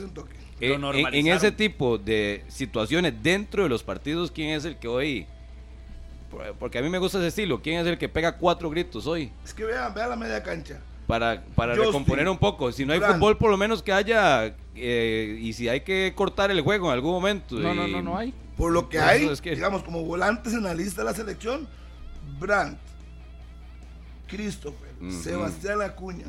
[0.61, 4.77] eh, Lo en, en ese tipo de situaciones dentro de los partidos, ¿quién es el
[4.77, 5.27] que hoy...
[6.31, 9.07] por- Porque a mí me gusta ese estilo, ¿quién es el que pega cuatro gritos
[9.07, 9.31] hoy?
[9.45, 10.81] Es que vean, vean la media cancha.
[11.07, 12.73] Para, para Justin, recomponer un poco.
[12.73, 16.51] Si no hay fútbol, por lo menos que haya eh, y si hay que cortar
[16.51, 17.57] el juego en algún momento.
[17.57, 18.33] No, no, y- no, no hay.
[18.57, 21.07] Por lo que Por hay, eso es que- digamos, como volantes en la lista de
[21.11, 21.69] la selección,
[22.41, 22.79] Brandt,
[24.29, 26.25] Christopher, Sebastián Acuña.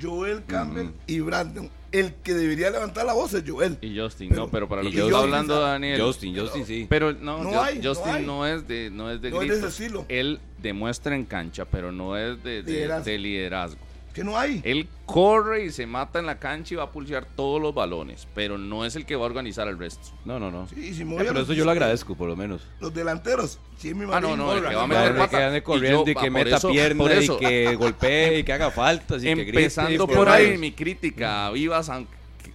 [0.00, 1.68] Joel Campbell y Brandon.
[1.92, 3.78] El que debería levantar la voz es Joel.
[3.80, 5.60] Y Justin, Pero- no, pero para lo que está hablando.
[5.60, 6.00] Daniel.
[6.00, 6.86] Justin, Justin, sí.
[6.88, 8.26] Pero no, No Ju- hay, no Justin hay.
[8.26, 9.80] no, es de no es de No es de ese gritos.
[9.80, 10.04] estilo.
[10.08, 13.04] Él demuestra en cancha, pero no es de, de- Liderazgo.
[13.04, 13.78] de liderazgo.
[14.14, 14.60] Que no hay.
[14.64, 18.28] Él corre y se mata en la cancha y va a pulsear todos los balones,
[18.32, 20.10] pero no es el que va a organizar el resto.
[20.24, 20.68] No, no, no.
[20.68, 22.62] Sí, si me Eh, voy a pero eso yo lo agradezco, por lo menos.
[22.78, 25.38] Los delanteros, Jimmy Ah, no, no, el que va a meter Darle pata.
[25.38, 27.36] que ande Y corriendo yo, y, que meta eso- pierna por eso.
[27.40, 29.58] y que golpee y que haga faltas y que grite.
[29.58, 32.06] Empezando por ahí, mi crítica a Vivas an-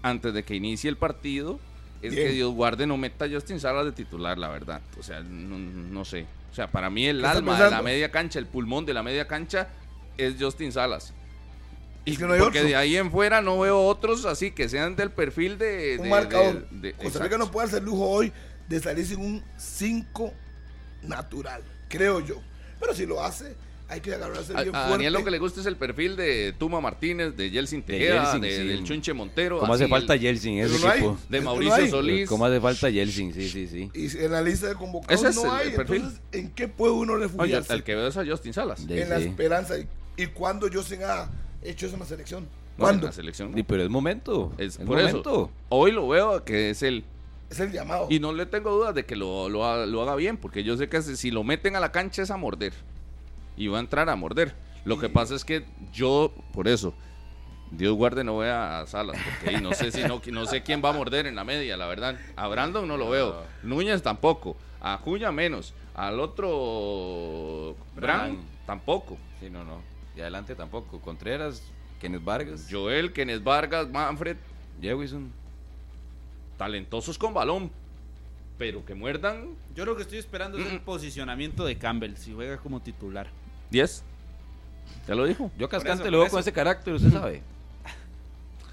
[0.01, 1.59] antes de que inicie el partido
[2.01, 2.27] es Bien.
[2.27, 4.79] que Dios guarde no meta a Justin Salas de titular, la verdad.
[4.97, 6.25] O sea, no, no sé.
[6.53, 8.93] O sea, para mí el ¿Qué está alma de la media cancha, el pulmón de
[8.93, 9.67] la media cancha
[10.17, 11.13] es Justin Salas.
[12.05, 12.69] Es que no hay Porque otro.
[12.69, 15.97] de ahí en fuera no veo otros así que sean del perfil de...
[15.99, 16.67] un de- marcador.
[16.69, 17.37] de- de- Costa Rica exacto.
[17.37, 18.31] no puede hacer lujo hoy
[18.67, 20.33] de salir sin un 5
[21.03, 22.41] natural, creo yo.
[22.79, 23.55] Pero si lo hace,
[23.87, 24.91] hay que agarrarse A, bien a fuerte.
[24.91, 28.57] Daniel lo que le gusta es el perfil de Tuma Martínez, de Yeltsin Tejeda, de-
[28.57, 28.67] sí.
[28.67, 29.59] del Chunche Montero.
[29.59, 31.17] ¿Cómo hace falta el- Yeltsin ese no equipo?
[31.29, 31.87] De no Mauricio.
[31.89, 32.29] Solís.
[32.29, 33.33] ¿Cómo hace falta Yeltsin?
[33.33, 33.91] Sí, sí, sí.
[33.93, 35.67] Y en la lista de convocados Ese es no el- hay.
[35.69, 35.95] el perfil.
[35.97, 37.73] Entonces, ¿en qué puede uno Oye, refugiarse?
[37.73, 38.87] el que veo es a Justin Salas.
[38.87, 39.77] De- en la esperanza.
[39.77, 39.87] ¿Y,
[40.17, 41.29] y cuándo Justin ha
[41.63, 42.43] hecho eso en la selección?
[42.43, 43.07] No, en ¿Cuándo?
[43.07, 43.53] la selección.
[43.55, 44.53] Sí, pero es momento.
[44.57, 45.19] Es Es, por momento.
[45.19, 45.51] eso.
[45.69, 47.03] Hoy lo veo que es el.
[47.49, 48.07] Es el llamado.
[48.09, 50.87] Y no le tengo dudas de que lo, lo lo haga bien, porque yo sé
[50.87, 52.73] que si si lo meten a la cancha es a morder.
[53.57, 54.53] Y va a entrar a morder.
[54.85, 56.93] Lo que pasa es que yo, por eso,
[57.71, 60.81] Dios guarde, no vea a Salas, porque ahí no sé si no, no sé quién
[60.83, 62.17] va a morder en la media, la verdad.
[62.37, 63.43] A Brandon no lo veo.
[63.63, 64.55] Núñez tampoco.
[64.79, 65.73] A Acuña menos.
[65.95, 68.39] Al otro Brand Brand.
[68.65, 69.17] tampoco.
[69.41, 69.81] Sí, no, no.
[70.19, 70.99] Y adelante tampoco.
[70.99, 71.61] Contreras,
[72.01, 74.35] Kenneth Vargas, Joel, Kenneth Vargas, Manfred,
[74.81, 75.31] Jewison.
[76.57, 77.71] talentosos con balón.
[78.57, 82.57] Pero que muerdan Yo lo que estoy esperando es el posicionamiento de Campbell, si juega
[82.57, 83.27] como titular.
[83.71, 84.03] 10.
[85.07, 85.49] ¿Ya lo dijo?
[85.57, 87.41] Yo a Cascante eso, lo veo con ese carácter, usted sabe.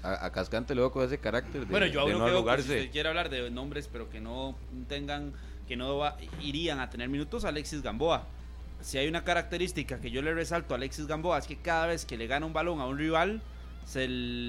[0.03, 2.61] A, a Cascante lo veo con ese carácter de, Bueno, yo de hablo no que
[2.61, 4.53] si usted quiere hablar de nombres, pero que no
[4.89, 5.31] tengan,
[5.65, 8.27] que no va- irían a tener minutos, Alexis Gamboa.
[8.81, 12.05] Si hay una característica que yo le resalto a Alexis Gamboa es que cada vez
[12.05, 13.41] que le gana un balón a un rival,
[13.85, 14.05] se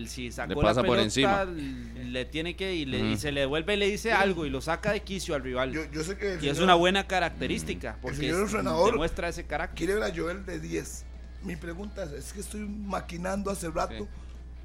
[0.08, 1.44] si sacó Le la pasa por pelota, encima.
[1.44, 4.60] le tiene que y, le- y se le devuelve y le dice algo y lo
[4.60, 5.72] saca de quicio al rival.
[5.72, 9.44] yo, yo sé que el y es una buena característica porque señor entrenador demuestra ese
[9.46, 9.76] carácter.
[9.76, 11.04] quiere ver a Joel de 10.
[11.44, 14.04] Mi pregunta es, es que estoy maquinando hace rato, Sí.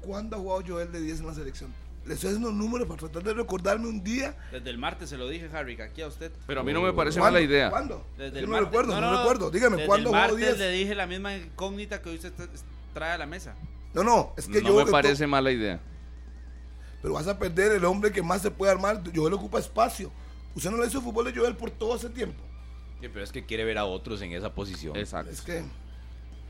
[0.00, 1.72] ¿cuándo ha jugado Joel de 10 en la selección?
[2.06, 4.36] Le estoy haciendo números para tratar de recordarme un día.
[4.52, 6.30] Desde el martes se lo dije, Harry, aquí a usted.
[6.46, 7.70] Pero a mí no me parece mala idea.
[7.70, 8.06] ¿Cuándo?
[8.18, 9.50] Desde Yo el no martes- recuerdo, no, no, recuerdo.
[9.50, 10.58] Dígame, desde ¿cuándo el jugó martes 10?
[10.58, 12.48] le dije la misma incógnita que hoy usted tra-
[12.92, 13.54] trae a la mesa.
[13.94, 15.80] No, no, es que no yo me creo que parece mala idea.
[17.00, 19.02] Pero vas a perder el hombre que más se puede armar.
[19.14, 20.10] Joel ocupa espacio.
[20.54, 22.42] Usted no le hizo fútbol de Joel por todo ese tiempo.
[23.00, 24.96] Sí, pero es que quiere ver a otros en esa posición.
[24.96, 25.30] Exacto.
[25.30, 25.62] Es que,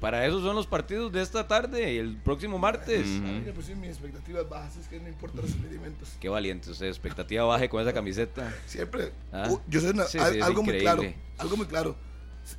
[0.05, 3.07] Para eso son los partidos de esta tarde y el próximo martes.
[3.07, 3.27] Ujú.
[3.27, 4.77] a mí me pusieron mis expectativas bajas.
[4.77, 6.11] Es que no importa los experimentos.
[6.21, 8.53] Qué valiente usted, expectativa baje con esa camiseta.
[8.67, 9.13] Siempre.
[9.33, 9.49] Ah.
[9.51, 11.03] Uh, yo soy una- Sí, al- sí, algo muy claro.
[11.39, 11.97] Algo muy claro.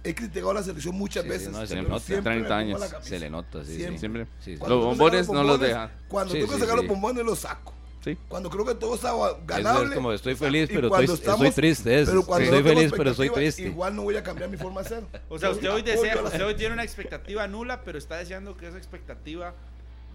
[0.04, 1.50] He criticado a la selección muchas Sí, veces.
[1.52, 2.00] no, se le nota.
[2.00, 2.96] siempre me 30 pongo años.
[3.06, 3.94] Se le nota, sí, Siempre.
[3.94, 4.00] sí.
[4.00, 4.28] Siempre.
[4.40, 4.64] Sí, sí.
[4.68, 5.92] Los bombones no los deja.
[6.08, 6.82] Cuando Sí, tengo que sí, sacar sí.
[6.82, 7.75] los bombones los saco.
[8.06, 8.16] Sí.
[8.28, 9.90] Cuando creo que todo estaba Eso ganable.
[9.90, 12.02] es como estoy feliz, pero cuando estoy, estoy triste.
[12.02, 13.64] es, pero cuando estoy feliz, pero estoy triste.
[13.64, 15.04] Igual no voy a cambiar mi forma de ser.
[15.28, 18.56] O sea, usted hoy desea, a usted hoy tiene una expectativa nula, pero está deseando
[18.56, 19.56] que esa expectativa,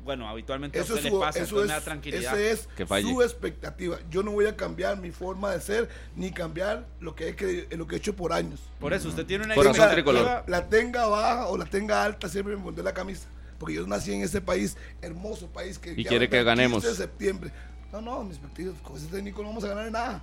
[0.04, 2.40] bueno, habitualmente a Eso usted es, le su, pasa, eso es, me da tranquilidad.
[2.40, 3.98] ese es Que su expectativa.
[4.08, 7.76] Yo no voy a cambiar mi forma de ser ni cambiar lo que he, cre-
[7.76, 8.60] lo que he hecho por años.
[8.78, 10.44] Por eso, usted tiene una Corazón tricolor.
[10.46, 13.26] La tenga baja o la tenga alta, siempre me pondré la camisa.
[13.58, 16.82] Porque yo nací en ese país, hermoso país que Y quiere que el 15 ganemos.
[16.82, 17.50] de septiembre.
[17.92, 20.22] No, no, mis partidos con ese técnico no vamos a ganar nada.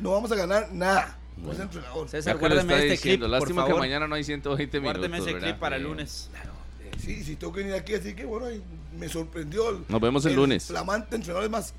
[0.00, 1.16] No vamos a ganar nada.
[1.42, 2.08] Con ese entrenador.
[2.08, 2.98] César, que está este diciendo.
[3.00, 3.80] clip, por Lástima que favor.
[3.80, 4.98] mañana no hay 120 minutos.
[4.98, 5.48] Guárdeme ese ¿verdad?
[5.48, 6.30] clip para el Eh, lunes.
[6.98, 8.46] Sí, sí, tengo que venir aquí, así que bueno,
[8.98, 9.70] me sorprendió.
[9.70, 10.66] el- Nos vemos el lunes.
[10.66, 11.74] Flamante entrenador, es más,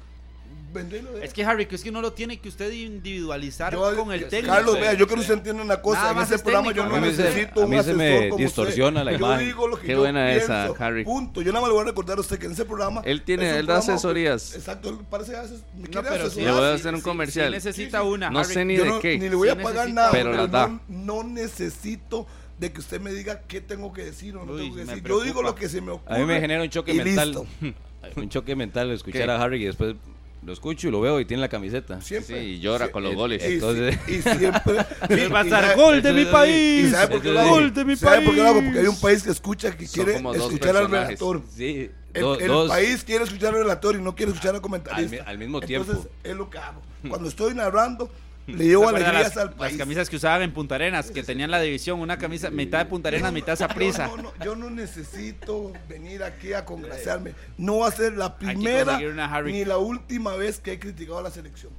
[0.73, 1.17] dejo.
[1.21, 4.21] Es que Harry, que es que no lo tiene que usted individualizar Yo- con el
[4.21, 4.53] yo- técnico.
[4.55, 5.99] Carlos, vea, yo quiero que usted entienda una cosa.
[6.01, 7.93] Nada en ese es programa yo no A mí se- necesito a un mí se
[7.93, 9.11] me asesor como distorsiona usted.
[9.11, 9.45] la yo imagen.
[9.47, 11.03] digo lo que Qué yo buena esa, pienso, Harry.
[11.03, 11.41] Punto.
[11.41, 13.01] Yo nada más le voy a recordar a usted que en ese programa.
[13.05, 14.55] Él tiene- él da asesorías.
[14.55, 16.41] Exacto, él parece que hace- me No, quiere sí.
[16.41, 17.47] Le voy a hacer un sí, comercial.
[17.47, 18.11] sí necesita Sí, sí.
[18.13, 18.29] una.
[18.29, 18.53] No Harry.
[18.53, 19.17] sé ni Yo de no- qué.
[19.17, 20.79] ni le voy Sí a pagar nada, pero las da.
[20.87, 22.27] no, necesito
[22.59, 25.03] de que usted me diga qué tengo que decir o no Uy, tengo que decir.
[25.07, 26.15] Yo digo lo que se me ocurre.
[26.15, 27.29] A mí me genera un choque y mental.
[27.29, 27.47] listo.
[28.17, 29.31] un choque mental escuchar ¿Qué?
[29.31, 29.95] a Harry y después
[30.41, 32.01] lo escucho y lo veo y tiene la camiseta.
[32.01, 32.39] Siempre.
[32.39, 33.43] Sí, y llora con los Y- goles.
[33.43, 34.85] Y, Entonces- y siempre.
[35.09, 36.91] Él va a y estar sabe- gol de mi ¿Y país.
[36.91, 38.59] sabe por qué lo Gol de mi ¿Sabe por qué lo hago?
[38.59, 38.65] país.
[38.67, 41.41] Porque hay un país que escucha, que Son quiere dos escuchar al relator.
[41.55, 42.69] Sí, El, do- el dos.
[42.69, 45.11] país quiere escuchar al relator y no quiere escuchar al Al, comentarista.
[45.11, 46.09] mi- al mismo Entonces, tiempo.
[46.23, 46.81] es lo que hago.
[47.07, 48.09] Cuando estoy narrando,
[48.57, 49.71] le llevo ¿Se acuerda alegrías las, al país.
[49.73, 52.85] las camisas que usaban en Punta Arenas, que tenían la división, una camisa mitad de
[52.85, 54.07] Punta Arenas, mitad Saprissa.
[54.07, 57.33] Yo no, no, yo no necesito venir aquí a congraciarme.
[57.57, 58.99] No va a ser la primera
[59.43, 61.71] ni la última vez que he criticado a la selección.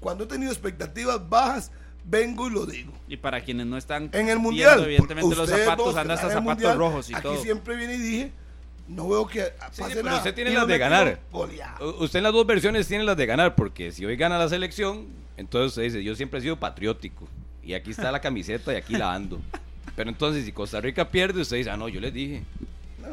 [0.00, 1.70] Cuando he tenido expectativas bajas,
[2.04, 2.92] vengo y lo digo.
[3.08, 6.44] Y para quienes no están En el viendo, mundial, evidentemente los zapatos andan hasta zapatos
[6.44, 7.42] mundial, rojos y aquí todo.
[7.42, 8.32] siempre viene y dije,
[8.88, 10.18] no veo que pase sí, pero nada.
[10.18, 11.20] usted tiene las de ganar.
[12.00, 15.06] Usted en las dos versiones tiene las de ganar, porque si hoy gana la selección,
[15.36, 17.28] entonces usted dice, yo siempre he sido patriótico.
[17.62, 19.40] Y aquí está la camiseta y aquí la ando.
[19.96, 22.42] Pero entonces si Costa Rica pierde, usted dice, ah, no, yo les dije.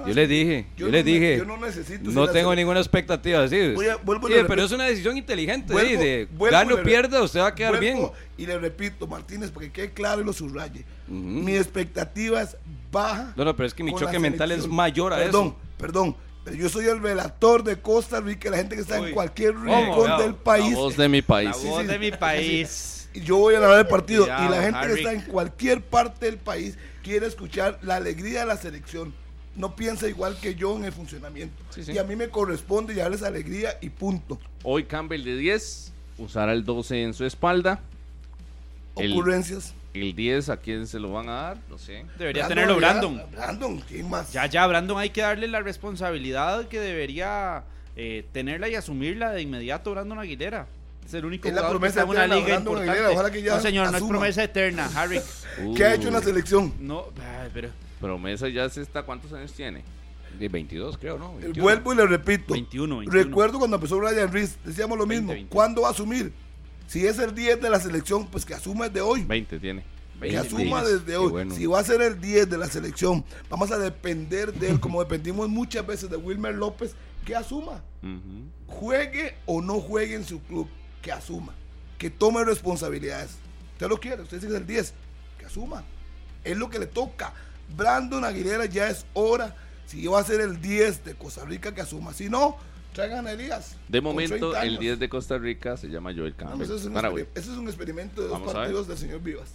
[0.07, 1.38] Yo les dije, yo, yo les no me- dije.
[1.38, 3.48] yo no necesito No tengo la- ninguna expectativa.
[3.48, 4.66] Sí, Voy a- vuelvo Sí, le pero repito.
[4.66, 5.74] es una decisión inteligente.
[5.74, 8.10] Vuelvo- sí, de vuelvo gano o pierda, usted va a quedar bien.
[8.38, 10.86] Y le repito, Martínez, porque quede claro y lo subraye.
[11.07, 11.18] Ujú.
[11.18, 12.56] Mi expectativa es
[12.91, 13.34] baja.
[13.36, 15.57] No, no, pero es que mi choque mental es mayor a perdón, eso.
[15.78, 19.10] Perdón, pero yo soy el relator de Costa Rica, la gente que está Uy.
[19.10, 19.76] en cualquier ¿Cómo?
[19.76, 20.72] rincón del país.
[20.72, 21.49] La voz de mi país.
[21.64, 21.88] La voz sí.
[21.88, 22.95] de mi país.
[23.14, 24.24] Y yo voy a narrar el partido.
[24.24, 24.94] Cuidado, y la gente Harry.
[24.94, 29.14] que está en cualquier parte del país quiere escuchar la alegría de la selección.
[29.55, 31.63] No piensa igual que yo en el funcionamiento.
[31.71, 31.91] Sí, sí.
[31.93, 34.39] Y a mí me corresponde llevarles alegría y punto.
[34.63, 37.80] Hoy Campbell de 10, usará el 12 en su espalda.
[38.95, 39.73] El- Ocurrencias.
[39.93, 41.57] El 10, ¿a quién se lo van a dar?
[41.67, 42.05] No sé.
[42.17, 43.21] Debería Brandon, tenerlo ya, Brandon.
[43.31, 44.31] Brandon, ¿quién más?
[44.31, 47.63] Ya, ya, Brandon hay que darle la responsabilidad que debería
[47.95, 50.67] eh, tenerla y asumirla de inmediato Brandon Aguilera.
[51.05, 52.91] Es el único Es la que está en una eterna, liga Brandon importante.
[52.91, 55.19] Aguilera, ojalá que ya no, señor, no es promesa eterna, Harry.
[55.76, 56.73] ¿Qué ha hecho en la Uh, selección?
[56.80, 57.05] No,
[57.51, 57.69] pero
[57.99, 59.84] Promesa ya se está, ¿cuántos años tiene?
[60.38, 61.34] De 22, creo, ¿no?
[61.34, 61.61] 21.
[61.63, 62.53] Vuelvo y le repito.
[62.53, 63.23] 21, 21.
[63.23, 65.34] Recuerdo cuando empezó Brian Reese, decíamos lo 20, mismo.
[65.34, 65.53] 20.
[65.53, 66.31] ¿Cuándo va a asumir?
[66.88, 69.23] Si es el 10 de la selección, pues que asuma desde hoy.
[69.23, 69.84] 20 tiene.
[70.13, 70.93] Que 20, asuma sí.
[70.93, 71.31] desde hoy.
[71.31, 71.55] bueno.
[71.55, 74.99] Si va a ser el 10 de la selección, vamos a depender de él, como
[74.99, 76.95] dependimos muchas veces de Wilmer López,
[77.26, 77.84] que asuma.
[78.67, 80.67] Juegue o no juegue en su club,
[81.01, 81.53] que asuma.
[81.97, 83.38] Que tome responsabilidades.
[83.73, 84.93] Usted lo quiere, usted dice que es el 10,
[85.38, 85.84] que asuma.
[86.43, 87.34] Es lo que le toca.
[87.76, 89.56] Brandon Aguilera ya es hora.
[89.86, 92.14] Si va a ser el 10 de Costa Rica, que asuma.
[92.14, 92.58] Si no,
[92.94, 93.76] traigan a Elías.
[93.88, 94.80] De momento, 30 el años.
[94.82, 96.66] 10 de Costa Rica se llama Joel Vamos, Campbell.
[96.68, 97.24] ese, es un Paraguay.
[97.24, 99.50] experim- ese es un experimento de dos Vamos partidos del señor Vivas.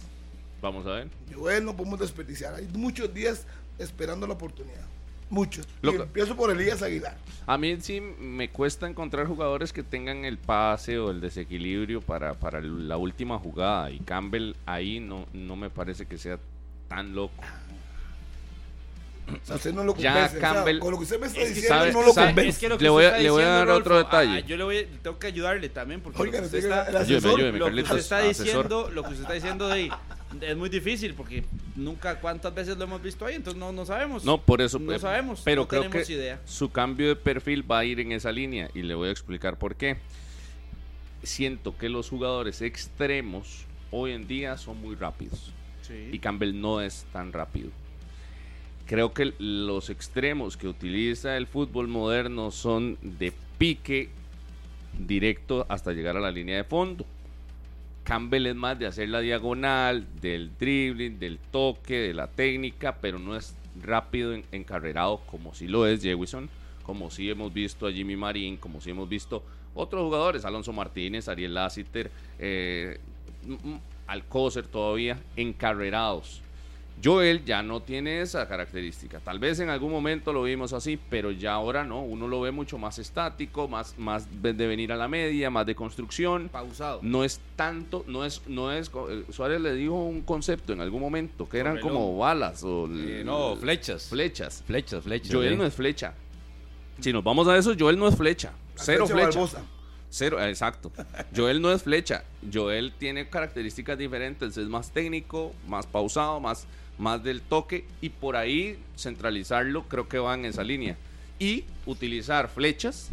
[0.61, 1.07] Vamos a ver.
[1.33, 2.53] Joel no podemos desperdiciar.
[2.55, 3.45] Hay muchos días
[3.79, 4.83] esperando la oportunidad.
[5.29, 5.67] Muchos.
[5.81, 7.17] Lo Y que- empiezo por Elías Aguilar.
[7.47, 12.33] A mí sí me cuesta encontrar jugadores que tengan el pase o el desequilibrio para,
[12.35, 13.89] para la última jugada.
[13.89, 16.39] Y Campbell ahí no, no me parece que sea
[16.89, 17.43] tan loco.
[19.27, 20.37] O sea, usted no lo Ya convence.
[20.37, 22.13] O sea, Campbell- con lo que usted me está Es que diciendo, sabe- no lo
[22.13, 22.49] sabe- convence.
[22.49, 24.17] Es que lo que Le voy a- está le voy a diciendo, dar otro Rodolfo,
[24.17, 24.37] detalle.
[24.37, 27.27] ah, yo le voy, tengo que ayudarle también porque Oiga, lo que usted está, Ayúdeme,
[27.29, 28.45] ayúdeme, lo que usted Carlitos, está asesor.
[28.45, 29.91] diciendo, lo que usted está diciendo de,
[30.41, 31.43] es muy difícil porque
[31.75, 34.23] nunca cuántas veces lo hemos visto ahí, entonces no, no sabemos.
[34.25, 34.77] No, por eso.
[34.77, 36.39] No sabemos, Pero no creo tenemos que idea.
[36.45, 39.57] su cambio de perfil va a ir en esa línea y le voy a explicar
[39.57, 39.97] por qué.
[41.23, 45.51] Siento que los jugadores extremos hoy en día son muy rápidos
[46.11, 46.19] y.
[46.19, 47.69] Campbell no es tan rápido.
[48.85, 54.09] Creo que los extremos que utiliza el fútbol moderno son de pique
[54.99, 57.05] directo hasta llegar a la línea de fondo.
[58.03, 63.17] Campbell es más de hacer la diagonal, del dribbling, del toque, de la técnica, pero
[63.17, 66.47] no es rápido en, encarrerado como si lo es Jewison,
[66.83, 69.43] como si hemos visto a Jimmy Marín, como si hemos visto
[69.73, 72.99] otros jugadores, Alonso Martínez, Ariel Lassiter, eh,
[74.05, 76.41] Alcócer todavía, encarrerados.
[77.03, 79.19] Joel ya no tiene esa característica.
[79.19, 82.01] Tal vez en algún momento lo vimos así, pero ya ahora no.
[82.01, 85.75] Uno lo ve mucho más estático, más, más de venir a la media, más de
[85.75, 86.49] construcción.
[86.49, 86.99] Pausado.
[87.03, 88.89] No es tanto, no es, no es.
[89.09, 93.23] eh, Suárez le dijo un concepto en algún momento que eran como balas o Eh,
[93.25, 94.07] no, flechas.
[94.09, 94.63] flechas.
[94.65, 95.33] Flechas, flechas.
[95.33, 95.57] Joel ¿eh?
[95.57, 96.13] no es flecha.
[96.99, 98.53] Si nos vamos a eso, Joel no es flecha.
[98.75, 99.39] Cero Flecha.
[100.09, 100.91] Cero, exacto.
[101.35, 102.23] Joel no es flecha.
[102.53, 104.55] Joel tiene características diferentes.
[104.55, 106.67] Es más técnico, más pausado, más,
[106.97, 107.85] más del toque.
[108.01, 110.97] Y por ahí centralizarlo, creo que va en esa línea.
[111.39, 113.09] Y utilizar flechas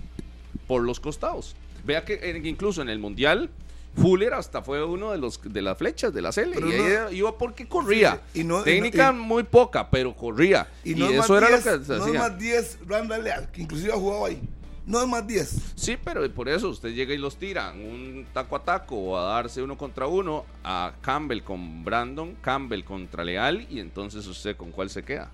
[0.66, 1.56] por los costados.
[1.84, 3.50] Vea que incluso en el Mundial,
[3.96, 6.52] Fuller hasta fue uno de los de las flechas de la Cele.
[6.54, 8.20] Pero y no- ella iba porque corría.
[8.32, 10.68] Sí, y no- y no- Técnica y- muy poca, pero corría.
[10.84, 12.18] Y Y, no es eso era 10, lo que se no hacía.
[12.20, 14.40] más 10 Randall que inclusive ha jugado ahí.
[14.84, 15.74] No es más 10.
[15.76, 19.34] Sí, pero por eso usted llega y los tira un taco a taco o a
[19.34, 24.72] darse uno contra uno a Campbell con Brandon, Campbell contra Leal y entonces usted con
[24.72, 25.30] cuál se queda.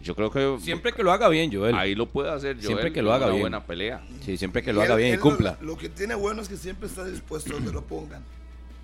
[0.00, 1.74] Yo creo que siempre que lo haga bien, Joel.
[1.74, 2.66] Ahí lo puede hacer Joel.
[2.66, 3.42] Siempre que lo haga una bien.
[3.42, 4.00] buena pelea.
[4.24, 5.58] Sí, siempre que lo haga bien y cumpla.
[5.60, 8.22] Lo, lo, que tiene bueno es que siempre está dispuesto donde lo pongan.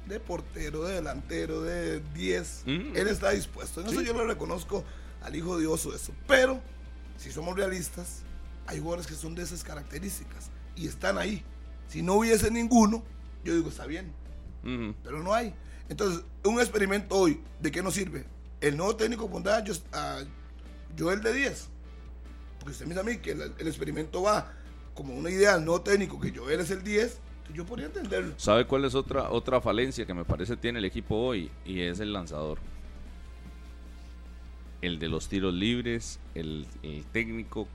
[0.06, 2.64] De portero, de delantero, de 10.
[2.66, 2.96] Mm.
[2.96, 3.80] Él está dispuesto.
[3.80, 4.84] En eso yo le reconozco
[5.22, 6.12] al hijo de Oso eso.
[6.26, 6.60] Pero,
[7.16, 8.23] si somos realistas,
[8.66, 11.44] hay jugadores que son de esas características y están ahí.
[11.88, 13.04] Si no hubiese ninguno,
[13.44, 14.12] yo digo, está bien.
[15.02, 15.54] Pero no hay.
[15.88, 18.24] Entonces, un experimento hoy, ¿de qué nos sirve?
[18.60, 19.62] El nuevo técnico pondrá
[19.92, 20.24] a,
[20.98, 21.68] Joel de 10.
[22.58, 24.52] Porque usted me dice a mí que el, el experimento va
[24.94, 28.34] como una idea del nuevo técnico, que Joel es el 10, entonces yo podría entenderlo.
[28.38, 31.50] ¿Sabe cuál es otra, otra falencia que me parece tiene el equipo hoy?
[31.66, 32.58] Y es el lanzador.
[34.80, 37.68] El de los tiros libres, el, el técnico.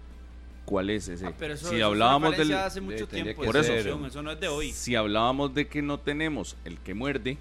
[0.69, 1.25] ¿Cuál es ese?
[1.25, 3.41] Ah, pero eso, si eso hablábamos del, hace mucho tendría tiempo.
[3.41, 3.73] que Por eso.
[3.73, 4.71] opción, eso no es de hoy.
[4.71, 7.39] si hablábamos de que no tenemos el que muerde,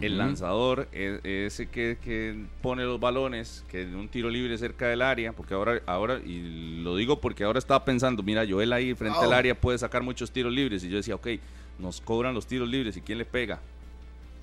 [0.00, 4.88] el lanzador, e- ese que, que pone los balones, que en un tiro libre cerca
[4.88, 8.94] del área, porque ahora, ahora, y lo digo porque ahora estaba pensando, mira, Joel ahí
[8.94, 11.28] frente al área puede sacar muchos tiros libres, y yo decía, ok,
[11.78, 13.60] nos cobran los tiros libres, ¿y quién le pega?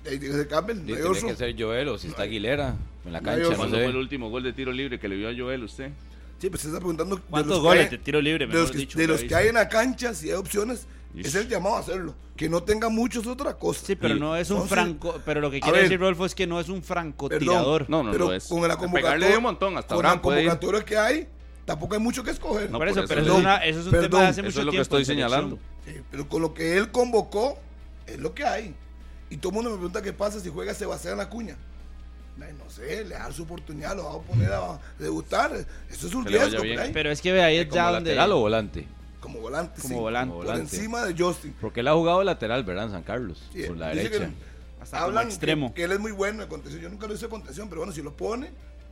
[0.04, 3.12] Ahí tiene que ser Campbell, Sí, tiene que ser Joel o si está Aguilera en
[3.12, 5.34] la cancha, no ¿Cuándo fue el último gol de tiro libre que le vio a
[5.36, 5.90] Joel usted?
[6.40, 8.46] Sí, pues se está preguntando de ¿Cuántos los que goles hay- de tiro libre?
[8.46, 9.36] de los, que, dicho, de que los ha que visto?
[9.38, 11.26] hay en la cancha, si hay opciones, Ish.
[11.26, 12.14] es el llamado a hacerlo.
[12.36, 13.84] Que no tenga muchos es otra cosa.
[13.84, 15.20] Sí, pero Y- no es un entonces- franco.
[15.24, 15.82] Pero lo que quiere ver.
[15.88, 17.86] decir Rolfo es que no es un francotirador.
[17.90, 18.44] No, no, pero no es.
[18.46, 21.28] con la Pegarle convocatoria, un montón, hasta con la convocatoria que hay,
[21.64, 22.70] tampoco hay mucho que escoger.
[22.70, 23.30] No, por eso, pero eso.
[23.30, 24.82] eso, es, una- eso es un tema de hace Eso mucho es lo que tiempo
[24.82, 25.58] estoy señalando.
[25.84, 27.58] Sí, pero con lo que él convocó,
[28.06, 28.74] es lo que hay.
[29.30, 31.56] Y todo el mundo me pregunta qué pasa si juega Sebastián Acuña.
[32.38, 35.52] No sé, le dar su oportunidad, lo va a poner a debutar.
[35.90, 36.62] Eso es un Que riesgo.
[36.92, 38.10] Pero es que ve ahí es ¿Como ya donde.
[38.10, 38.86] lateral o volante?
[39.20, 39.80] como volante.
[39.82, 40.00] Como sí.
[40.00, 40.28] volante.
[40.30, 40.76] Como Por volante.
[40.76, 41.54] encima de Justin.
[41.60, 42.84] Porque él ha jugado lateral, ¿verdad?
[42.84, 44.30] En San Carlos, Sí, por la que derecha.
[44.80, 45.74] Hasta hablan que- extremo.
[45.74, 46.80] Que, él es muy bueno en contención.
[46.82, 48.50] Yo nunca lo hice contención, pero bueno, si lo pone,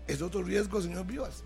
[0.09, 1.45] es otro riesgo, señor Vivas.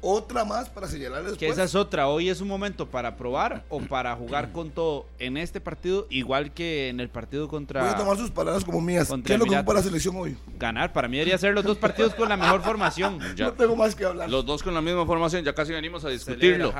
[0.00, 1.52] Otra más para señalarle Que después.
[1.52, 2.08] esa es otra.
[2.08, 6.52] Hoy es un momento para probar o para jugar con todo en este partido, igual
[6.52, 7.82] que en el partido contra.
[7.82, 9.08] Voy a tomar sus palabras como mías.
[9.24, 10.36] ¿Qué es lo que ocupa la selección hoy?
[10.58, 10.92] ganar.
[10.92, 13.18] Para mí debería ser los dos partidos con la mejor formación.
[13.38, 13.46] Ya.
[13.46, 14.28] No tengo más que hablar.
[14.28, 16.72] Los dos con la misma formación, ya casi venimos a discutirlo.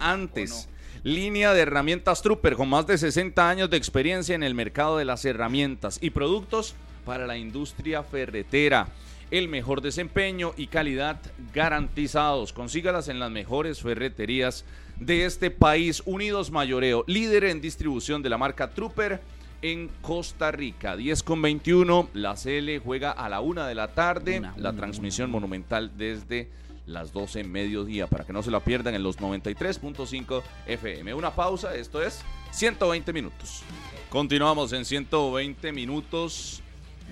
[0.00, 4.54] Antes, ¿o línea de herramientas Trooper con más de 60 años de experiencia en el
[4.54, 6.74] mercado de las herramientas y productos
[7.04, 8.88] para la industria ferretera.
[9.32, 11.18] El mejor desempeño y calidad
[11.54, 12.52] garantizados.
[12.52, 14.66] Consígalas en las mejores ferreterías
[15.00, 16.02] de este país.
[16.04, 19.22] Unidos Mayoreo, líder en distribución de la marca Trooper
[19.62, 20.96] en Costa Rica.
[20.96, 22.10] 10 con 21.
[22.12, 24.38] La CL juega a la una de la tarde.
[24.38, 26.50] Una, la una, transmisión monumental desde
[26.84, 31.14] las 12 en mediodía para que no se la pierdan en los 93.5 FM.
[31.14, 33.62] Una pausa, esto es 120 minutos.
[34.10, 36.60] Continuamos en 120 minutos,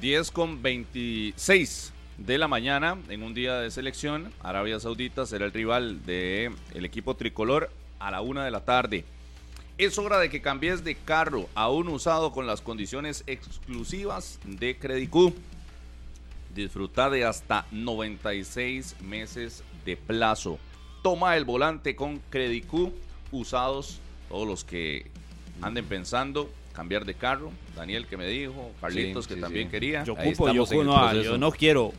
[0.02, 4.32] 10 con 26 de la mañana en un día de selección.
[4.42, 9.04] Arabia Saudita será el rival del el equipo tricolor a la una de la tarde.
[9.78, 14.78] Es hora de que cambies de carro a un usado con las condiciones exclusivas de
[14.78, 15.34] Credicú.
[16.54, 20.58] Disfruta de hasta 96 meses de plazo.
[21.02, 22.92] Toma el volante con Credicú
[23.32, 25.10] usados, todos los que
[25.62, 27.50] anden pensando cambiar de carro.
[27.74, 29.70] Daniel que me dijo, Carlitos Sí, que sí, también sí.
[29.70, 30.04] quería.
[30.04, 31.92] Yo ocupo, yo, no, yo no quiero,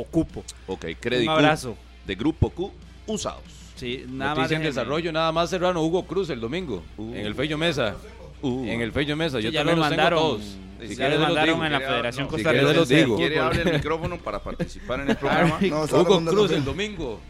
[0.00, 0.44] ocupo.
[0.66, 1.76] Ok, Un Credicú abrazo.
[2.06, 2.72] de Grupo Q
[3.06, 3.42] usados.
[3.76, 4.38] Sí, nada más.
[4.38, 4.66] Noticia en déjenme.
[4.66, 7.14] desarrollo, nada más Serrano, Hugo Cruz el domingo, Uh.
[7.14, 7.94] en el Fello Mesa.
[8.42, 8.64] Uh.
[8.66, 10.18] En el Fello Mesa, Sí, yo ya también lo los tengo mandaron.
[10.18, 10.40] todos.
[10.40, 11.64] ya Si lo quieres, se los mandaron digo.
[11.66, 13.16] en la Quería- Federación no, si Costarricense quieres, los de digo.
[13.16, 15.58] ¿Quiere abrir el micrófono para participar en el programa?
[15.62, 17.20] No, está Hugo hablando Cruz el domingo.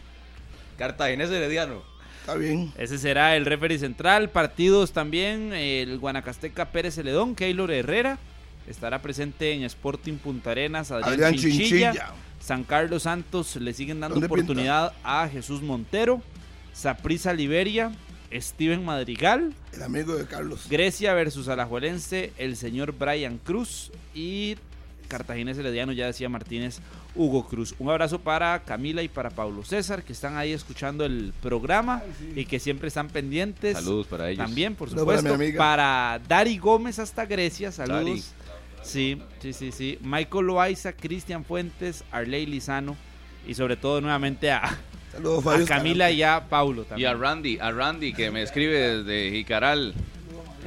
[0.77, 1.81] Cartaginés Herediano.
[2.21, 2.71] Está bien.
[2.77, 4.29] Ese será el referee central.
[4.29, 5.53] Partidos también.
[5.53, 8.19] El Guanacasteca Pérez Celedón, Keylor Herrera.
[8.67, 10.91] Estará presente en Sporting Punta Arenas.
[10.91, 11.91] Adrián, Adrián Chinchilla.
[11.93, 12.11] Chinchilla.
[12.47, 16.21] San Carlos Santos le siguen dando ¿Dónde oportunidad a Jesús Montero.
[16.71, 17.91] Saprisa Liberia.
[18.31, 19.53] Steven Madrigal.
[19.73, 20.67] El amigo de Carlos.
[20.69, 22.31] Grecia versus Alajuelense.
[22.37, 23.91] El señor Brian Cruz.
[24.15, 24.55] Y
[25.09, 26.79] Cartaginés Herediano, ya decía Martínez,
[27.15, 27.75] Hugo Cruz.
[27.79, 32.01] Un abrazo para Camila y para Pablo César, que están ahí escuchando el programa
[32.33, 33.75] y que siempre están pendientes.
[33.75, 34.45] Saludos para ellos.
[34.45, 35.33] También, por para supuesto.
[35.33, 35.57] amiga.
[35.57, 38.05] Para Dari Gómez hasta Grecia, saludos.
[38.05, 38.23] Dari.
[38.87, 39.97] Sí, sí, sí, sí.
[40.01, 42.95] Michael Loaiza, Cristian Fuentes, Arley Lizano
[43.45, 44.77] y sobre todo nuevamente a,
[45.11, 45.65] Saludos, a Fabio.
[45.67, 47.09] Camila y a Paulo Y también.
[47.09, 49.93] a Randy, a Randy que me escribe desde Jicaral,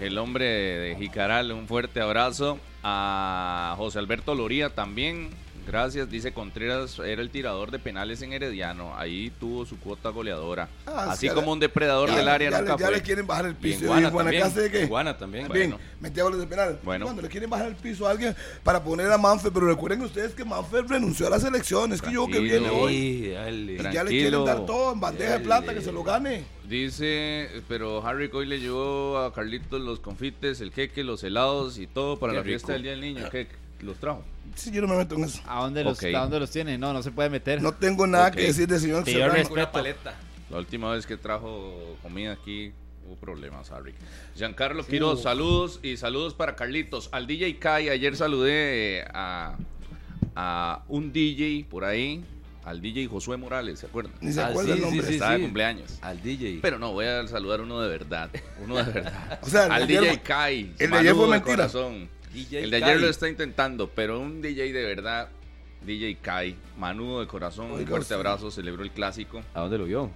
[0.00, 2.58] el hombre de Jicaral, un fuerte abrazo.
[2.82, 5.28] A José Alberto Loría también,
[5.66, 8.92] Gracias, dice Contreras, era el tirador de penales en Herediano.
[8.96, 10.68] Ahí tuvo su cuota goleadora.
[10.86, 12.96] Ah, Así sí, como un depredador Ya- del área ya, nunca le, ya fue.
[12.96, 13.78] le quieren bajar el Y piso.
[13.78, 14.64] en ¿Y Guana Guanacaste también.
[14.64, 14.82] de qué?
[14.82, 15.44] En Guana también.
[15.46, 15.84] También, Bueno.
[16.00, 16.78] metía goles de penal.
[16.82, 17.04] Bueno.
[17.06, 18.34] Cuando le quieren bajar el piso a alguien
[18.64, 21.92] para poner a Manfred, pero recuerden ustedes que Manfred renunció a la selección.
[21.92, 23.28] Es que yo que viene hoy.
[23.30, 23.72] Dale.
[23.74, 26.44] Y ya le quieren dar todo en bandeja de plata que se lo gane.
[26.68, 31.86] Dice, pero Harry hoy le llevó a Carlitos los confites, el queque, los helados y
[31.86, 33.28] todo para Qué la fiesta del Día del Niño.
[33.30, 33.48] ¿Qué?
[33.82, 34.24] ¿Los trajo?
[34.54, 35.40] Sí, yo no me meto en eso.
[35.46, 36.02] ¿A dónde, los.
[36.02, 36.76] ¿A dónde los tiene?
[36.76, 37.62] No, no se puede meter.
[37.62, 39.34] No tengo nada que decir del señor Pidió Serrano.
[39.34, 39.54] respeto.
[39.54, 40.14] Una paleta.
[40.50, 42.72] La última vez que trajo comida aquí
[43.06, 43.94] hubo problemas, Harry.
[44.36, 47.08] Giancarlo Quiroz, saludos y saludos para Carlitos.
[47.12, 49.56] Al DJ Kai, ayer saludé a,
[50.34, 52.24] a un DJ por ahí,
[52.64, 54.12] al DJ Josué Morales, ¿se acuerdan?
[54.20, 55.06] Ni se Ah, acuerda sí, el nombre.
[55.06, 55.42] sí, Está de sí.
[55.42, 55.98] cumpleaños.
[56.02, 56.58] Al DJ.
[56.60, 58.30] Pero no, voy a saludar uno de verdad.
[58.62, 59.38] Uno de verdad.
[59.42, 60.74] O sea, al DJ Kai.
[60.78, 61.56] el de ayer fue mentira.
[61.56, 62.08] corazón.
[62.32, 63.00] DJ el de ayer Kai.
[63.00, 65.28] lo está intentando, pero un DJ de verdad,
[65.84, 69.42] DJ Kai, manudo de corazón, un fuerte abrazo, celebró el clásico.
[69.54, 70.10] ¿A dónde lo vio?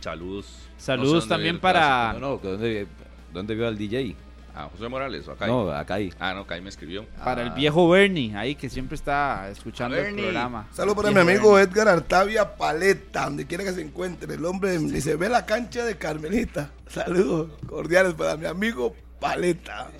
[0.00, 0.46] Saludos.
[0.76, 2.86] Saludos No sé dónde también para- No, no, ¿dónde,
[3.32, 4.14] ¿dónde vio al DJ?
[4.58, 5.46] Ah, José Morales o acá.
[5.46, 6.10] No, acá ahí.
[6.18, 7.04] Ah, no, Kai me escribió.
[7.22, 7.54] Para el Ah.
[7.54, 10.22] viejo Bernie, ahí que siempre está escuchando el Bernie.
[10.22, 10.66] programa.
[10.72, 11.70] Saludos para mi amigo Bernie.
[11.74, 14.32] Edgar Artavia Paleta, donde quiera que se encuentre.
[14.34, 16.70] El hombre dice, ve la cancha de Carmelita.
[16.88, 19.90] Saludos cordiales para mi amigo Paleta.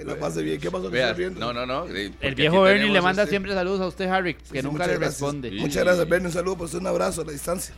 [0.00, 0.58] Que la pase bien.
[0.60, 0.84] ¿Qué pasó?
[0.90, 1.86] que Vea, no, no, no.
[1.88, 4.62] eh, El viejo Bernie le manda este- siempre saludos a usted, Harry, que Sí, sí,
[4.62, 5.20] nunca le gracias.
[5.20, 5.50] responde.
[5.50, 5.56] Sí.
[5.56, 6.26] Muchas gracias, Bernie.
[6.28, 7.74] Un saludo, por un abrazo a la distancia.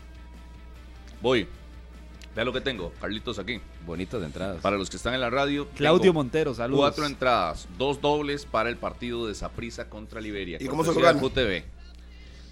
[1.21, 1.49] Voy.
[2.37, 3.61] Vea lo que tengo, Carlitos aquí.
[3.85, 4.61] Bonitas entradas.
[4.63, 5.69] Para los que están en la radio.
[5.77, 6.81] Claudio Montero, saludos.
[6.81, 10.59] Cuatro entradas, dos dobles para el partido de Saprissa contra Liberia.
[10.61, 11.21] ¿Y cómo se lo gana?
[11.21, 11.65] QTV.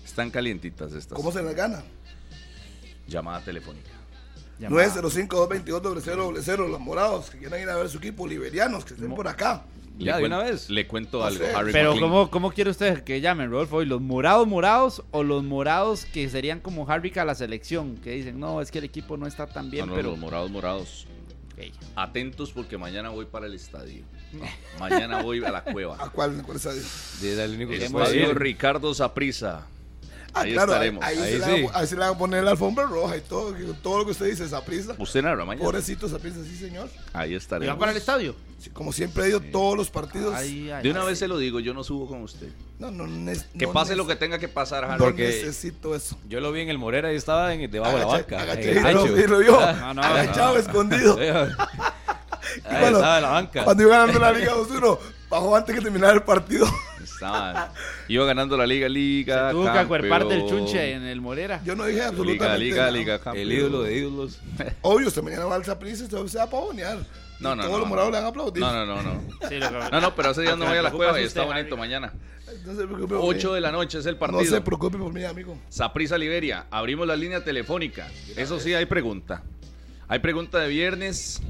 [0.05, 1.17] Están calientitas estas.
[1.17, 1.83] ¿Cómo se las gana?
[3.07, 3.91] Llamada telefónica.
[4.61, 4.87] Llamada.
[4.87, 6.69] 905-222-0000.
[6.71, 9.65] Los morados que quieran ir a ver su equipo, liberianos que estén por acá.
[9.99, 10.71] Ya, Le de una vez.
[10.71, 11.55] Le cuento No algo, sé.
[11.55, 12.11] Harry Pero McLean.
[12.11, 13.77] ¿cómo, ¿cómo quiere usted que llamen, Rodolfo?
[13.77, 17.97] ¿Hoy ¿Los morados morados o los morados que serían como Harry a la selección?
[17.97, 20.11] Que dicen, no, es que el equipo no está tan bien, No, no, pero...
[20.11, 21.07] los morados, morados.
[21.95, 24.03] Atentos porque mañana voy para el estadio.
[24.79, 26.11] mañana voy a la ¿A cueva.
[26.15, 26.43] cuál?
[26.43, 26.59] ¿Cuál?
[26.59, 28.33] Sí, era el estadio.
[28.33, 29.67] Ricardo Saprissa.
[30.33, 31.05] Ah, Ahí claro, estaremos.
[31.05, 31.63] Ahí, Ahí se le sí.
[31.65, 33.53] van a- ahí se le van a poner la alfombra roja y todo,
[33.83, 34.95] todo lo que usted dice, esa prisa.
[34.99, 35.65] Usted narra mañana.
[35.65, 36.89] Pobrecito esa prisa, sí, señor.
[37.13, 37.73] Ahí ¿Y estaremos.
[37.73, 38.37] van para el estadio?
[38.61, 40.35] Sí, como siempre he ido todos los partidos.
[40.35, 41.07] Ay, ay, De una ay.
[41.09, 42.49] vez se lo digo, yo no subo con usted.
[42.79, 44.99] No, no, nes- Que no pase lo que tenga que pasar, Harry.
[44.99, 46.17] No Porque- necesito eso.
[46.29, 48.41] Yo lo vi en el Morera y estaba en, debajo de la banca.
[48.45, 49.17] agaché- lo, techo.
[49.17, 49.53] sí, lo vio.
[49.61, 50.61] No, no, agachado, no.
[50.61, 51.19] escondido.
[52.65, 53.65] Ahí Bueno, estaba en la banca.
[53.65, 54.99] Cuando iba ganando la Liga 2-1,
[55.29, 56.67] bajó antes que terminara el partido.
[58.09, 59.49] Iba ganando la liga, liga.
[59.49, 60.59] Se tuvo que acuerpar del campeón.
[60.65, 61.61] chunche en el Morera.
[61.65, 62.91] Yo no dije Liga, absolutamente liga, nada.
[62.91, 63.43] liga, campeón.
[63.47, 64.39] El ídolo de ídolos.
[64.83, 66.99] Obvio, usted mañana va al Saprissa y usted se va a pavonear.
[67.41, 68.17] No, no, Todos no, los morados no.
[68.17, 68.63] le van a aplaudir.
[68.63, 69.49] No, no, no, no.
[69.49, 69.59] Sí,
[69.93, 72.13] No, no, pero ese día no voy a la cueva y es está bonito mañana.
[72.67, 73.55] No se preocupe por 8 mí.
[73.55, 74.45] de la noche es el No partido.
[74.45, 75.57] se preocupe por mí, amigo.
[75.71, 78.09] Saprisa Liberia, abrimos la línea telefónica.
[78.37, 79.43] Eso sí, hay pregunta.
[80.09, 81.41] Hay pregunta de viernes,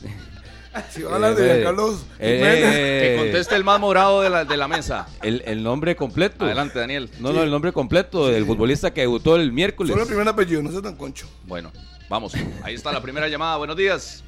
[0.91, 4.23] Si van a hablar de Eh, Carlos eh, Jiménez, Que eh, conteste el más morado
[4.23, 5.07] de la, de la mesa.
[5.23, 6.45] el, el nombre completo.
[6.47, 7.09] Adelante, Daniel.
[7.21, 9.93] No, no, el nombre completo del futbolista que debutó el miércoles.
[9.93, 11.29] solo el primer apellido, no sea tan concho.
[11.47, 11.71] Bueno,
[12.09, 12.33] vamos.
[12.65, 13.57] Ahí está la primera llamada.
[13.57, 14.25] Buenos días.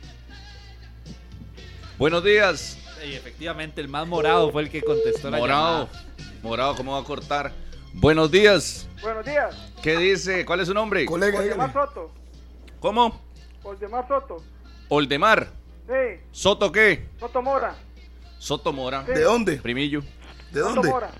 [1.98, 2.78] Buenos días.
[3.04, 5.88] Y efectivamente, el más morado fue el que contestó la Morado.
[5.88, 6.04] llamada.
[6.42, 7.52] Morado, ¿cómo va a cortar?
[7.94, 8.88] Buenos días.
[9.02, 9.54] Buenos días.
[9.82, 10.44] ¿Qué dice?
[10.44, 11.04] ¿Cuál es su nombre?
[11.06, 11.72] Colega, Oldemar.
[11.72, 12.10] Soto.
[12.80, 13.20] ¿Cómo?
[13.62, 14.42] Oldemar Soto.
[14.88, 15.48] Oldemar.
[15.86, 16.20] Sí.
[16.32, 17.08] ¿Soto qué?
[17.20, 17.74] Soto Mora.
[18.38, 19.02] Soto Mora.
[19.02, 19.56] ¿De dónde?
[19.56, 20.02] Primillo.
[20.52, 20.88] ¿De Soto dónde?
[20.90, 21.10] Mora.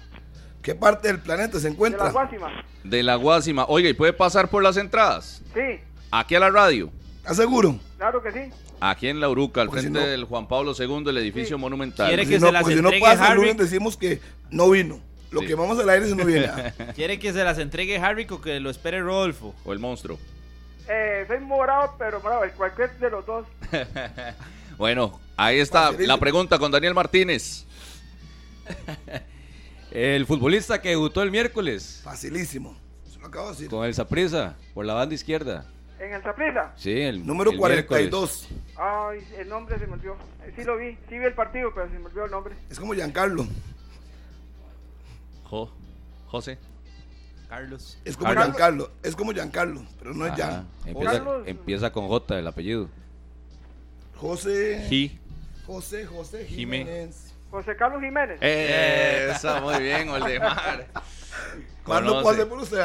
[0.63, 2.11] ¿Qué parte del planeta se De la encuentra?
[2.11, 2.65] Guásima.
[2.83, 3.65] De la Guásima.
[3.69, 5.43] Oiga, ¿y puede pasar por las entradas?
[5.55, 5.81] Sí.
[6.11, 6.91] Aquí a la radio.
[7.19, 7.79] ¿Estás seguro?
[7.97, 8.51] Claro que sí.
[8.81, 11.57] Aquí en La Uruca, al Porque si frente no- del Juan Pablo II, el edificio
[11.57, 11.61] Sí.
[11.61, 12.09] monumental.
[12.09, 13.41] ¿Quiere Si que no, se las pues si no entregue pasa, el Harry?
[13.41, 14.21] lunes decimos que
[14.51, 15.01] no vino.
[15.31, 15.47] Lo Sí.
[15.49, 16.49] que vamos al aire si no viene.
[16.95, 19.55] ¿Quiere que se las entregue Harry o que lo espere Rodolfo?
[19.65, 20.19] O el monstruo.
[20.89, 22.43] Eh, soy morado, pero morado.
[22.57, 23.47] Cualquier de los dos.
[24.79, 27.65] Bueno, ahí está la pregunta con Daniel Martínez.
[29.91, 32.77] El futbolista que debutó el miércoles Facilísimo.
[33.11, 33.69] Se lo acabo de decir.
[33.71, 35.67] con el Saprisa por la banda izquierda.
[35.99, 36.73] En el Zaprisa.
[36.77, 37.87] Sí, el Número el miércoles.
[37.87, 38.49] 42.
[38.77, 40.17] Ay, el nombre se me olvidó.
[40.45, 40.93] Eh, Sí lo vi.
[41.09, 42.55] Sí vi el partido, pero se me olvidó el nombre.
[42.71, 43.47] Es como Giancarlo.
[45.45, 45.71] Jo,
[46.27, 46.59] José.
[47.49, 47.99] Carlos.
[48.05, 48.45] Es como Carlos.
[48.47, 48.91] Giancarlo.
[49.03, 50.67] Es como Giancarlo, pero no es Gian.
[51.47, 52.89] Empieza, con J el apellido.
[54.17, 54.85] José.
[54.89, 55.19] Ji.
[55.67, 57.09] José, José Jimé.
[57.57, 58.39] José Carlos Jiménez.
[58.43, 60.87] Eso, muy bien, Oldemar.
[61.85, 62.85] ¿Cuándo pase por usted?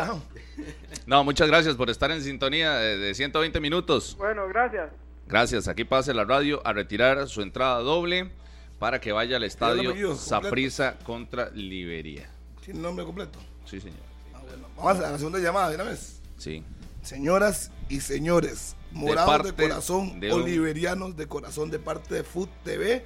[1.05, 4.15] No, muchas gracias por estar en sintonía de, de 120 minutos.
[4.17, 4.89] Bueno, gracias.
[5.27, 5.67] Gracias.
[5.67, 8.31] Aquí pase la radio a retirar su entrada doble
[8.79, 10.15] para que vaya al estadio.
[10.15, 12.29] Saprissa contra Liberia.
[12.63, 13.39] ¿Tiene nombre completo?
[13.65, 13.97] Sí, señor.
[14.33, 14.67] Ah, bueno.
[14.77, 16.21] Vamos a la segunda llamada de una vez.
[16.37, 16.63] Sí.
[17.01, 22.49] Señoras y señores, morados de, corazón, de un- oliverianos de corazón, de parte de Food
[22.63, 23.03] TV,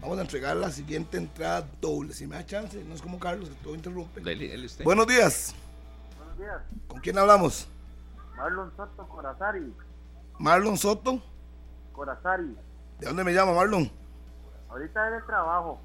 [0.00, 2.12] vamos a entregar la siguiente entrada doble.
[2.14, 4.20] Si me da chance, no es como Carlos, que todo interrumpe.
[4.20, 4.84] Dele, dele usted.
[4.84, 5.54] Buenos días.
[6.18, 6.60] Buenos días.
[6.86, 7.66] ¿Con quién hablamos?
[8.36, 9.72] Marlon Soto Corazari.
[10.38, 11.22] Marlon Soto.
[11.92, 12.56] Corazari.
[13.00, 13.90] ¿De dónde me llama Marlon?
[14.68, 15.80] Ahorita es de trabajo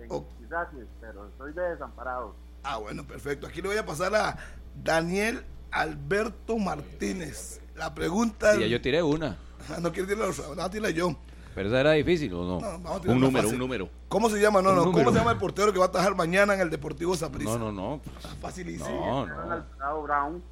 [0.00, 0.24] en, Oh.
[0.38, 2.34] Quizaques, pero soy de desamparados.
[2.62, 3.46] Ah, bueno, perfecto.
[3.46, 4.38] Aquí le voy a pasar a
[4.82, 7.60] Daniel Alberto Martínez.
[7.74, 8.54] La pregunta.
[8.54, 9.36] Sí, ya yo tiré una.
[9.82, 11.16] No quiere tirarla, no, a tirarla yo.
[11.58, 12.60] Pero esa era difícil, ¿o no?
[12.60, 13.54] No, vamos a tirar un número, fácil.
[13.54, 13.88] un número.
[14.08, 14.62] ¿Cómo se llama?
[14.62, 14.84] No, Un no.
[14.84, 15.04] número.
[15.04, 17.50] ¿Cómo se llama el portero que va a atajar mañana en el Deportivo Saprissa?
[17.58, 18.00] No, no, no.
[18.40, 18.88] Facilísimo.
[18.88, 19.54] No, Esteban no.
[19.54, 20.42] Alvarado Brown.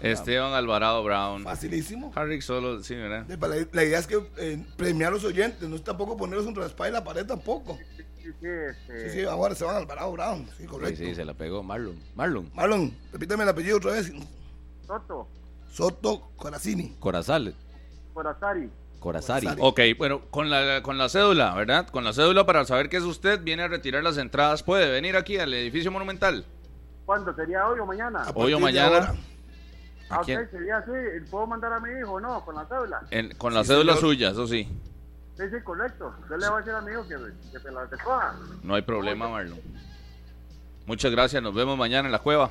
[0.00, 1.44] Esteban Alvarado Brown.
[1.44, 2.10] Facilísimo.
[2.14, 3.26] Harry solo, sí, ¿verdad?
[3.38, 6.54] La, la idea es que eh, premiar a los oyentes, no es tampoco ponerlos un
[6.54, 7.76] raspá en la pared tampoco.
[7.76, 10.46] Sí, sí, sí, este, Sí, sí, ahora se van Alvarado Brown.
[10.46, 10.96] Sí, Sí, correcto.
[11.04, 11.98] sí, se la pegó Marlon.
[12.14, 12.50] Marlon.
[12.54, 14.10] Marlon, repítame el apellido otra vez.
[14.86, 15.28] Soto
[15.70, 16.90] Soto Corazini.
[16.98, 17.54] Corazal.
[18.14, 18.70] Corazari.
[19.04, 19.46] Corazari.
[19.60, 21.86] Ok, bueno, con la, con la cédula, ¿verdad?
[21.88, 24.62] Con la cédula para saber que es usted, viene a retirar las entradas.
[24.62, 26.46] ¿Puede venir aquí al edificio monumental?
[27.04, 27.34] ¿Cuándo?
[27.34, 28.22] ¿Sería hoy o mañana?
[28.22, 28.96] A Hoy o mañana.
[28.96, 29.14] ahora.
[30.08, 30.90] Ah, sería así.
[31.30, 32.42] ¿Puedo mandar a mi hijo no?
[32.46, 32.66] Con la.
[33.10, 34.08] En- con la Sí, cédula señor.
[34.14, 34.66] suya, eso sí.
[35.36, 36.14] Sí, sí, correcto.
[36.30, 37.16] Yo le voy a decir a mi hijo que,
[37.52, 38.34] que se la recoja.
[38.62, 39.60] No hay problema, Marlon.
[40.86, 42.48] Muchas gracias, nos vemos mañana en la cueva.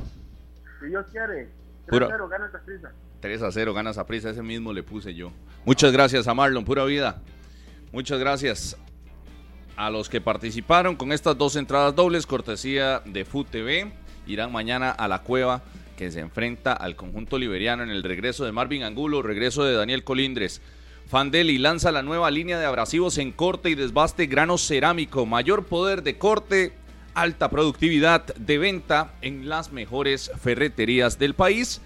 [0.82, 1.50] Si Dios quiere.
[1.88, 2.92] Pura- 3-0, gana esta prisa.
[3.24, 5.32] 3 a 0, ganas a prisa, ese mismo le puse yo.
[5.64, 7.22] Muchas gracias a Marlon, pura vida.
[7.94, 8.76] Muchas gracias
[9.78, 13.94] a los que participaron con estas dos entradas dobles, cortesía de Food TV.
[14.28, 15.64] Irán mañana a la cueva
[15.96, 20.04] que se enfrenta al conjunto liberiano en el regreso de Marvin Angulo, regreso de Daniel
[20.04, 20.62] Colindres.
[21.08, 26.04] Fandeli lanza la nueva línea de abrasivos en corte y desbaste grano cerámico, mayor poder
[26.04, 26.74] de corte,
[27.14, 31.80] alta productividad de venta en las mejores ferreterías del país.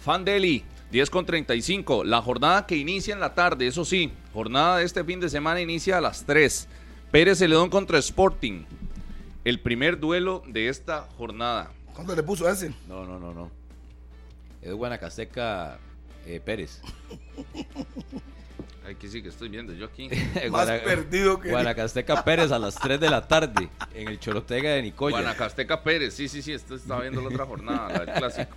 [0.00, 2.04] Fandeli, 10 con 35.
[2.04, 5.60] La jornada que inicia en la tarde, eso sí, jornada de este fin de semana
[5.60, 6.68] inicia a las 3.
[7.10, 8.64] Pérez Celedón contra Sporting.
[9.44, 11.72] El primer duelo de esta jornada.
[11.94, 12.72] ¿Cuánto le puso a ese?
[12.88, 13.50] No, no, no, no.
[14.62, 15.78] Es Guanacasteca
[16.26, 16.80] eh, Pérez.
[18.88, 20.08] Aquí sí que estoy viendo yo aquí.
[20.50, 24.82] Más perdido que- Guanacasteca Pérez a las 3 de la tarde en el Chorotega de
[24.82, 25.16] Nicoya.
[25.16, 28.56] Guanacasteca Pérez, sí, sí, sí, esto está viendo la otra jornada, la del clásico.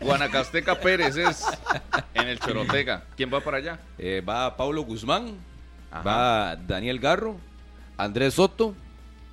[0.00, 1.44] Guanacasteca Pérez es
[2.14, 3.04] en el Chorotega.
[3.16, 3.78] ¿Quién va para allá?
[3.98, 5.36] Eh, va Paulo Guzmán,
[5.90, 6.02] Ajá.
[6.02, 7.36] va Daniel Garro,
[7.96, 8.74] Andrés Soto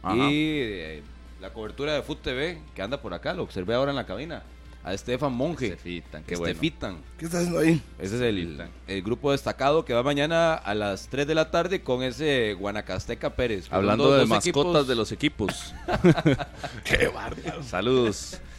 [0.04, 0.16] Ajá.
[0.16, 1.04] y eh,
[1.40, 4.44] la cobertura de Food TV que anda por acá, lo observé ahora en la cabina.
[4.84, 5.68] A Estefan Monje.
[5.68, 6.54] Estefitan, qué bueno.
[6.54, 6.98] Estefitan.
[7.20, 7.80] ¿Qué está haciendo ahí?
[8.00, 11.84] Ese es el, el grupo destacado que va mañana a las 3 de la tarde
[11.84, 13.68] con ese Guanacasteca Pérez.
[13.72, 14.46] Hablando de mascotas
[14.82, 15.74] equipos- de los equipos.
[16.84, 17.62] Qué bárbaro.
[17.64, 18.40] Saludos.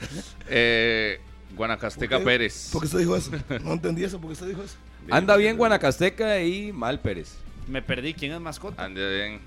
[0.48, 1.20] Eh,
[1.56, 2.20] Guanacasteca.
[2.20, 2.70] Pérez.
[2.72, 3.30] ¿Por qué usted dijo eso?
[3.62, 4.76] No entendí eso, ¿por qué usted dijo eso?
[5.10, 7.34] Anda bien Guanacasteca y mal Pérez.
[7.68, 8.14] Me perdí.
[8.14, 8.84] ¿Quién es mascota?
[8.84, 9.40] Ande bien.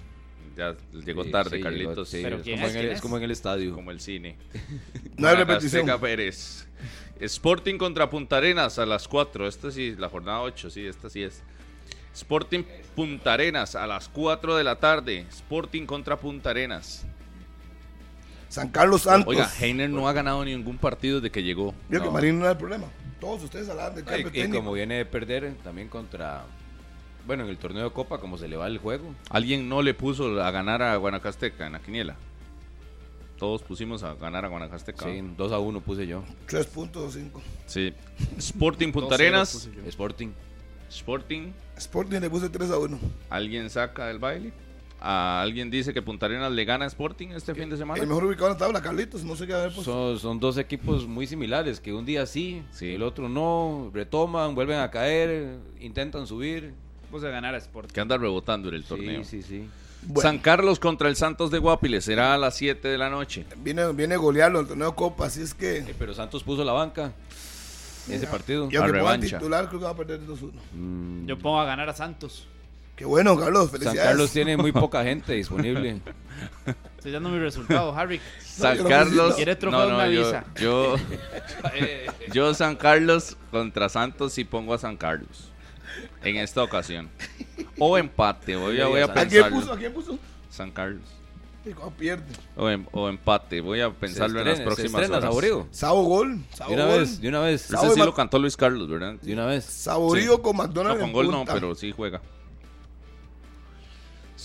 [0.56, 0.74] Ya
[1.06, 1.96] llegó Sí, tarde, sí, Carlitos.
[1.96, 2.74] llegó, sí, Pero es, ¿quién como es?
[2.74, 3.02] en el, ¿Quién es es?
[3.02, 3.74] como en el estadio.
[3.76, 4.38] Como el cine.
[5.18, 6.00] No hay Guanacasteca repetición.
[6.02, 6.68] Pérez.
[7.20, 9.48] Sporting contra Punta Arenas a las 4.
[9.48, 11.42] Esta sí, la jornada 8, sí, esta sí es.
[12.14, 12.64] Sporting
[12.96, 15.26] Punta Arenas a las 4 de la tarde.
[15.30, 17.06] Sporting contra Punta Arenas.
[18.50, 19.28] San Carlos Santos.
[19.28, 21.74] Oiga, Heiner no ha ganado ningún partido desde que llegó.
[21.90, 22.12] Vio que No.
[22.12, 22.88] Marín no era el problema.
[23.20, 24.58] Todos ustedes hablaban del Y, cambio y técnico.
[24.58, 26.44] como viene de perder también contra.
[27.26, 29.14] Bueno, en el torneo de Copa, como se le va el juego.
[29.30, 32.16] Alguien no le puso a ganar a Guanacasteca en la quiniela.
[33.38, 35.06] Todos pusimos a ganar a Guanacasteca.
[35.06, 36.24] Sí, 2 a 1 puse yo.
[36.48, 37.42] 3.5.
[37.66, 37.94] Sí.
[38.38, 39.70] Sporting Punta 2-0 Arenas.
[39.88, 40.30] Sporting.
[40.90, 41.52] Sporting.
[41.78, 42.98] Sporting le puse 3 a 1.
[43.30, 44.54] ¿Alguien saca del baile?
[45.02, 48.02] ¿A ¿Alguien dice que Punta Arenas le gana a Sporting este fin de semana?
[48.02, 49.24] El mejor ubicado en la tabla, Carlitos.
[49.24, 49.92] No sé qué haber puesto.
[49.92, 52.94] Son, son dos equipos muy similares, que un día sí, Sí.
[52.96, 56.74] el otro no, retoman, vuelven a caer, intentan subir.
[57.12, 57.92] Puse a ganar a Sport.
[57.92, 59.24] Que anda rebotando en el torneo.
[59.24, 59.70] Sí, sí, sí.
[60.08, 63.46] Bueno, San Carlos contra el Santos de Guapiles será a las 7 de la noche.
[63.58, 65.78] viene, viene golearlo el torneo Copa, así es que.
[65.78, 67.12] Eh, pero Santos puso la banca
[68.10, 68.62] ese partido.
[68.72, 69.38] Y aunque La ponga revancha.
[69.40, 70.52] titular, creo que va a perder 2-1.
[70.74, 72.48] Mm, Yo pongo a ganar a Santos.
[72.96, 73.70] Qué bueno, Carlos.
[73.72, 74.10] San Felicidades.
[74.10, 76.02] Carlos tiene muy poca gente disponible.
[76.98, 78.20] Estoy dando mi resultado, Harry.
[78.42, 79.12] San yo no Carlos.
[79.16, 79.36] necesito.
[79.36, 79.98] ¿Quiere trofeo?
[79.98, 80.46] me yo, avisa.
[80.60, 80.96] yo,
[82.34, 85.50] yo San Carlos contra Santos sí pongo a San Carlos.
[86.24, 87.10] En esta ocasión.
[87.78, 88.56] O empate.
[88.56, 89.74] Voy a, voy a ¿A quién puso?
[89.74, 90.18] ¿A quién puso?
[90.50, 91.04] San Carlos.
[91.66, 92.24] Y pierde.
[92.56, 93.60] O, em- o empate.
[93.60, 95.24] Voy a pensarlo en las próximas estrena, horas.
[95.30, 95.68] Saborío.
[95.72, 96.40] Sabo gol.
[96.54, 97.00] Sabo De una gol.
[97.00, 97.72] vez, de una vez.
[97.72, 99.16] Ese sí lo cantó Luis Carlos, ¿verdad?
[99.22, 99.66] De una vez.
[99.66, 100.42] Saborío Sí.
[100.44, 101.00] con No, McDonald's.
[101.00, 102.22] con en gol no, pero sí juega.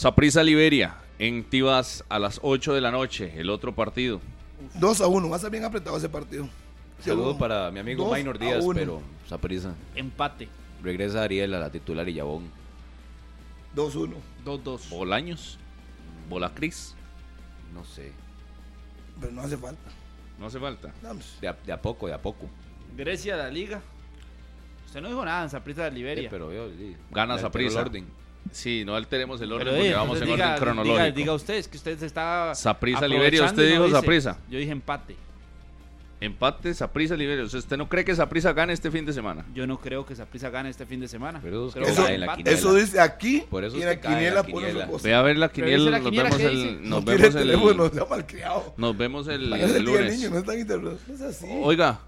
[0.00, 4.22] Saprisa Liberia en Tibas a las 8 de la noche, el otro partido.
[4.76, 5.28] 2 a 1.
[5.28, 6.48] Va a ser bien apretado ese partido.
[7.00, 8.78] Saludo para mi amigo Dos Minor a Díaz, uno.
[8.78, 9.74] pero Saprisa.
[9.94, 10.48] Empate.
[10.82, 12.50] Regresa Ariel a la titular y Yabón.
[13.74, 14.16] 2 1.
[14.46, 14.88] 2-2.
[14.88, 15.58] Bolaños,
[16.30, 16.94] Bolacris,
[17.74, 18.12] No sé.
[19.20, 19.90] Pero no hace falta.
[20.38, 20.94] no hace falta.
[21.02, 21.36] Vamos.
[21.42, 22.48] De a, de a poco, de a poco.
[22.96, 23.82] Grecia, la liga.
[24.86, 26.30] Usted no dijo nada en Saprissa de Liberia.
[26.30, 27.42] pero yo, sí, Gana le
[28.52, 31.04] Sí, no alteremos el orden Pero, porque eh, vamos en orden cronológico.
[31.04, 32.52] Diga, diga usted, es que usted se está.
[32.52, 33.96] Aprovechando Liberia, usted dijo dice.
[33.96, 34.38] Saprissa.
[34.48, 35.16] Yo dije empate.
[36.22, 37.44] Empate, Saprissa, Liberia.
[37.44, 39.42] O sea, ¿Usted no cree que Saprissa gane este fin de semana?
[39.54, 41.40] Yo no creo que Saprissa gane este fin de semana.
[41.42, 43.42] Pero eso Eso, la eso dice aquí.
[43.48, 45.02] Por eso y la quiniela la pone cosa.
[45.02, 47.06] Ve a ver la quiniela, nos vemos ¿qué el, nos No
[48.94, 50.18] vemos el, nos vemos lunes.
[50.18, 51.46] niño, no es así.
[51.62, 52.00] Oiga,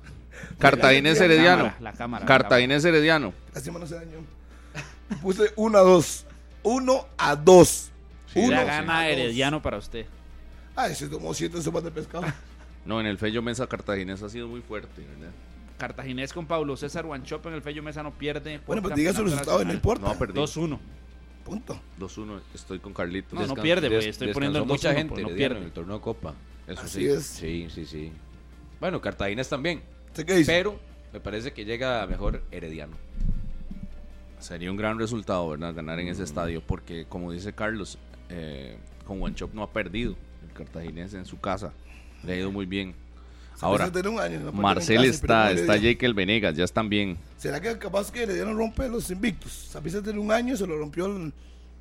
[0.59, 1.65] Cartaginés La Herediano.
[1.65, 3.33] cámara, la cámara, la Cartaginés Herediano.
[3.55, 4.19] Lástima no se dañó.
[5.23, 6.27] Puse 1 a 2.
[6.63, 7.91] 1 a 2.
[8.35, 9.09] Ya Uno gana.
[9.09, 10.07] Herediano para usted.
[10.75, 12.25] Ay, se tomó 7 sopas de pescado.
[12.85, 15.33] No, en el Fello Mesa Cartaginés ha sido muy fuerte, ¿verdad?
[15.79, 18.61] Cartaginés con Pablo César Guanchope en el Fello Mesa no pierde.
[18.67, 19.77] Bueno, pues diga su resultado no nacional.
[19.77, 20.07] importa.
[20.09, 20.41] No, perdí.
[20.41, 20.79] 2-1.
[21.45, 21.81] Punto.
[22.01, 23.49] 2-1, estoy con Carlitos.
[23.49, 25.59] No, pierde, güey, estoy poniendo el mucha 2-1, gente pues, no pierde.
[25.59, 26.35] en el torneo Copa.
[26.67, 27.07] Eso Así sí.
[27.07, 27.25] es.
[27.25, 28.13] Sí, sí, sí.
[28.81, 29.81] Bueno, Cartaginés también.
[30.09, 30.51] ¿Usted qué dice?
[30.53, 30.81] Pero
[31.13, 32.97] me parece que llega mejor Herediano.
[34.43, 35.75] Sería un gran resultado, ¿verdad?
[35.75, 36.11] Ganar en Mm.
[36.11, 37.99] ese estadio, porque como dice Carlos,
[38.29, 40.17] eh, con Wanchop no ha perdido
[40.47, 41.73] el cartaginés en su casa.
[42.25, 42.95] Le ha ido muy bien.
[43.61, 45.83] Ahora, un año, no Marcel está, le está dio.
[45.91, 47.17] Jekyll Venegas, ya están bien.
[47.37, 49.53] ¿Será que capaz que Herediano rompe los invictos?
[49.53, 51.33] Sapisa tiene un año, se lo rompió el,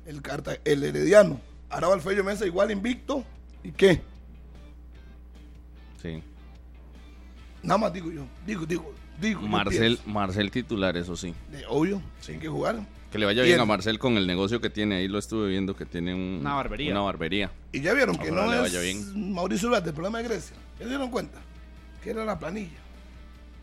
[0.06, 1.40] el, Carta- el Herediano.
[1.70, 3.24] Ahora va el Fello Mesa igual invicto.
[3.64, 4.00] ¿Y qué?
[6.00, 6.22] Sí.
[7.62, 8.26] Nada más digo yo.
[8.46, 9.40] Digo, digo, digo.
[9.42, 9.98] Marcel.
[10.06, 11.34] Marcel titular, eso sí.
[11.50, 12.80] De obvio, sin que jugar.
[13.10, 14.96] Que le vaya bien a Marcel con el negocio que tiene.
[14.96, 16.92] Ahí lo estuve viendo que tiene un- Una barbería.
[16.92, 17.50] Una barbería.
[17.72, 19.32] Y ya vieron que no le es vaya bien.
[19.34, 20.56] Mauricio Uriarte, el problema de Grecia.
[20.78, 21.38] ¿Ya se dieron cuenta?
[22.02, 22.78] Que era la planilla.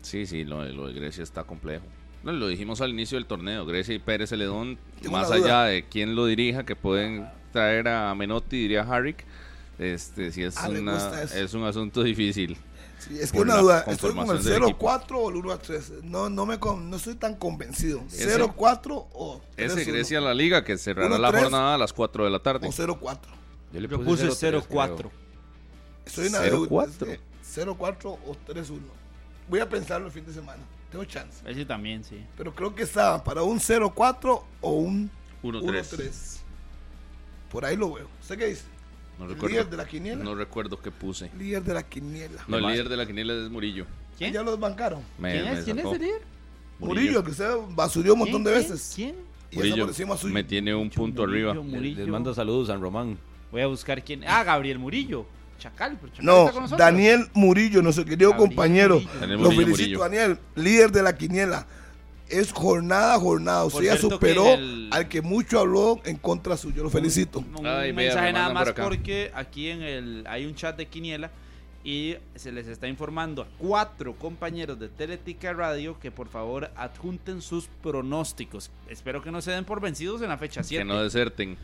[0.02, 1.84] Sí, sí, lo, de- lo de Grecia está complejo.
[2.22, 3.66] No, lo dijimos al inicio del torneo.
[3.66, 8.14] Grecia y Pérez Celedón, Tengo más allá de quién lo dirija, que pueden traer a
[8.14, 9.24] Menotti, diría Harrick.
[9.78, 12.56] Este, sí es, Ah, una- es un asunto difícil.
[13.00, 13.78] Sí, es que una duda.
[13.88, 14.88] Estoy con el conformación del equipo.
[14.90, 16.02] 0-4 o el 1-3.
[16.02, 18.02] No, no, me no estoy tan convencido.
[18.12, 19.64] Ese- 0-4 o 3-1.
[19.80, 22.68] Ese Grecia la liga que cerrará la jornada a las 4 de la tarde.
[22.68, 23.18] O 0-4.
[23.72, 24.96] Yo le Yo puse 0-3, 0-4.
[24.96, 25.10] creo.
[26.04, 27.06] Estoy en la 0-4.
[27.06, 27.14] deuda.
[27.14, 27.18] Es
[27.54, 28.80] que 0-4 o 3-1.
[29.48, 30.62] Voy a pensarlo el fin de semana.
[30.90, 31.38] Tengo chance.
[31.48, 32.24] Ese también, sí.
[32.36, 35.10] Pero creo que está para un 0-4 o un
[35.42, 35.62] 1-3.
[35.62, 36.36] 1-3.
[37.50, 38.08] Por ahí lo veo.
[38.20, 38.64] ¿Usted qué dice?
[39.20, 40.24] No ¿El recuerdo, líder de la quiniela?
[40.24, 41.30] no recuerdo qué puse.
[41.38, 42.42] Líder de la quiniela.
[42.48, 43.84] No, el líder de la quiniela es Murillo.
[44.16, 44.32] ¿Quién?
[44.32, 45.02] Ya los bancaron.
[45.18, 45.64] Me- ¿Quién me es?
[45.64, 46.22] ¿Quién es el líder?
[46.78, 48.92] Murillo, que usted basurió un montón de veces.
[48.96, 49.14] ¿Quién?
[49.50, 49.88] Y Murillo
[50.24, 51.64] me tiene un punto Murillo, arriba.
[51.64, 51.98] Les, Murillo.
[51.98, 53.18] les mando saludos a San Román.
[53.52, 54.24] Voy a buscar quién.
[54.26, 55.26] Ah, Gabriel Murillo.
[55.58, 55.98] Chacal.
[56.00, 56.78] pero Chacal No, está con nosotros.
[56.78, 59.00] Daniel Murillo, nuestro querido Gabriel compañero.
[59.00, 59.36] Murillo.
[59.36, 59.98] Lo felicito, Murillo.
[59.98, 61.66] Daniel, líder de la quiniela.
[62.30, 63.64] Es jornada a jornada.
[63.68, 66.82] Ya cierto superó que el- al que mucho habló en contra suyo.
[66.82, 67.40] Lo felicito.
[67.40, 70.76] Un Ay, vea, mensaje me nada más por porque aquí en el hay un chat
[70.76, 71.30] de Quiniela
[71.82, 77.40] y se les está informando a cuatro compañeros de Teletica Radio que por favor adjunten
[77.42, 78.70] sus pronósticos.
[78.88, 80.82] Espero que no se den por vencidos en la fecha 7.
[80.82, 81.56] Que no deserten.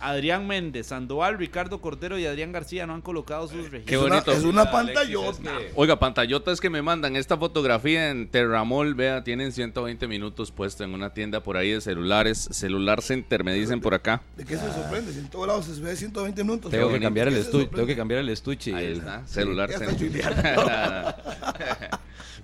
[0.00, 3.84] Adrián Méndez, Sandoval, Ricardo Cordero y Adrián García no han colocado sus registros.
[3.86, 4.32] Qué es, una, bonito.
[4.32, 5.30] es una Alexis, pantallota.
[5.30, 10.52] es que- Oiga, pantallotas que me mandan esta fotografía en Terramol, vea, tienen 120 minutos
[10.52, 14.22] puesto en una tienda por ahí de celulares, Celular Center, me dicen por acá.
[14.36, 15.12] ¿De qué se sorprende?
[15.12, 16.70] Si en todos lados se ve 120 minutos.
[16.70, 17.66] Tengo que ¿De cambiar el estuche.
[17.66, 18.70] Tengo que cambiar el estuche.
[18.70, 20.08] y Ahí el- está, Celular Center.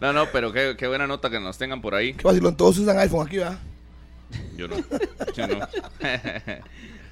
[0.00, 2.14] no, no, pero qué, qué buena nota que nos tengan por ahí.
[2.14, 3.58] Qué vacilón, todos usan iPhone aquí, ¿verdad?
[4.56, 4.76] Yo no.
[5.36, 5.60] Yo no.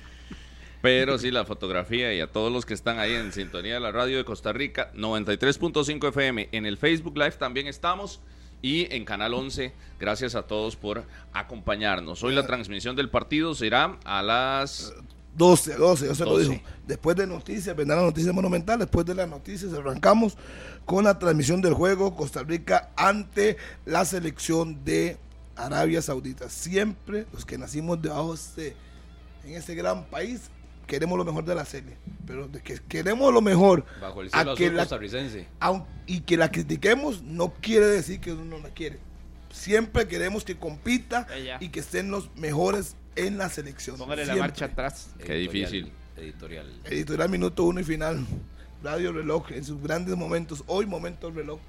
[0.83, 3.93] Pero sí, la fotografía y a todos los que están ahí en sintonía de la
[3.93, 6.49] radio de Costa Rica, 93.5 FM.
[6.51, 8.21] En el Facebook Live también estamos
[8.63, 9.73] y en Canal 11.
[10.01, 12.25] Gracias a todos por acompañarnos.
[12.25, 14.93] Hoy la transmisión del partido será a las
[15.37, 16.49] 12, 12, yo se lo 12.
[16.49, 16.63] digo.
[16.85, 18.81] Después de noticias, vendrá la noticia monumental.
[18.81, 20.37] Después de las noticias, arrancamos
[20.85, 25.17] con la transmisión del juego Costa Rica ante la selección de
[25.55, 26.49] Arabia Saudita.
[26.49, 28.77] Siempre los que nacimos debajo de este,
[29.45, 30.51] en este gran país,
[30.87, 31.97] queremos lo mejor de la serie.
[32.27, 35.47] Pero de que queremos lo mejor Bajo el a cielo que azul la- costarricense.
[35.61, 38.99] aun- y que la critiquemos, no quiere decir que uno no la quiere.
[39.51, 41.59] Siempre queremos que compita Ella.
[41.61, 43.97] y que estén los mejores en la selección.
[43.99, 45.11] Póngale la marcha atrás.
[45.19, 45.71] Qué Editorial.
[45.73, 45.93] difícil.
[46.17, 46.81] Editorial.
[46.85, 48.25] Editorial Minuto Uno y Final.
[48.83, 50.65] Radio Reloj en sus grandes momentos.
[50.67, 51.61] Hoy momento reloj.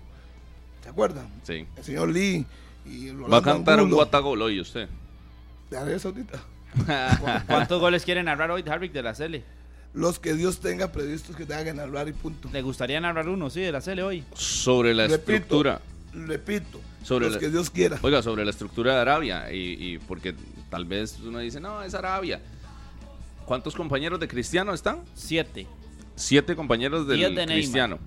[0.82, 1.28] ¿Se acuerdan?
[1.44, 1.68] Sí.
[1.78, 2.46] El señor Lee
[2.86, 4.88] y Va a cantar un guatagol hoy usted.
[5.70, 6.44] De Arabia Saudita.
[7.48, 9.44] ¿Cuántos goles quiere narrar hoy Harvick de la Cele?
[9.94, 12.50] Los que Dios tenga previstos que tengan que narrar y punto.
[12.52, 14.24] ¿Le gustaría narrar uno, sí, de la Cele hoy?
[14.34, 15.82] Sobre la Repito, estructura.
[16.14, 18.00] Repito, Sobre los la- que Dios quiera.
[18.02, 19.52] Oiga, sobre la estructura de Arabia.
[19.52, 20.34] Y, y porque
[20.70, 22.40] tal vez uno dice, no, es Arabia.
[23.46, 25.00] ¿Cuántos compañeros de Cristiano están?
[25.14, 25.68] Siete.
[26.16, 27.46] Siete compañeros del Diez de.
[27.46, 28.00] Cristiano.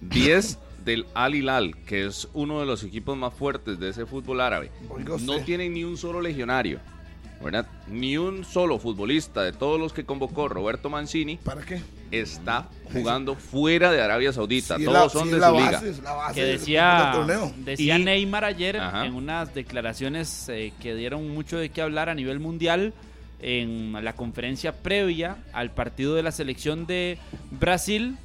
[0.00, 4.40] Diez del Al Hilal, que es uno de los equipos más fuertes de ese fútbol
[4.40, 4.70] árabe.
[4.90, 5.26] Oiga usted.
[5.26, 6.78] No tienen ni un solo legionario,
[7.42, 7.66] ¿verdad?
[7.88, 11.82] Ni un solo futbolista de todos los que convocó Roberto Mancini ¿Para qué?
[12.10, 14.76] está jugando fuera de Arabia Saudita.
[14.76, 15.90] Es Todos la- son si de es la su base, liga.
[15.90, 19.04] es la base Que decía, del decía Y- Neymar ayer Ajá.
[19.04, 22.94] en unas declaraciones eh, que dieron mucho de qué hablar a nivel mundial
[23.40, 27.18] en la conferencia previa al partido de la selección de
[27.50, 28.16] Brasil.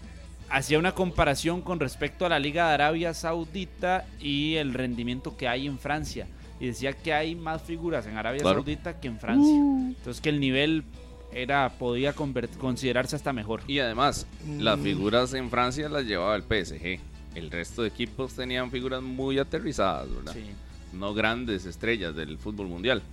[0.50, 5.48] Hacía una comparación con respecto a la Liga de Arabia Saudita y el rendimiento que
[5.48, 6.26] hay en Francia.
[6.60, 8.60] Y decía que hay más figuras en Arabia Claro.
[8.60, 9.54] Saudita que en Francia.
[9.56, 10.84] Entonces que el nivel
[11.32, 13.62] era podía considerarse hasta mejor.
[13.68, 14.26] Y además,
[14.58, 14.84] las Mm.
[14.84, 17.00] figuras en Francia las llevaba el PSG.
[17.36, 20.34] El resto de equipos tenían figuras muy aterrizadas, ¿verdad?
[20.34, 20.46] Sí.
[20.94, 23.04] No grandes estrellas del fútbol mundial.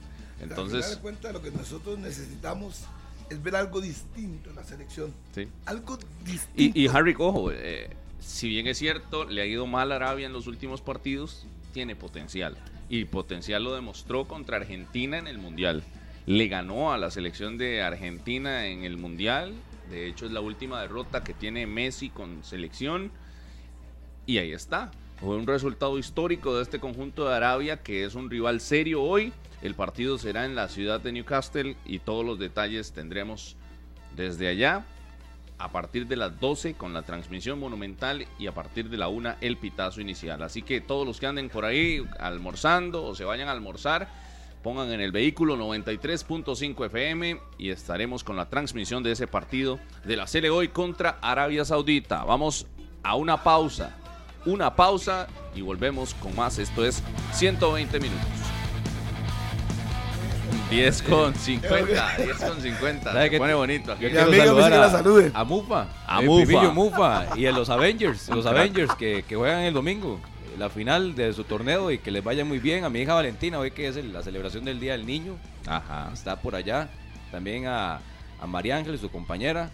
[0.40, 2.84] Entonces, de cuenta lo que nosotros necesitamos
[3.30, 5.12] es ver algo distinto en la selección.
[5.34, 5.46] sí.
[5.66, 6.78] Algo distinto.
[6.78, 7.90] Y, y Harry Cojo, eh,
[8.20, 11.94] si bien es cierto, le ha ido mal a Arabia en los últimos partidos, tiene
[11.96, 12.56] potencial.
[12.88, 15.82] Y potencial lo demostró contra Argentina en el Mundial.
[16.26, 19.54] Le ganó a la selección de Argentina en el Mundial.
[19.90, 23.10] De hecho, es la última derrota que tiene Messi con selección.
[24.24, 24.90] Y ahí está.
[25.20, 29.32] Fue un resultado histórico de este conjunto de Arabia, que es un rival serio hoy.
[29.62, 33.56] El partido será en la ciudad de Newcastle y todos los detalles tendremos
[34.14, 34.84] desde allá
[35.58, 39.36] a partir de las 12 con la transmisión monumental y a partir de la 1
[39.40, 40.42] el pitazo inicial.
[40.42, 44.08] Así que todos los que anden por ahí almorzando o se vayan a almorzar,
[44.62, 50.16] pongan en el vehículo 93.5 FM y estaremos con la transmisión de ese partido de
[50.16, 52.24] la Sele hoy contra Arabia Saudita.
[52.24, 52.66] Vamos
[53.02, 53.96] a una pausa,
[54.44, 56.58] una pausa y volvemos con más.
[56.58, 57.02] Esto es
[57.32, 58.55] 120 minutos.
[60.70, 63.12] 10 con 50, 10 con 50.
[63.12, 63.38] ¿Sabe Se qué?
[63.38, 63.92] pone bonito.
[63.92, 64.02] aquí.
[64.10, 65.30] Yo Mi me dice que la a, salude.
[65.32, 66.42] a Mufa, A el Mufa.
[66.46, 70.18] Pibillo Mufa y a los Avengers, los Avengers que, que juegan el domingo,
[70.58, 72.84] la final de su torneo y que les vaya muy bien.
[72.84, 75.36] A mi hija Valentina, hoy que es el- la celebración del Día del Niño,
[75.66, 76.10] Ajá.
[76.12, 76.88] está por allá.
[77.30, 78.00] También a,
[78.40, 79.70] a María Ángel, su compañera,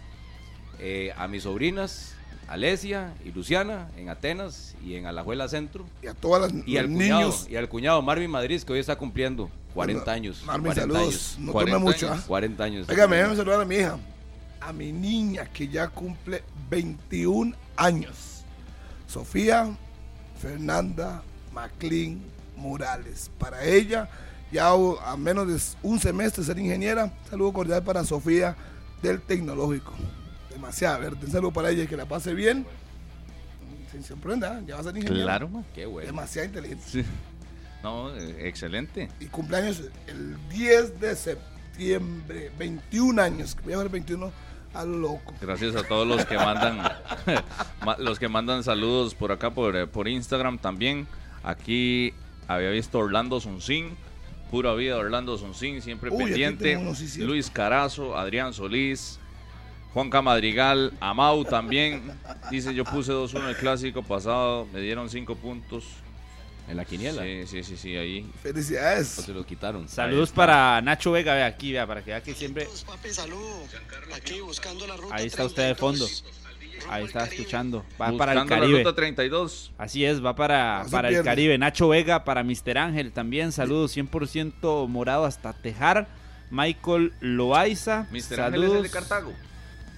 [0.78, 2.16] eh, a mis sobrinas,
[2.48, 5.86] Alesia y Luciana en Atenas y en Alajuela Centro.
[6.02, 7.46] y a todas las Y los al cuñado, niños.
[7.48, 10.42] y al cuñado Marvin Madrid, que hoy está cumpliendo 40 años.
[10.44, 11.02] Marvin, 40 saludos.
[11.02, 11.36] años.
[11.38, 12.10] No 40 tome mucho.
[12.10, 12.22] años.
[12.22, 12.28] ¿ah?
[12.28, 12.88] 40 años.
[12.88, 13.98] Oiga, me déjame saludar a mi hija.
[14.60, 18.44] A mi niña que ya cumple 21 años.
[19.06, 19.76] Sofía
[20.40, 21.22] Fernanda
[21.52, 22.22] Maclin
[22.56, 23.30] Morales.
[23.38, 24.08] Para ella,
[24.50, 27.12] ya a menos de un semestre ser ingeniera.
[27.28, 28.56] Saludo cordial para Sofía
[29.02, 29.92] del Tecnológico.
[30.50, 31.26] Demasiado verde.
[31.26, 32.64] Un saludo para ella y que la pase bien.
[33.90, 35.24] Se sorprenda, ya va a ser ingeniera.
[35.24, 35.64] Claro.
[35.74, 36.06] Qué bueno.
[36.06, 36.84] Demasiado inteligente.
[36.88, 37.04] Sí.
[37.82, 39.08] No, eh, excelente.
[39.20, 42.50] Y cumpleaños el 10 de septiembre.
[42.58, 43.56] 21 años.
[43.64, 44.30] Voy a ver 21
[44.74, 45.34] a lo loco.
[45.40, 46.78] Gracias a todos los que mandan
[47.84, 51.06] ma- los que mandan saludos por acá por, eh, por Instagram también.
[51.42, 52.14] Aquí
[52.48, 53.96] había visto Orlando Soncín,
[54.50, 56.76] pura vida Orlando Soncín, siempre Uy, pendiente.
[56.76, 57.20] uno, sí.
[57.22, 59.18] Luis Carazo, Adrián Solís,
[59.92, 62.02] Juanca Madrigal, Amau también.
[62.50, 65.84] Dice, yo puse 2-1 el clásico pasado, me dieron 5 puntos.
[66.68, 67.22] En la quiniela.
[67.22, 68.30] Sí, sí, sí, sí, ahí.
[68.34, 69.08] O Felicidades.
[69.08, 69.88] se lo quitaron.
[69.88, 73.64] Saludos para Nacho Vega, vea aquí, vea, para que vea que siempre Papi, saludo.
[74.14, 76.88] Aquí buscando la ruta Ahí está usted de 32, fondo.
[76.92, 77.36] ahí está Caribe.
[77.36, 77.84] escuchando.
[78.00, 78.78] Va para el Buscando la Caribe.
[78.84, 79.72] ruta 32.
[79.76, 81.22] Así es, va para, No para el.
[81.22, 81.58] Caribe.
[81.58, 82.78] Nacho Vega, para Mr.
[82.78, 83.50] Ángel también.
[83.52, 86.06] Saludos 100% morado hasta Tejar.
[86.50, 88.06] Michael Loaiza.
[88.12, 88.20] Mr.
[88.22, 88.46] Saludos.
[88.46, 89.32] Ángel es el de Cartago.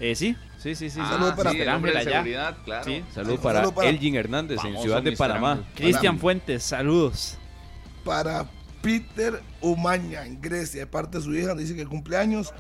[0.01, 0.35] Eh, sí,
[0.65, 0.99] sí, sí, sí.
[1.01, 2.11] Ah, Saludos para sí, el hombre de allá.
[2.11, 2.85] seguridad, claro.
[2.85, 3.05] Sí.
[3.15, 5.13] Saludos para, saludo para- Elgin Hernández en Ciudad de.
[5.13, 5.63] Panamá.
[5.77, 7.39] Cristian Fuentes, saludos.
[8.05, 8.47] para
[8.83, 12.53] Peter Umaña en Grecia, de parte de su hija, dice que cumpleaños.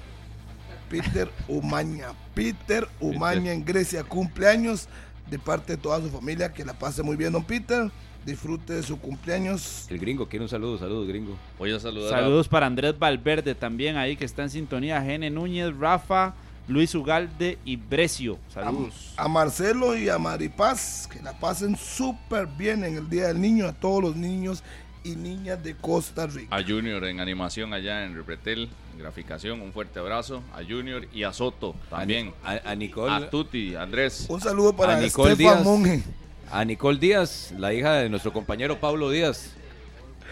[0.88, 4.88] Peter Umaña, Peter Umaña en Grecia, cumpleaños
[5.30, 7.90] de parte de toda su familia, que la pase muy bien, don Peter.
[8.24, 9.84] Disfrute de su cumpleaños.
[9.90, 11.36] El gringo quiere un saludo, saludos gringo.
[11.58, 15.02] Voy a saludar a- Saludos para Andrés Valverde también ahí que está en sintonía.
[15.02, 16.34] Gene Núñez, Rafa,
[16.66, 18.38] Luis Ugalde y Brecio.
[18.52, 19.12] Saludos.
[19.16, 23.66] A Marcelo y a Maripaz, que la pasen súper bien en el Día del Niño,
[23.66, 24.62] a todos los niños
[25.04, 26.56] y niñas de Costa Rica.
[26.56, 30.42] A Junior en animación allá en Repretel, en graficación, un fuerte abrazo.
[30.54, 32.32] A Junior y a Soto también.
[32.42, 33.12] A, a Nicole.
[33.12, 34.26] A Tuti, Andrés.
[34.28, 35.64] Un saludo para A Nicole Estefan Díaz.
[35.64, 36.02] Monge.
[36.50, 39.54] A Nicole Díaz, la hija de nuestro compañero Pablo Díaz.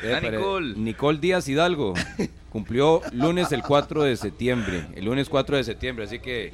[0.05, 0.75] Ah, pero- Nicole.
[0.77, 1.95] Nicole Díaz Hidalgo.
[2.51, 4.85] Cumplió lunes el 4 de septiembre.
[4.95, 6.05] El lunes 4 de septiembre.
[6.05, 6.53] Así que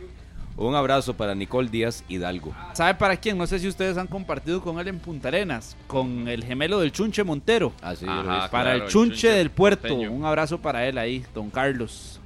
[0.57, 2.55] un abrazo para Nicole Díaz Hidalgo.
[2.73, 3.37] ¿Sabe para quién?
[3.39, 6.93] No sé si ustedes han compartido con él en Punta Arenas, con el gemelo del
[6.93, 7.73] Chunche Montero.
[7.83, 8.49] Así Ajá.
[8.51, 9.83] Para claro, el el Chunche, Chunche del Puerto.
[9.89, 10.13] porteño.
[10.13, 12.18] Un abrazo para él ahí, don Carlos.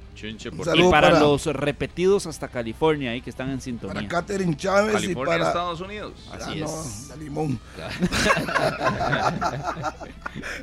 [0.55, 4.07] Por saludo y para, para- los repetidos hasta California ahí que están en Para sintonía.
[4.07, 5.47] Catherine Chávez y para.
[5.47, 6.13] Estados Unidos.
[6.31, 6.71] Así Ah, es.
[6.71, 7.59] no, la limón.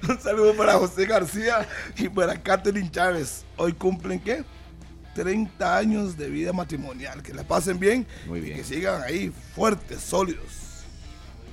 [0.08, 1.66] Un saludo para José García
[1.96, 3.44] y para Catherine Chávez.
[3.56, 4.44] Hoy cumplen qué?
[5.14, 7.22] 30 años de vida matrimonial.
[7.22, 8.56] Que la pasen bien Muy y bien.
[8.56, 10.84] que sigan ahí fuertes, sólidos.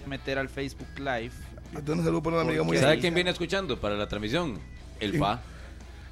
[0.05, 1.31] Meter al Facebook Live.
[1.73, 4.57] Un saludo para una amiga muy ¿Sabe quién viene escuchando para la transmisión?
[4.99, 5.21] El ¿Quién?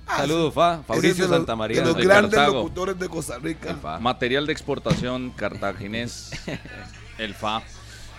[0.07, 0.83] Ah, Saludos, FA.
[0.85, 1.79] Fabricio de los- Santamaría.
[1.81, 2.57] De los de grandes Cartago.
[2.63, 3.71] locutores de Costa Rica.
[3.71, 3.99] El FA.
[3.99, 6.31] Material de exportación cartaginés,
[7.17, 7.61] el FA.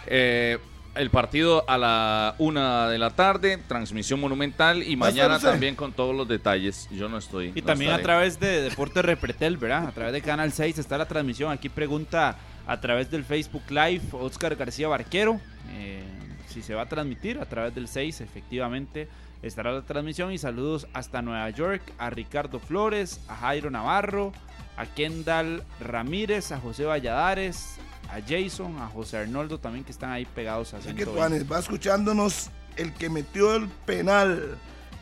[0.07, 0.59] Eh,
[0.95, 5.75] el partido a la una de la tarde, transmisión monumental y ¿Va a mañana también
[5.77, 6.89] con todos los detalles.
[6.91, 7.53] Yo no estoy.
[7.55, 9.87] Y no también a través de Deportes Repretel, ¿verdad?
[9.89, 11.53] A través de Canal 6 está la transmisión.
[11.53, 12.37] Aquí pregunta
[12.67, 15.39] a través del Facebook Live Oscar García Barquero
[15.75, 16.03] eh,
[16.49, 18.23] si se va a transmitir a través del 6.
[18.23, 19.07] Efectivamente
[19.49, 20.33] estará la transmisión.
[20.33, 24.33] Y saludos hasta Nueva York a Ricardo Flores, a Jairo Navarro,
[24.77, 27.77] a Kendall Ramírez, a José Valladares,
[28.11, 31.19] a Jason, a José Arnoldo también que están ahí pegados a Así que 120.
[31.21, 34.59] Juanes, va escuchándonos el que metió el penal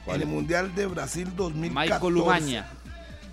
[0.06, 1.92] en el Mundial de Brasil 2014.
[1.94, 2.66] Michael Umaña.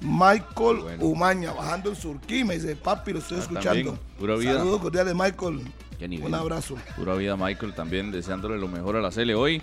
[0.01, 1.05] Michael Bueno.
[1.05, 3.99] Umaña, bajando el surquí, me dice, papi, lo estoy Ah, escuchando.
[4.17, 4.53] pura vida.
[4.57, 5.61] Saludos cordiales, Michael.
[5.99, 6.27] Qué nivel.
[6.27, 6.75] Un abrazo.
[6.95, 9.61] Pura vida, Michael, también deseándole lo mejor a la Cele hoy.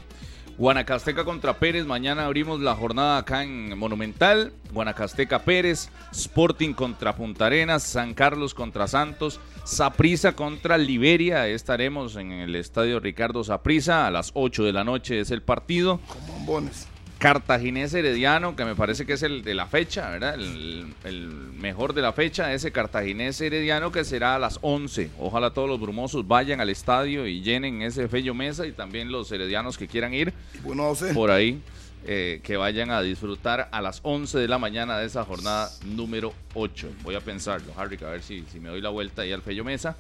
[0.59, 4.52] Guanacasteca contra Pérez, mañana abrimos la jornada acá en Monumental.
[4.72, 11.47] Guanacasteca Pérez, Sporting contra Punta Arenas, San Carlos contra Santos, Saprisa contra Liberia.
[11.47, 16.01] Estaremos en el estadio Ricardo Saprisa a las 8 de la noche es el partido.
[16.09, 16.89] Con bombones.
[17.19, 20.35] Cartaginés Herediano, que me parece que es el de la fecha, ¿verdad?
[20.35, 25.11] El, el mejor de la fecha, ese Cartaginés Herediano que será a las 11.
[25.19, 29.32] Ojalá todos los brumosos vayan al estadio y llenen ese Fello Mesa y también los
[29.32, 30.32] heredianos que quieran ir
[30.62, 31.61] bueno, por ahí,
[32.07, 36.32] eh, que vayan a disfrutar a las 11 de la mañana de esa jornada número
[36.55, 36.89] 8.
[37.03, 39.65] Voy a pensarlo, Harry, a ver si, si me doy la vuelta ahí al Fello
[39.65, 39.97] Mesa.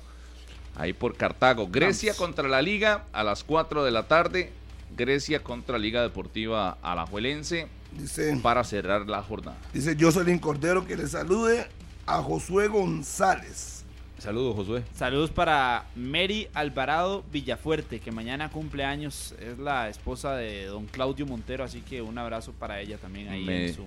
[0.76, 1.66] Ahí por Cartago.
[1.68, 4.52] Grecia contra la Liga a las 4 de la tarde.
[4.98, 9.56] Grecia contra Liga Deportiva Alajuelense dice, para cerrar la jornada.
[9.72, 11.66] dice Jocelyn Cordero que le salude
[12.04, 13.84] a Josué González.
[14.18, 14.82] Saludos, Josué.
[14.96, 21.24] Saludos para Mary Alvarado Villafuerte, que mañana cumple años, es la esposa de don Claudio
[21.24, 23.84] Montero, así que un abrazo para ella también ahí Me- en su...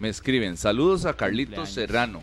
[0.00, 1.70] Me escriben, saludos a Carlitos.
[1.70, 2.22] Serrano,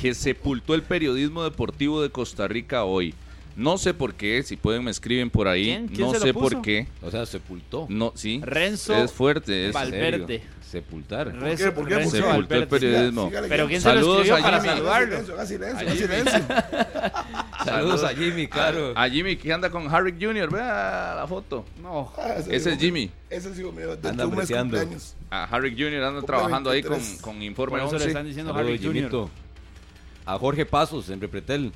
[0.00, 3.14] que sepultó el periodismo deportivo de Costa Rica hoy.
[3.56, 5.64] No sé por qué, si pueden me escriben por ahí.
[5.66, 5.86] ¿Quién?
[5.88, 6.48] ¿Quién no se lo sé puso?
[6.50, 6.88] por qué.
[7.02, 7.86] O sea, sepultó.
[7.88, 8.40] No, sí.
[8.42, 9.68] Renzo es fuerte.
[9.68, 10.26] Es, Val- Valverde.
[10.38, 10.54] Serio.
[10.74, 11.30] Sepultar.
[11.38, 11.70] ¿Por qué?
[11.70, 12.16] ¿Por Renzo?
[12.16, 13.28] Sepultó el periodismo.
[13.28, 13.68] Sígale, Pero.
[13.68, 14.68] ¿quién se lo Saludos escribió a para Jimmy.
[14.68, 15.06] Haga saludarlo?
[15.06, 16.06] silencio, haga silencio, A haga Jimmy.
[16.08, 16.44] silencio.
[17.64, 18.92] Saludos a Jimmy, claro.
[18.96, 21.64] A, a Jimmy que anda con Harry Jr., vea la foto.
[21.80, 23.10] No, Ah, Ese es Jimmy.
[23.30, 23.96] Ese es hijo mío.
[23.96, 24.78] De Anda apreciando.
[25.30, 26.02] A Harry Jr.
[26.02, 27.22] anda trabajando ahí con, 23.
[27.22, 28.06] con por Informe eso le 11.
[28.08, 29.28] están diciendo Saludos, Harry Jr.
[30.26, 31.72] A Jorge Pasos en Repretel.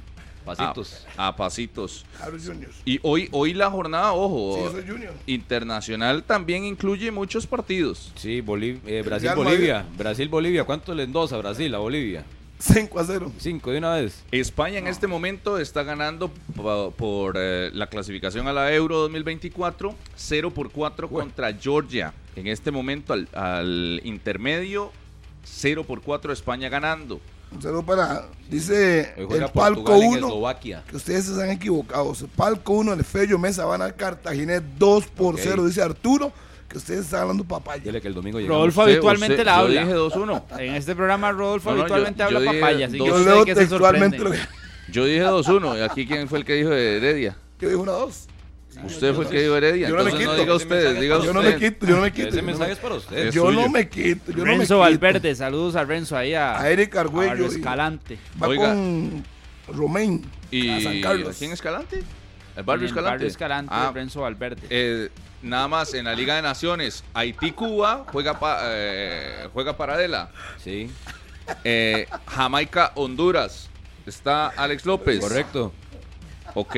[0.57, 1.07] Pasitos.
[1.17, 2.05] A, a pasitos.
[2.45, 2.71] Junior.
[2.85, 5.15] Y hoy, hoy la jornada, ojo, Sí, yo soy Junior.
[5.27, 8.13] internacional también incluye muchos partidos.
[8.17, 9.87] Sí, Bolivia, Real Brasil-Bolivia.
[9.97, 10.65] Brasil-Bolivia.
[10.65, 12.25] ¿Cuánto le endosa a Brasil, a Bolivia?
[12.61, 13.33] 5 a 0.
[13.39, 14.25] Cinco de una vez.
[14.33, 19.95] España en este momento está ganando po- por eh, la clasificación a la Euro 2024,
[20.17, 22.13] 0 por 4 contra Georgia.
[22.35, 24.91] En este momento al, al intermedio,
[25.45, 27.21] 0 por 4 España ganando.
[27.51, 30.85] Un saludo para, dice el palco Portugal en 1, Eslovaquia.
[30.89, 32.13] que ustedes se han equivocado.
[32.21, 35.41] El palco 1, el Fello Mesa van al Cartaginés 2 por Ok.
[35.43, 36.31] 0, dice Arturo,
[36.69, 37.83] que ustedes están hablando papaya.
[37.83, 38.59] Dile que el domingo llegamos.
[38.59, 39.81] Rodolfo Usted- habitualmente usted- la yo habla.
[39.81, 40.43] dije 2-1.
[40.59, 43.19] En este programa Rodolfo No, no, habitualmente yo- habla yo papaya, así que Yo yo
[43.25, 44.49] leo sé que se textualmente lo sorprende.
[44.87, 45.79] que Yo dije 2-1.
[45.79, 47.37] ¿Y aquí quién fue el que dijo de Heredia?
[47.61, 48.27] yo dije una 2.
[48.85, 49.89] Usted fue el que dijo Heredia.
[49.89, 50.43] Yo no me Entonces no quito.
[50.43, 52.29] diga Ese mensaje usted, diga Yo no me quito, yo no me Ese quito.
[52.31, 53.19] yo no mensaje me- es para usted.
[53.29, 54.79] Es Yo no me quito, yo no me Renzo quito.
[54.79, 57.29] Valverde, saludos a Renzo ahí a, A Eric a Argüello.
[57.31, 58.19] Barrio y- Escalante.
[58.41, 58.69] Va Oiga.
[58.69, 59.25] con
[59.69, 61.37] Romain ¿Y a San Carlos.
[61.39, 62.03] quién Escalante?
[62.57, 63.11] ¿El Barrio Escalante?
[63.15, 64.63] Barrio Escalante, Ah, Renzo Valverde.
[64.71, 65.09] Eh,
[65.43, 70.31] nada más en la Liga de Naciones, Haití-Cuba juega, pa- eh, juega paralela.
[70.63, 70.91] Sí,
[71.65, 73.71] Eh, Jamaica-Honduras.
[74.07, 75.19] Está Alex López.
[75.21, 75.73] correcto.
[76.55, 76.77] Ok.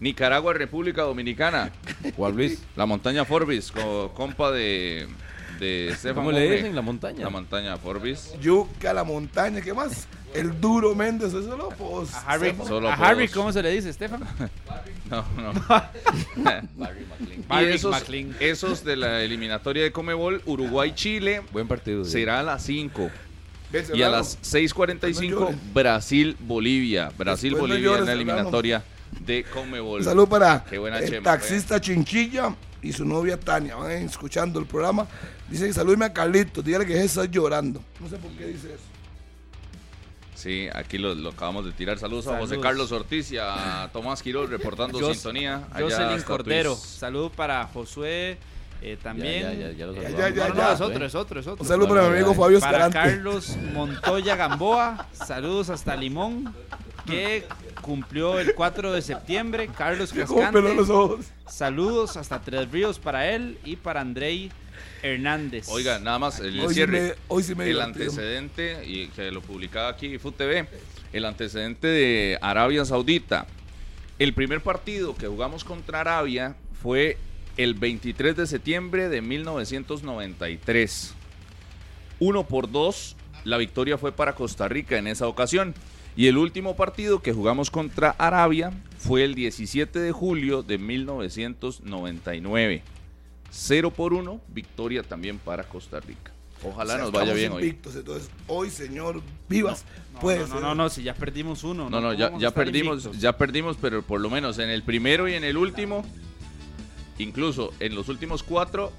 [0.00, 1.70] Nicaragua, República Dominicana.
[2.16, 2.62] Juan Luis.
[2.76, 5.06] La montaña Forbis, co- compa de,
[5.60, 6.58] de Estefan ¿Cómo le Gómez.
[6.58, 6.74] dicen?
[6.76, 7.20] La montaña.
[7.24, 8.32] La montaña Forbis.
[8.40, 10.06] Yuca, la montaña, ¿qué más?
[10.34, 12.12] El duro Méndez, eso lo pues.
[12.12, 12.54] A Harry.
[12.66, 13.28] Solo a Harry.
[13.28, 14.22] ¿cómo se le dice, Estefan?
[15.10, 15.52] No, no.
[16.36, 18.34] y Barry esos, McLean.
[18.40, 22.04] esos de la eliminatoria de Comebol, Uruguay-Chile, Buen partido.
[22.04, 22.12] sí.
[22.12, 23.10] será a las 5.
[23.70, 25.74] Ve, Y a Serrano, las 6:45 No llores.
[25.74, 27.12] Brasil-Bolivia.
[27.18, 28.32] Brasil-Bolivia llores, en la Serrano.
[28.32, 28.82] eliminatoria
[29.20, 30.00] de Comebol.
[30.00, 33.76] Un saludo para Qué buena el chema, taxista Chinchilla y su novia Tania.
[33.76, 35.06] Van escuchando el programa.
[35.48, 36.64] Dice que salúdeme a Carlitos.
[36.64, 37.82] Dígale que está llorando.
[38.00, 38.82] No sé por qué dice eso.
[40.34, 41.98] Sí, aquí lo, lo acabamos de tirar.
[41.98, 42.62] Saludos, a José Saludos.
[42.62, 45.62] Carlos Ortiz y a Tomás Quiroz reportando Jos- sintonía.
[45.78, 46.74] Jocelyn Cordero.
[46.74, 46.84] Twitch.
[46.84, 48.36] Salud para Josué.
[48.82, 49.42] eh, también.
[49.42, 50.34] Ya, ya, ya, ya lo Ya, saludamos.
[50.36, 51.62] ya, No, es otro, es otro, es otro.
[51.62, 52.34] Un saludo para mi amigo.
[52.34, 52.90] Fabio Para.
[52.90, 56.52] Carlos Montoya Gamboa, saludos hasta Limón,
[57.06, 57.44] que
[57.80, 59.68] cumplió el 4 de septiembre.
[59.76, 61.26] Carlos ¿Cómo peló los Cascante, ojos?
[61.48, 64.50] saludos hasta Tres Ríos para él y para Andrei
[65.02, 65.68] Hernández.
[65.68, 67.00] Oiga, nada más el Hoy sí cierre.
[67.00, 70.66] me- hoy sí me el antecedente, y que lo publicaba aquí Food TV,
[71.12, 73.46] el antecedente de Arabia Saudita.
[74.18, 77.18] El primer partido que jugamos contra Arabia fue
[77.56, 81.14] el 23 de septiembre de 1993.
[82.20, 85.74] Uno por dos, la victoria fue para Costa Rica en esa ocasión.
[86.16, 92.82] Y el último partido que jugamos contra Arabia fue el 17 de julio de 1999.
[93.50, 96.32] 0 por 1, victoria también para Costa Rica.
[96.62, 97.62] Ojalá O sea, nos vaya bien hoy.
[97.64, 99.84] invictos, entonces, hoy, señor, vivas.
[100.14, 100.62] no, puede no, no, ser.
[100.62, 101.90] no, no, si ya perdimos uno.
[101.90, 103.20] No, no, ¿cómo ya, ya perdimos, invictos?
[103.20, 106.04] ya perdimos, pero por lo menos en el primero y en el último,
[107.18, 108.92] incluso en los últimos cuatro,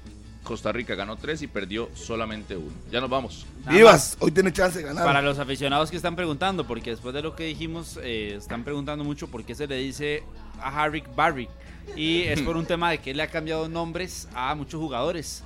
[0.46, 2.72] Costa Rica ganó tres y perdió solamente uno.
[2.90, 3.44] Ya nos vamos.
[3.68, 5.04] Vivas, hoy tiene chance de ganar.
[5.04, 9.02] Para los aficionados que están preguntando, porque después de lo que dijimos, eh, están preguntando
[9.02, 10.22] mucho por qué se le dice
[10.60, 11.48] a Harry Barry.
[11.96, 15.42] Y es por un tema de que él le ha cambiado nombres a muchos jugadores.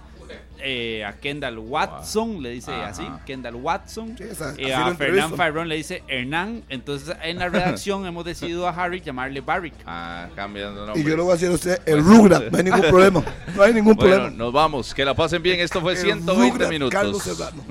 [0.62, 2.88] Eh, a Kendall Watson le dice Ajá.
[2.88, 4.14] así, Kendall Watson.
[4.18, 4.94] Sí, esa- Eh, a.
[4.94, 6.62] Fernán Farrón le dice Hernán.
[6.68, 9.72] Entonces en la redacción hemos decidido a Harry llamarle Barry.
[9.86, 12.50] Ah, cambiando y yo lo voy a hacer a usted el Rugrat.
[12.50, 13.24] No hay ningún problema.
[13.56, 14.36] No hay ningún Bueno, problema.
[14.36, 14.94] nos vamos.
[14.94, 15.60] Que la pasen bien.
[15.60, 16.92] Esto fue El 120 Rugrat minutos.
[16.94, 17.62] Carlos Serrano.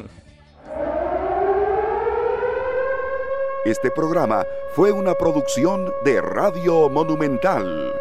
[3.66, 7.94] Este programa fue una producción de Radio Monumental.